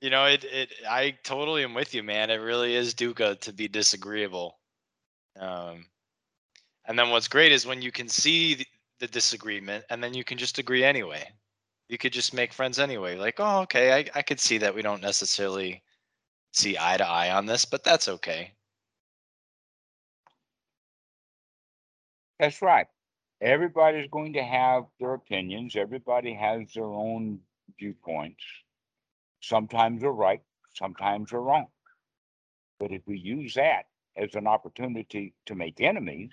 you 0.00 0.08
know, 0.08 0.24
it 0.24 0.44
it 0.44 0.72
I 0.88 1.18
totally 1.24 1.62
am 1.62 1.74
with 1.74 1.94
you, 1.94 2.02
man. 2.02 2.30
It 2.30 2.36
really 2.36 2.74
is 2.74 2.94
dukkha 2.94 3.38
to 3.40 3.52
be 3.52 3.68
disagreeable. 3.68 4.58
Um 5.38 5.84
and 6.86 6.98
then 6.98 7.10
what's 7.10 7.28
great 7.28 7.52
is 7.52 7.66
when 7.66 7.82
you 7.82 7.92
can 7.92 8.08
see 8.08 8.54
the, 8.54 8.66
the 9.00 9.08
disagreement 9.08 9.84
and 9.90 10.02
then 10.02 10.14
you 10.14 10.24
can 10.24 10.38
just 10.38 10.58
agree 10.58 10.84
anyway. 10.84 11.28
You 11.88 11.98
could 11.98 12.14
just 12.14 12.32
make 12.32 12.54
friends 12.54 12.78
anyway. 12.78 13.16
Like, 13.16 13.36
oh, 13.40 13.60
okay, 13.62 13.92
I, 13.92 14.18
I 14.18 14.22
could 14.22 14.40
see 14.40 14.58
that 14.58 14.74
we 14.74 14.80
don't 14.82 15.02
necessarily 15.02 15.82
see 16.52 16.78
eye 16.78 16.96
to 16.96 17.06
eye 17.06 17.30
on 17.30 17.46
this, 17.46 17.64
but 17.66 17.84
that's 17.84 18.08
okay. 18.08 18.54
That's 22.40 22.62
right. 22.62 22.86
Everybody's 23.42 24.08
going 24.10 24.32
to 24.32 24.42
have 24.42 24.84
their 24.98 25.12
opinions. 25.12 25.76
Everybody 25.76 26.32
has 26.34 26.72
their 26.74 26.84
own 26.84 27.40
viewpoints. 27.78 28.42
Sometimes 29.42 30.00
they're 30.00 30.10
right, 30.10 30.40
sometimes 30.74 31.30
they're 31.30 31.40
wrong. 31.40 31.66
But 32.78 32.92
if 32.92 33.02
we 33.06 33.18
use 33.18 33.54
that 33.54 33.84
as 34.16 34.34
an 34.34 34.46
opportunity 34.46 35.34
to 35.46 35.54
make 35.54 35.82
enemies, 35.82 36.32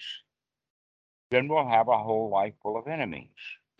then 1.29 1.49
we'll 1.49 1.67
have 1.67 1.89
a 1.89 1.97
whole 1.97 2.29
life 2.29 2.53
full 2.63 2.77
of 2.77 2.87
enemies. 2.87 3.27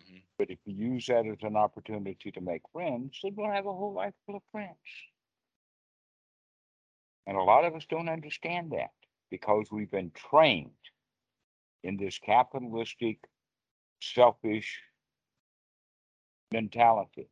Mm-hmm. 0.02 0.18
But 0.38 0.50
if 0.50 0.58
we 0.66 0.74
use 0.74 1.06
that 1.06 1.26
as 1.26 1.38
an 1.42 1.56
opportunity 1.56 2.30
to 2.30 2.40
make 2.42 2.62
friends, 2.74 3.18
then 3.22 3.32
we'll 3.36 3.50
have 3.50 3.66
a 3.66 3.72
whole 3.72 3.94
life 3.94 4.14
full 4.26 4.36
of 4.36 4.42
friends. 4.52 4.76
And 7.26 7.38
a 7.38 7.42
lot 7.42 7.64
of 7.64 7.74
us 7.74 7.86
don't 7.88 8.08
understand 8.10 8.72
that 8.72 8.90
because 9.30 9.68
we've 9.70 9.90
been 9.90 10.10
trained 10.30 10.70
in 11.82 11.96
this 11.96 12.18
capitalistic, 12.18 13.18
selfish 14.00 14.80
mentality. 16.52 17.28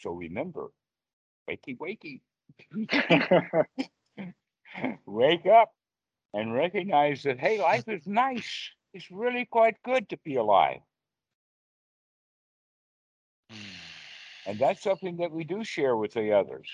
So 0.00 0.12
remember, 0.12 0.68
wakey, 1.48 1.76
wakey, 1.76 2.20
wake 5.06 5.46
up 5.46 5.72
and 6.32 6.54
recognize 6.54 7.22
that, 7.24 7.38
hey, 7.38 7.60
life 7.60 7.88
is 7.88 8.06
nice. 8.06 8.70
It's 8.94 9.10
really 9.10 9.44
quite 9.44 9.76
good 9.84 10.08
to 10.08 10.16
be 10.24 10.36
alive. 10.36 10.80
Hmm. 13.50 13.56
And 14.46 14.58
that's 14.58 14.82
something 14.82 15.18
that 15.18 15.30
we 15.30 15.44
do 15.44 15.62
share 15.64 15.96
with 15.96 16.14
the 16.14 16.32
others. 16.32 16.68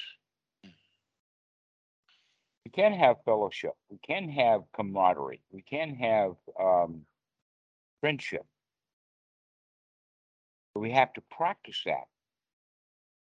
We 2.66 2.70
can 2.70 2.94
have 2.94 3.22
fellowship. 3.24 3.74
We 3.88 3.98
can 3.98 4.28
have 4.28 4.62
camaraderie. 4.74 5.40
We 5.52 5.62
can 5.62 5.94
have 5.94 6.32
um, 6.58 7.02
friendship. 8.00 8.44
But 10.74 10.80
we 10.80 10.90
have 10.90 11.12
to 11.12 11.20
practice 11.30 11.80
that 11.86 12.08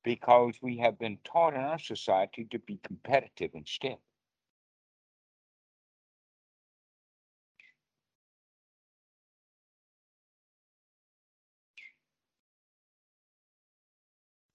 because 0.02 0.54
we 0.62 0.78
have 0.78 0.98
been 0.98 1.18
taught 1.24 1.52
in 1.52 1.60
our 1.60 1.78
society 1.78 2.46
to 2.52 2.58
be 2.58 2.80
competitive 2.82 3.50
instead. 3.52 3.98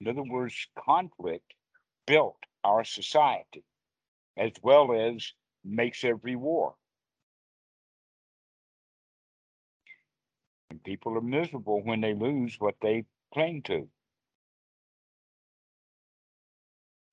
In 0.02 0.08
other 0.08 0.24
words, 0.24 0.68
conflict 0.84 1.54
built 2.08 2.40
our 2.64 2.84
society 2.84 3.64
as 4.38 4.52
well 4.62 4.94
as 4.94 5.34
makes 5.64 6.04
every 6.04 6.36
war. 6.36 6.76
And 10.70 10.84
people 10.84 11.18
are 11.18 11.22
miserable 11.22 11.84
when 11.84 12.02
they 12.02 12.14
lose 12.14 12.56
what 12.60 12.76
they 12.82 13.06
cling 13.34 13.64
to. 13.64 13.88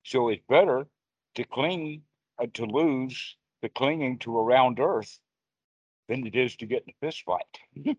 So 0.03 0.29
it's 0.29 0.43
better 0.49 0.87
to 1.35 1.43
cling 1.43 2.01
uh, 2.41 2.47
to 2.55 2.65
lose 2.65 3.37
the 3.61 3.69
clinging 3.69 4.19
to 4.19 4.37
a 4.37 4.43
round 4.43 4.79
earth 4.79 5.19
than 6.09 6.25
it 6.25 6.35
is 6.35 6.55
to 6.57 6.65
get 6.65 6.83
in 6.87 6.93
a 6.93 7.05
fist 7.05 7.23
fight. 7.25 7.95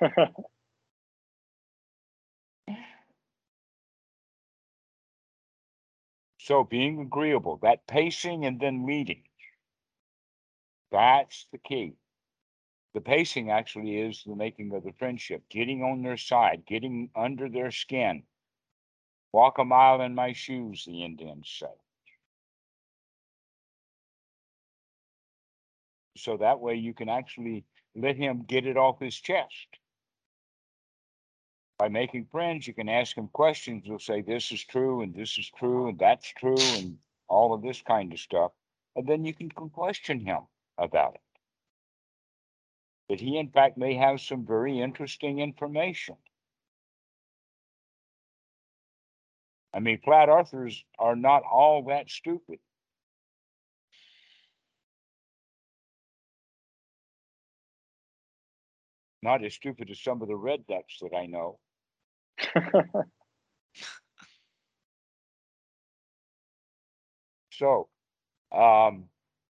So 6.46 6.62
being 6.62 7.00
agreeable, 7.00 7.56
that 7.62 7.88
pacing 7.88 8.44
and 8.44 8.60
then 8.60 8.86
leading. 8.86 9.24
That's 10.92 11.48
the 11.50 11.58
key. 11.58 11.94
The 12.94 13.00
pacing 13.00 13.50
actually 13.50 13.96
is 13.96 14.22
the 14.24 14.36
making 14.36 14.72
of 14.72 14.84
the 14.84 14.92
friendship, 14.92 15.42
getting 15.50 15.82
on 15.82 16.02
their 16.02 16.16
side, 16.16 16.62
getting 16.64 17.10
under 17.16 17.48
their 17.48 17.72
skin. 17.72 18.22
Walk 19.32 19.58
a 19.58 19.64
mile 19.64 20.00
in 20.02 20.14
my 20.14 20.34
shoes, 20.34 20.84
the 20.84 21.02
Indians 21.04 21.52
say. 21.58 21.74
So 26.16 26.36
that 26.36 26.60
way 26.60 26.76
you 26.76 26.94
can 26.94 27.08
actually 27.08 27.64
let 27.96 28.14
him 28.14 28.44
get 28.46 28.66
it 28.66 28.76
off 28.76 29.00
his 29.00 29.16
chest. 29.16 29.66
By 31.78 31.88
making 31.88 32.26
friends, 32.30 32.66
you 32.66 32.72
can 32.72 32.88
ask 32.88 33.16
him 33.16 33.28
questions. 33.28 33.84
He'll 33.84 33.98
say, 33.98 34.22
This 34.22 34.50
is 34.50 34.64
true, 34.64 35.02
and 35.02 35.14
this 35.14 35.36
is 35.36 35.50
true, 35.58 35.88
and 35.88 35.98
that's 35.98 36.28
true, 36.28 36.56
and 36.58 36.96
all 37.28 37.52
of 37.52 37.62
this 37.62 37.82
kind 37.82 38.12
of 38.12 38.18
stuff. 38.18 38.52
And 38.94 39.06
then 39.06 39.24
you 39.24 39.34
can 39.34 39.50
question 39.50 40.20
him 40.20 40.40
about 40.78 41.16
it. 41.16 41.20
But 43.08 43.20
he, 43.20 43.38
in 43.38 43.50
fact, 43.50 43.76
may 43.76 43.94
have 43.94 44.20
some 44.20 44.46
very 44.46 44.80
interesting 44.80 45.38
information. 45.38 46.16
I 49.74 49.80
mean, 49.80 50.00
flat 50.02 50.30
earthers 50.30 50.82
are 50.98 51.14
not 51.14 51.42
all 51.42 51.84
that 51.84 52.08
stupid. 52.08 52.58
Not 59.22 59.44
as 59.44 59.54
stupid 59.54 59.90
as 59.90 60.00
some 60.00 60.22
of 60.22 60.28
the 60.28 60.36
red 60.36 60.64
rednecks 60.66 61.00
that 61.02 61.14
I 61.14 61.26
know. 61.26 61.58
So, 67.52 67.88
um, 68.52 69.08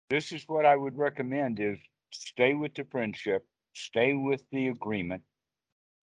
this 0.09 0.31
is 0.31 0.43
what 0.47 0.65
I 0.65 0.75
would 0.75 0.97
recommend 0.97 1.59
is 1.59 1.79
stay 2.11 2.53
with 2.53 2.75
the 2.75 2.85
friendship, 2.85 3.45
stay 3.73 4.13
with 4.13 4.43
the 4.51 4.67
agreement. 4.67 5.23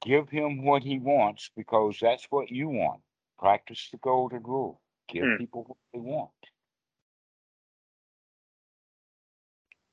Give 0.04 0.28
him 0.28 0.64
what 0.64 0.82
he 0.82 0.98
wants 0.98 1.50
because 1.56 1.98
that's 2.00 2.26
what 2.30 2.50
you 2.50 2.68
want. 2.68 3.00
Practice 3.38 3.88
the 3.92 3.98
golden 3.98 4.42
rule. 4.42 4.80
Give 5.08 5.24
Hmm. 5.24 5.36
people 5.36 5.64
what 5.64 5.78
they 5.92 6.00
want. 6.00 6.30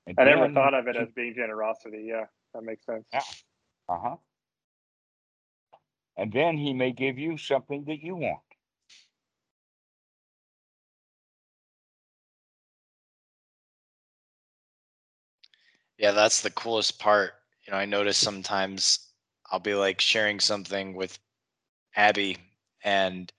And 0.08 0.20
I 0.20 0.24
never 0.26 0.52
thought 0.52 0.74
of 0.74 0.88
it 0.88 0.96
as 0.96 1.10
being 1.12 1.36
generosity. 1.36 2.06
Yeah, 2.08 2.26
that 2.54 2.64
makes 2.64 2.86
sense. 2.86 3.06
Yeah. 3.14 3.22
Uh-huh. 3.88 4.16
And 6.20 6.34
then 6.34 6.58
he 6.58 6.74
may 6.74 6.92
give 6.92 7.18
you 7.18 7.38
something 7.38 7.86
that 7.86 8.04
you 8.04 8.14
want. 8.14 8.42
Yeah, 15.98 16.12
that's 16.12 16.42
the 16.42 16.52
coolest 16.52 17.00
part. 17.00 17.36
You 17.66 17.72
know, 17.72 17.78
I 17.78 17.86
notice 17.86 18.18
sometimes 18.18 19.00
I'll 19.50 19.62
be 19.62 19.76
like 19.76 20.02
sharing 20.02 20.42
something 20.42 20.94
with 20.94 21.18
Abby 21.96 22.36
and 22.84 23.32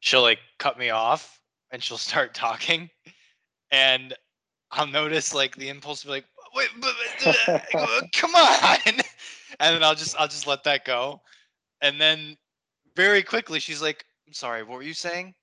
she'll 0.00 0.22
like 0.22 0.38
cut 0.58 0.78
me 0.78 0.88
off 0.88 1.38
and 1.70 1.82
she'll 1.82 1.98
start 1.98 2.34
talking 2.34 2.88
and 3.70 4.14
I'll 4.70 4.86
notice 4.86 5.34
like 5.34 5.54
the 5.56 5.68
impulse 5.68 6.00
to 6.00 6.06
be 6.06 6.12
like, 6.12 6.24
wait, 6.54 6.68
but, 6.80 6.94
but, 7.22 7.72
uh, 7.74 8.00
come 8.14 8.34
on. 8.34 8.78
And 9.58 9.74
then 9.74 9.82
I'll 9.82 9.94
just 9.94 10.14
I'll 10.20 10.28
just 10.28 10.46
let 10.46 10.64
that 10.64 10.84
go. 10.84 11.22
And 11.82 12.00
then 12.00 12.36
very 12.94 13.22
quickly 13.22 13.60
she's 13.60 13.82
like, 13.82 14.04
I'm 14.26 14.32
sorry, 14.32 14.62
what 14.62 14.76
were 14.76 14.82
you 14.82 14.94
saying? 14.94 15.34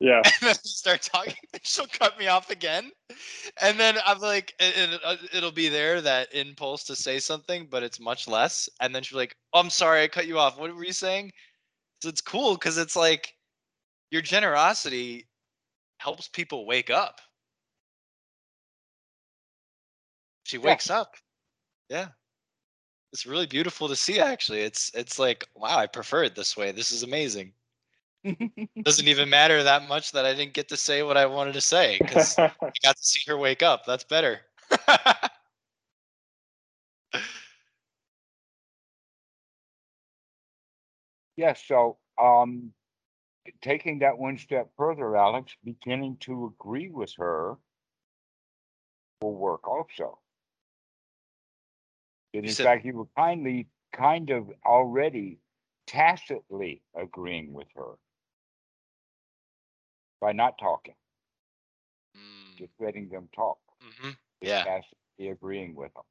Yeah. 0.00 0.22
and 0.24 0.34
then 0.42 0.54
start 0.54 1.02
talking 1.02 1.34
she'll 1.62 1.86
cut 1.86 2.18
me 2.18 2.28
off 2.28 2.50
again. 2.50 2.90
And 3.62 3.78
then 3.78 3.96
i'm 4.06 4.20
like 4.20 4.54
it, 4.60 4.76
it, 4.76 5.00
uh, 5.04 5.16
it'll 5.32 5.52
be 5.52 5.68
there 5.68 6.00
that 6.00 6.32
impulse 6.34 6.84
to 6.84 6.96
say 6.96 7.18
something 7.18 7.66
but 7.70 7.82
it's 7.82 8.00
much 8.00 8.28
less. 8.28 8.68
And 8.80 8.94
then 8.94 9.02
she's 9.02 9.16
like 9.16 9.34
oh, 9.52 9.60
i'm 9.60 9.70
sorry 9.70 10.02
i 10.02 10.08
cut 10.08 10.26
you 10.26 10.38
off. 10.38 10.58
What 10.58 10.74
were 10.74 10.84
you 10.84 10.92
saying? 10.92 11.32
So 12.02 12.08
it's 12.08 12.20
cool 12.20 12.54
because 12.54 12.78
it's 12.78 12.96
like 12.96 13.34
your 14.10 14.22
generosity 14.22 15.26
helps 15.98 16.28
people 16.28 16.66
wake 16.66 16.90
up. 16.90 17.20
She 20.44 20.58
Yeah. 20.58 20.70
wakes 20.70 20.90
up. 20.90 21.14
Yeah 21.88 22.08
it's 23.12 23.26
really 23.26 23.46
beautiful 23.46 23.88
to 23.88 23.96
see 23.96 24.20
actually 24.20 24.60
it's 24.60 24.90
it's 24.94 25.18
like 25.18 25.46
wow 25.54 25.78
i 25.78 25.86
prefer 25.86 26.24
it 26.24 26.34
this 26.34 26.56
way 26.56 26.72
this 26.72 26.92
is 26.92 27.02
amazing 27.02 27.52
doesn't 28.84 29.08
even 29.08 29.28
matter 29.28 29.62
that 29.62 29.88
much 29.88 30.12
that 30.12 30.24
I 30.24 30.34
didn't 30.34 30.54
get 30.54 30.68
to 30.68 30.76
say 30.76 31.02
what 31.02 31.16
I 31.16 31.26
wanted 31.26 31.54
to 31.54 31.60
say 31.60 31.98
because 31.98 32.38
I 32.38 32.50
got 32.82 32.96
to 32.96 33.04
see 33.04 33.20
her 33.26 33.36
wake 33.36 33.62
up. 33.62 33.84
That's 33.86 34.04
better. 34.04 34.40
Yes, 41.36 41.62
so 41.68 41.98
um 42.20 42.72
taking 43.62 44.00
that 44.00 44.18
one 44.18 44.38
step 44.38 44.70
further, 44.76 45.16
Alex, 45.16 45.52
beginning 45.64 46.16
to 46.22 46.46
agree 46.46 46.90
with 46.90 47.14
her 47.16 47.56
will 49.22 49.34
work 49.36 49.68
also. 49.68 50.18
And 52.34 52.44
You 52.44 52.48
in 52.50 52.54
said- 52.54 52.64
fact, 52.64 52.84
you 52.84 52.94
were 52.94 53.06
kindly 53.16 53.66
kind 53.92 54.30
of 54.30 54.50
already 54.64 55.38
tacitly 55.86 56.82
agreeing 56.94 57.52
with 57.52 57.68
her 57.74 57.94
by 60.20 60.32
not 60.32 60.58
talking, 60.58 60.94
Mm, 62.16 62.56
just 62.58 62.72
letting 62.80 63.08
them 63.08 63.28
talk. 63.34 63.58
mhm. 63.80 64.16
Yeah, 64.40 64.64
Tacitly 64.64 65.28
agreeing 65.30 65.74
with 65.74 65.92
them. 65.94 66.04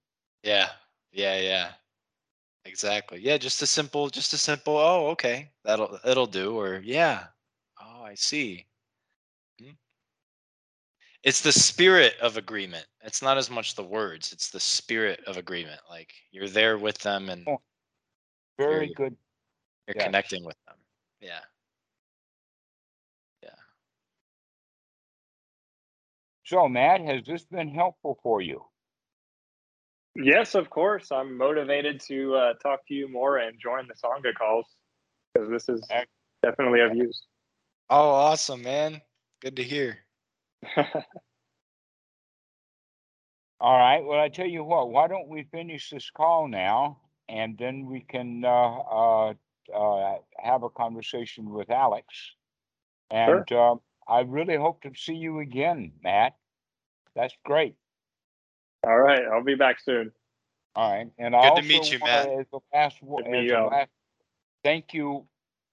yeah, 0.44 0.72
yeah, 1.12 1.40
yeah. 1.40 1.74
Exactly. 2.66 3.20
Yeah, 3.22 3.38
just 3.38 3.62
a 3.62 3.68
simple, 3.68 4.10
just 4.10 4.34
a 4.34 4.38
simple. 4.38 4.76
Oh, 4.78 5.08
okay, 5.10 5.52
that'll 5.64 6.00
it'll 6.04 6.28
do. 6.28 6.60
Or 6.60 6.80
yeah. 6.80 7.28
Oh, 7.80 8.04
I 8.04 8.16
see. 8.16 8.66
It's 11.28 11.42
the 11.42 11.52
spirit 11.52 12.14
of 12.22 12.38
agreement. 12.38 12.86
It's 13.04 13.22
not 13.22 13.38
as 13.38 13.50
much 13.50 13.76
the 13.76 13.84
words, 13.84 14.32
it's 14.32 14.50
the 14.50 14.62
spirit 14.62 15.20
of 15.28 15.36
agreement. 15.36 15.82
Like 15.90 16.14
you're 16.32 16.48
there 16.48 16.78
with 16.78 16.98
them 17.00 17.28
and 17.28 17.46
Oh, 17.46 17.62
Very 18.58 18.74
Very- 18.76 18.94
good. 18.94 19.18
you're 19.88 19.96
yes. 19.98 20.06
connecting 20.06 20.46
with 20.46 20.56
them. 20.66 20.78
Yeah. 21.20 21.42
Yeah. 23.44 23.50
So 26.46 26.70
Matt, 26.70 27.02
has 27.02 27.26
this 27.26 27.44
been 27.44 27.76
helpful 27.76 28.18
for 28.24 28.40
you? 28.42 28.64
Yes, 30.16 30.56
of 30.56 30.70
course. 30.70 31.12
I'm 31.12 31.36
motivated 31.38 32.00
to 32.08 32.36
uh, 32.36 32.54
talk 32.64 32.88
to 32.88 32.94
you 32.94 33.10
more 33.10 33.40
and 33.40 33.60
join 33.60 33.86
the 33.90 33.96
Sangha 33.96 34.34
calls 34.34 34.66
because 35.34 35.50
this 35.50 35.68
is 35.68 35.86
Ec- 35.92 36.08
definitely 36.42 36.80
of 36.80 36.96
use. 36.96 37.22
Oh, 37.90 38.12
awesome, 38.12 38.62
man. 38.64 39.02
Good 39.42 39.58
to 39.58 39.64
hear. 39.64 40.07
All 43.60 43.78
right. 43.78 44.04
Well, 44.04 44.20
I 44.20 44.30
tell 44.30 44.46
you 44.46 44.64
what, 44.64 44.92
why 44.92 45.08
don't 45.08 45.28
we 45.28 45.44
finish 45.52 45.90
this 45.90 46.10
call 46.12 46.48
now 46.48 47.00
and 47.30 47.58
then 47.58 47.86
we 47.86 48.02
can 48.02 48.46
uh, 48.46 48.50
uh, 48.50 49.34
uh, 49.76 50.18
have 50.38 50.64
a 50.64 50.70
conversation 50.70 51.50
with 51.50 51.70
Alex. 51.70 52.06
And 53.10 53.52
uh, 53.52 53.76
I 54.08 54.22
really 54.22 54.56
hope 54.56 54.82
to 54.84 54.92
see 54.96 55.16
you 55.16 55.40
again, 55.40 55.94
Matt. 56.04 56.36
That's 57.16 57.36
great. 57.44 57.76
All 58.86 58.98
right, 58.98 59.22
I'll 59.32 59.44
be 59.44 59.56
back 59.56 59.80
soon. 59.80 60.12
All 60.76 60.92
right. 60.92 61.10
And 61.18 61.36
I 61.36 61.42
Good 61.42 61.48
to 61.48 61.52
also 61.52 61.68
meet 61.68 61.92
you, 61.92 62.00
Matt. 62.00 62.30
As 62.30 62.46
the 62.52 62.60
last, 62.74 62.98
Good 63.02 63.28
as 63.28 63.44
you, 63.44 63.50
the 63.50 63.56
Alex. 63.56 63.74
last, 63.74 63.90
thank 64.64 64.94
you 64.94 65.26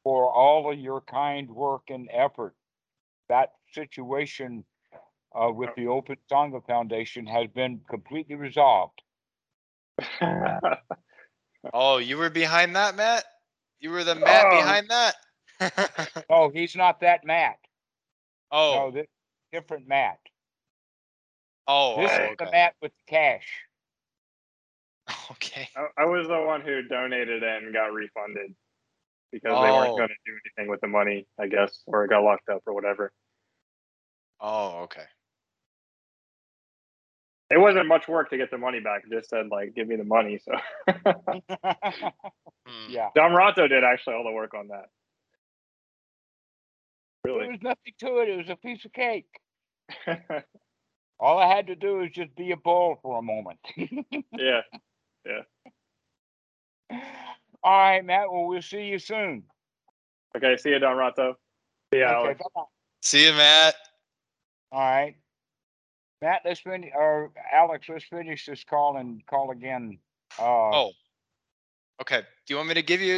for 0.02 0.32
all 0.32 0.72
of 0.72 0.78
your 0.78 1.02
kind 1.02 1.50
work 1.50 1.82
and 1.90 2.08
effort. 2.12 2.54
That 3.28 3.52
situation 3.72 4.64
uh, 5.34 5.50
with 5.50 5.70
the 5.76 5.86
Open 5.88 6.16
Sangha 6.30 6.64
Foundation 6.66 7.26
has 7.26 7.48
been 7.54 7.80
completely 7.88 8.36
resolved. 8.36 9.00
Oh, 11.72 11.96
you 11.96 12.18
were 12.18 12.28
behind 12.28 12.76
that, 12.76 12.94
Matt? 12.94 13.24
You 13.80 13.90
were 13.90 14.04
the 14.04 14.14
Matt 14.14 14.44
Oh. 14.46 14.50
behind 14.50 14.88
that? 14.90 15.14
oh, 16.28 16.50
he's 16.50 16.76
not 16.76 17.00
that 17.00 17.24
Matt. 17.24 17.56
No, 18.52 18.58
oh, 18.58 18.90
this 18.90 19.06
different 19.50 19.88
Matt. 19.88 20.18
oh, 21.66 22.02
This 22.02 22.10
oh, 22.12 22.24
is 22.32 22.36
the. 22.38 22.50
Matt 22.50 22.74
with 22.82 22.92
the 22.92 23.10
cash. 23.10 23.46
Okay. 25.30 25.68
I, 25.76 26.02
I 26.02 26.04
was 26.04 26.28
the 26.28 26.40
one 26.42 26.60
who 26.60 26.82
donated 26.82 27.42
and 27.42 27.72
got 27.72 27.92
refunded 27.92 28.54
because 29.32 29.52
they 29.52 29.70
weren't 29.70 29.92
Oh. 29.92 29.96
going 29.96 30.08
to 30.08 30.14
do 30.26 30.32
anything 30.44 30.70
with 30.70 30.80
the 30.82 30.86
money, 30.86 31.26
I 31.40 31.46
guess, 31.46 31.82
or 31.86 32.04
it 32.04 32.08
got 32.10 32.22
locked 32.22 32.48
up 32.50 32.62
or 32.66 32.74
whatever. 32.74 33.10
Oh, 34.40 34.80
okay. 34.84 35.04
It 37.54 37.60
wasn't 37.60 37.86
much 37.86 38.08
work 38.08 38.30
to 38.30 38.36
get 38.36 38.50
the 38.50 38.58
money 38.58 38.80
back. 38.80 39.04
It 39.08 39.14
just 39.16 39.30
said 39.30 39.46
like, 39.48 39.74
give 39.76 39.86
me 39.86 39.94
the 39.94 40.02
money. 40.04 40.40
So 40.44 40.52
Hmm. 42.66 42.88
yeah. 42.88 43.10
Dhammarato 43.16 43.68
did 43.68 43.84
actually 43.84 44.14
all 44.14 44.24
the 44.24 44.32
work 44.32 44.54
on 44.54 44.68
that. 44.68 44.86
Really, 47.24 47.40
there 47.42 47.50
was 47.50 47.62
nothing 47.62 47.92
to 48.00 48.18
it. 48.18 48.28
It 48.28 48.36
was 48.38 48.48
a 48.48 48.56
piece 48.56 48.84
of 48.84 48.92
cake. 48.92 49.28
All 51.20 51.38
I 51.38 51.46
had 51.46 51.68
to 51.68 51.76
do 51.76 51.98
was 51.98 52.10
just 52.10 52.34
be 52.36 52.50
a 52.50 52.56
bull 52.56 52.98
for 53.02 53.18
a 53.18 53.22
moment. 53.22 53.58
yeah. 54.36 54.60
Yeah. 55.24 55.42
All 57.62 57.78
right, 57.78 58.04
Matt. 58.04 58.30
Well, 58.32 58.46
we'll 58.46 58.60
see 58.62 58.84
you 58.86 58.98
soon. 58.98 59.44
Okay. 60.36 60.56
See 60.56 60.70
you, 60.70 60.78
Dhammarato. 60.78 61.34
See 61.92 61.98
you, 62.00 62.04
Okay, 62.04 62.14
Alex. 62.14 62.40
bye-bye. 62.42 62.62
See 63.02 63.26
you, 63.26 63.32
Matt. 63.32 63.74
All 64.72 64.80
right. 64.80 65.14
Matt, 66.24 66.40
let's 66.42 66.60
finish, 66.60 66.90
or 66.94 67.32
Alex, 67.52 67.86
let's 67.86 68.06
finish 68.06 68.46
this 68.46 68.64
call 68.64 68.96
and 68.96 69.24
call 69.26 69.50
again. 69.50 69.98
Uh, 70.38 70.42
Oh. 70.42 70.92
Okay. 72.00 72.20
Do 72.20 72.54
you 72.54 72.56
want 72.56 72.68
me 72.68 72.74
to 72.74 72.82
give 72.82 73.02
you 73.02 73.16